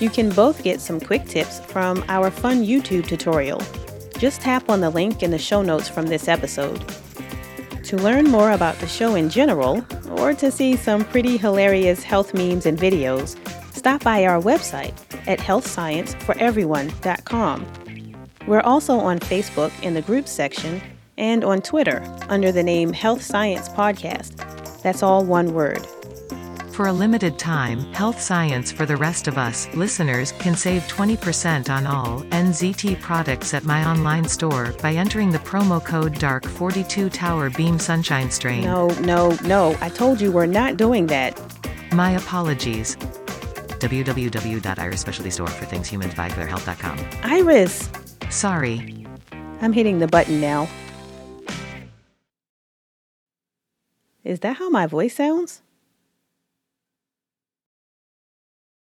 you 0.00 0.08
can 0.08 0.30
both 0.30 0.62
get 0.62 0.80
some 0.80 1.00
quick 1.00 1.26
tips 1.26 1.60
from 1.60 2.04
our 2.08 2.30
fun 2.30 2.64
YouTube 2.64 3.06
tutorial. 3.06 3.60
Just 4.18 4.40
tap 4.40 4.70
on 4.70 4.80
the 4.80 4.90
link 4.90 5.22
in 5.22 5.30
the 5.30 5.38
show 5.38 5.62
notes 5.62 5.88
from 5.88 6.06
this 6.06 6.28
episode. 6.28 6.82
To 7.84 7.96
learn 7.96 8.26
more 8.26 8.52
about 8.52 8.76
the 8.76 8.86
show 8.86 9.14
in 9.14 9.28
general, 9.28 9.84
or 10.18 10.32
to 10.34 10.50
see 10.50 10.76
some 10.76 11.04
pretty 11.04 11.36
hilarious 11.36 12.02
health 12.02 12.34
memes 12.34 12.66
and 12.66 12.78
videos, 12.78 13.36
stop 13.74 14.04
by 14.04 14.24
our 14.24 14.40
website 14.40 14.94
at 15.26 15.38
healthscienceforeveryone.com. 15.38 17.66
We're 18.46 18.60
also 18.60 18.98
on 18.98 19.18
Facebook 19.20 19.72
in 19.82 19.94
the 19.94 20.02
group 20.02 20.28
section 20.28 20.82
and 21.20 21.44
on 21.44 21.62
Twitter 21.62 22.02
under 22.28 22.50
the 22.50 22.62
name 22.62 22.92
Health 22.92 23.22
Science 23.22 23.68
Podcast. 23.68 24.82
That's 24.82 25.04
all 25.04 25.24
one 25.24 25.54
word. 25.54 25.86
For 26.72 26.86
a 26.86 26.92
limited 26.92 27.38
time, 27.38 27.80
Health 27.92 28.20
Science 28.20 28.72
for 28.72 28.86
the 28.86 28.96
Rest 28.96 29.28
of 29.28 29.36
Us 29.36 29.68
listeners 29.74 30.32
can 30.32 30.56
save 30.56 30.82
20% 30.84 31.68
on 31.68 31.86
all 31.86 32.22
NZT 32.30 33.00
products 33.00 33.52
at 33.52 33.64
my 33.64 33.84
online 33.84 34.26
store 34.26 34.72
by 34.80 34.94
entering 34.94 35.30
the 35.30 35.38
promo 35.40 35.84
code 35.84 36.14
DARK42 36.14 37.12
Tower 37.12 37.50
Beam 37.50 37.78
Sunshine 37.78 38.30
Strain. 38.30 38.64
No, 38.64 38.88
no, 39.00 39.36
no. 39.44 39.76
I 39.80 39.90
told 39.90 40.20
you 40.20 40.32
we're 40.32 40.46
not 40.46 40.78
doing 40.78 41.06
that. 41.08 41.38
My 41.92 42.12
apologies. 42.12 42.96
www.iris 42.96 45.00
specialty 45.00 45.30
store 45.30 45.48
for 45.48 45.66
things 45.66 45.86
humans 45.86 46.14
buy 46.14 46.30
for 46.30 46.36
their 46.36 46.46
health.com. 46.46 46.98
Iris, 47.22 47.90
Sorry. 48.30 49.06
I'm 49.60 49.72
hitting 49.72 49.98
the 49.98 50.06
button 50.06 50.40
now. 50.40 50.68
Is 54.24 54.40
that 54.40 54.56
how 54.56 54.68
my 54.68 54.86
voice 54.86 55.16
sounds? 55.16 55.62